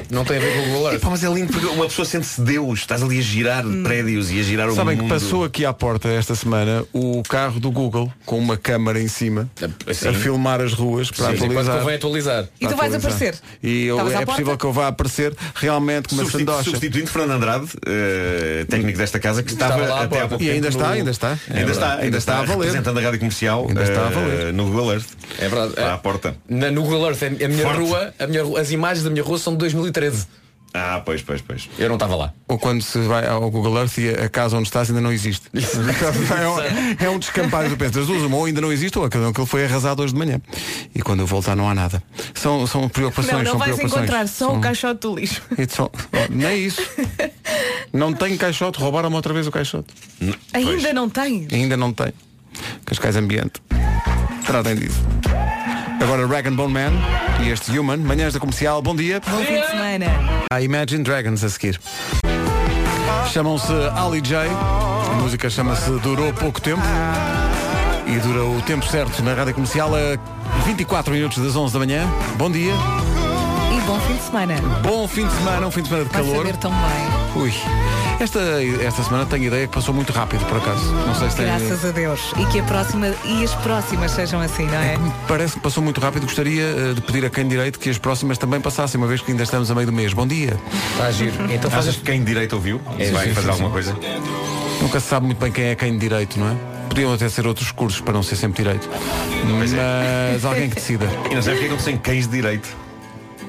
Não 0.10 0.24
tem 0.24 0.38
a 0.38 0.39
ver 0.39 0.54
com 0.54 0.60
o 0.60 0.66
Google 0.66 0.86
Earth. 0.88 0.95
Epá, 1.01 1.10
mas 1.10 1.24
é 1.24 1.28
lindo 1.30 1.51
porque 1.51 1.66
uma 1.66 1.86
pessoa 1.88 2.06
sente-se 2.06 2.39
Deus, 2.41 2.80
estás 2.80 3.01
ali 3.01 3.20
a 3.20 3.22
girar 3.22 3.64
prédios 3.84 4.32
e 4.32 4.39
a 4.39 4.43
girar 4.43 4.70
o 4.70 4.76
Sabem 4.76 4.95
mundo. 4.97 5.08
que 5.08 5.14
passou 5.14 5.43
aqui 5.43 5.66
à 5.66 5.74
porta 5.74 6.08
esta 6.10 6.36
semana 6.36 6.86
o 6.93 7.24
carro 7.28 7.60
do 7.60 7.72
Google 7.72 8.12
com 8.26 8.38
uma 8.38 8.56
câmara 8.58 9.01
em 9.01 9.08
cima 9.08 9.49
Sim. 9.91 10.08
a 10.10 10.14
filmar 10.14 10.62
as 10.62 10.74
ruas 10.74 11.10
para 11.10 11.30
Sim, 11.36 11.45
atualizar. 11.45 11.80
convém 11.80 11.95
atualizar. 11.95 12.43
E 12.60 12.66
tu 12.68 12.76
Para 12.76 12.76
vais 12.76 12.95
aparecer? 12.95 13.36
E 13.62 13.86
eu, 13.86 13.99
é 14.12 14.26
possível 14.26 14.58
que 14.58 14.66
eu 14.66 14.72
vá 14.74 14.88
aparecer 14.89 15.34
realmente 15.56 16.10
com 16.10 16.16
uma 16.16 16.24
Substitu- 16.26 16.51
sandocha. 16.51 16.70
substituindo 16.70 17.08
Fernando 17.10 17.32
Andrade, 17.32 17.68
eh, 17.86 18.66
técnico 18.70 18.97
desta 18.97 19.20
casa, 19.20 19.41
que 19.41 19.51
estava, 19.54 19.82
Estava 19.82 20.04
até 20.04 20.22
há 20.22 20.28
pouco 20.28 20.43
E 20.43 20.49
ainda 20.49 20.68
está, 20.68 20.89
ainda 20.91 21.12
está. 21.12 21.38
É 21.49 21.60
Ainda 21.60 21.72
está, 21.72 21.91
ainda, 21.93 22.04
Ainda 22.04 22.18
está, 22.18 22.34
está 22.34 22.43
a 22.43 22.45
valer. 22.45 22.66
representando 22.68 22.97
a 22.99 23.01
rádio 23.01 23.20
comercial 23.20 23.66
Ainda 23.68 23.84
está 23.84 24.06
a 24.06 24.08
eh, 24.08 24.12
valer. 24.12 24.42
No 24.51 24.65
Google 24.65 24.93
Earth. 24.93 25.07
É 25.39 25.47
verdade. 25.47 25.69
Está 25.71 25.93
à 25.93 25.97
porta. 25.97 26.35
Na, 26.49 26.69
no 26.71 26.81
Google 26.83 27.05
Earth, 27.07 27.23
a 27.23 27.29
minha 27.29 27.63
Forte. 27.63 27.79
rua, 27.79 28.13
a 28.19 28.27
minha, 28.27 28.43
as 28.59 28.71
imagens 28.71 29.03
da 29.03 29.09
minha 29.09 29.23
rua 29.23 29.37
são 29.37 29.53
de 29.53 29.59
2013. 29.59 30.27
Ah, 30.75 31.03
pois, 31.05 31.21
pois, 31.21 31.39
pois. 31.39 31.69
Eu 31.77 31.87
não 31.87 31.97
estava 31.97 32.15
lá. 32.15 32.33
Ou 32.47 32.57
quando 32.57 32.81
se 32.81 32.97
vai 33.01 33.27
ao 33.27 33.47
Google 33.51 33.77
Earth 33.77 33.95
e 33.99 34.09
a 34.09 34.27
casa 34.27 34.57
onde 34.57 34.67
estás 34.67 34.89
ainda 34.89 35.01
não 35.01 35.11
existe. 35.13 35.47
é, 35.53 37.03
um, 37.05 37.05
é 37.05 37.09
um 37.11 37.19
descampado 37.19 37.69
de 37.69 37.75
pensas. 37.75 37.93
Das 37.93 38.07
duas, 38.07 38.23
uma 38.23 38.37
ou 38.37 38.45
ainda 38.45 38.59
não 38.59 38.73
existe 38.73 38.97
ou 38.97 39.05
aquele 39.05 39.27
aquele 39.27 39.45
foi 39.45 39.65
arrasado 39.65 40.01
hoje 40.01 40.13
de 40.13 40.17
manhã. 40.19 40.41
E 40.95 40.99
quando 41.03 41.19
eu 41.19 41.27
voltar 41.27 41.55
não 41.55 41.69
há 41.69 41.75
nada. 41.75 42.01
São, 42.33 42.65
são 42.65 42.89
preocupações. 42.89 43.33
Não, 43.33 43.43
não 43.43 43.51
são 43.51 43.59
vais 43.59 43.71
preocupações. 43.75 44.03
encontrar 44.03 44.27
só 44.27 44.47
São- 44.47 44.57
o 44.57 44.61
caixote 44.61 45.01
do 45.01 45.15
lixo. 45.15 45.43
são- 45.69 45.91
oh, 45.93 46.31
Nem 46.31 46.65
isso. 46.65 46.81
Não 47.93 48.11
tenho 48.11 48.35
caixote, 48.39 48.79
roubaram-me 48.79 49.15
outra 49.15 49.31
vez 49.31 49.45
o 49.45 49.51
caixote. 49.51 49.93
Ainda 50.53 50.91
não 50.91 51.07
tens. 51.07 51.53
Ainda 51.53 51.77
não 51.77 51.93
tenho. 51.93 52.13
Cascais 52.83 53.15
Ambiente. 53.15 53.61
Tratem 54.45 54.75
disso. 54.75 55.01
Agora 56.01 56.27
Rag 56.27 56.49
Bone 56.51 56.73
Man 56.73 56.91
e 57.41 57.49
este 57.49 57.77
Human, 57.77 57.97
manhãs 57.97 58.33
da 58.33 58.39
comercial, 58.39 58.81
bom 58.81 58.95
dia. 58.95 59.21
Bom 59.25 59.37
fim 59.43 59.59
de 59.61 59.67
semana. 59.67 60.05
A 60.51 60.61
Imagine 60.61 61.03
Dragons 61.03 61.43
a 61.43 61.49
seguir. 61.49 61.79
Chamam-se 63.31 63.71
Ali 63.95 64.21
J. 64.21 64.47
A 64.49 65.15
música 65.21 65.49
chama-se 65.49 65.89
Durou 65.99 66.31
Pouco 66.33 66.61
Tempo. 66.61 66.81
E 68.05 68.19
dura 68.19 68.43
o 68.43 68.61
tempo 68.63 68.85
certo 68.85 69.23
na 69.23 69.33
rádio 69.33 69.53
comercial 69.53 69.89
a 69.95 70.65
24 70.65 71.13
minutos 71.13 71.41
das 71.41 71.55
11 71.55 71.73
da 71.73 71.79
manhã. 71.79 72.05
Bom 72.35 72.51
dia. 72.51 72.73
E 72.73 73.81
bom 73.87 73.97
fim 74.01 74.15
de 74.15 74.21
semana. 74.23 74.55
Bom 74.83 75.07
fim 75.07 75.25
de 75.25 75.33
semana, 75.33 75.67
um 75.67 75.71
fim 75.71 75.81
de 75.81 75.87
semana 75.87 76.05
de 76.05 76.11
Vai 76.11 76.21
calor. 76.21 76.37
saber 76.45 76.57
tão 76.57 76.71
bem. 76.71 77.41
Ui. 77.43 77.53
Esta, 78.24 78.39
esta 78.82 79.03
semana 79.03 79.26
tenho 79.26 79.43
ideia 79.43 79.67
que 79.67 79.74
passou 79.74 79.93
muito 79.93 80.13
rápido, 80.13 80.45
por 80.45 80.57
acaso. 80.57 80.82
Não 80.93 81.13
sei 81.13 81.30
se 81.30 81.36
tem. 81.36 81.45
Graças 81.45 81.84
a 81.84 81.91
Deus. 81.91 82.32
E 82.38 82.45
que 82.45 82.61
a 82.61 82.63
próxima 82.63 83.13
e 83.26 83.43
as 83.43 83.53
próximas 83.55 84.11
sejam 84.11 84.39
assim, 84.39 84.65
não 84.65 84.78
é? 84.78 84.97
Parece 85.28 85.55
que 85.55 85.59
passou 85.59 85.84
muito 85.84 85.99
rápido. 85.99 86.24
Gostaria 86.24 86.63
eh, 86.63 86.93
de 86.93 87.01
pedir 87.01 87.26
a 87.26 87.30
quem 87.30 87.45
direito 87.45 87.78
que 87.78 87.89
as 87.89 87.97
próximas 87.97 88.38
também 88.38 88.61
passassem, 88.61 88.97
uma 88.97 89.07
vez 89.07 89.19
que 89.19 89.30
ainda 89.30 89.43
estamos 89.43 89.69
a 89.69 89.76
meio 89.76 89.88
do 89.88 89.91
mês. 89.91 90.13
Bom 90.13 90.26
dia. 90.26 90.57
Está 90.93 91.07
a 91.07 91.11
giro. 91.11 91.34
Então 91.51 91.69
Achas 91.69 91.74
fazes 91.74 91.95
que 91.97 92.03
quem 92.03 92.24
direito 92.24 92.53
ouviu? 92.53 92.80
É, 92.97 93.11
vai 93.11 93.28
sim, 93.28 93.34
fazer 93.34 93.47
sim, 93.47 93.51
alguma 93.51 93.67
sim. 93.67 93.74
coisa? 93.74 93.95
Nunca 94.82 94.99
se 95.01 95.07
sabe 95.07 95.26
muito 95.26 95.39
bem 95.39 95.51
quem 95.51 95.65
é 95.65 95.76
quem 95.76 95.91
de 95.91 95.99
direito, 95.99 96.39
não 96.39 96.49
é? 96.49 96.55
Podiam 96.88 97.13
até 97.13 97.28
ser 97.28 97.45
outros 97.45 97.74
cursos 97.74 97.99
para 97.99 98.13
não 98.13 98.24
ser 98.24 98.38
sempre 98.38 98.63
direito. 98.63 98.89
Mas 99.59 100.45
alguém 100.45 100.69
que 100.69 100.76
decida. 100.76 101.09
E 101.30 101.36
não 101.36 101.41
sei 101.41 101.55
porque 101.55 101.65
é 101.65 101.67
que 101.67 101.74
eu 101.74 101.80
sem 101.80 101.97
cães 101.97 102.26
de 102.26 102.32
direito. 102.38 102.69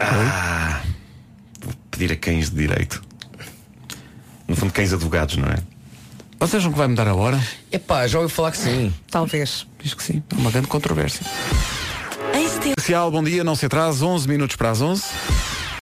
Ah, 0.00 0.80
vou 1.60 1.72
pedir 1.92 2.10
a 2.10 2.16
cães 2.16 2.50
de 2.50 2.56
direito. 2.56 3.13
No 4.46 4.56
fundo, 4.56 4.72
cães 4.72 4.92
advogados, 4.92 5.36
não 5.36 5.48
é? 5.48 5.58
Vocês 6.38 6.60
acham 6.60 6.72
que 6.72 6.78
vai 6.78 6.86
mudar 6.86 7.08
a 7.08 7.14
hora? 7.14 7.40
Epá, 7.72 8.06
já 8.06 8.18
ouvi 8.20 8.32
falar 8.32 8.50
que 8.50 8.58
sim. 8.58 8.92
Talvez. 9.10 9.66
Diz 9.82 9.94
que 9.94 10.02
sim. 10.02 10.22
É 10.30 10.34
uma 10.34 10.50
grande 10.50 10.66
controvérsia. 10.68 11.24
Especial, 12.76 13.10
bom 13.10 13.22
dia, 13.22 13.42
não 13.44 13.54
se 13.54 13.66
atrase, 13.66 14.04
11 14.04 14.28
minutos 14.28 14.56
para 14.56 14.70
as 14.70 14.80
11. 14.82 15.02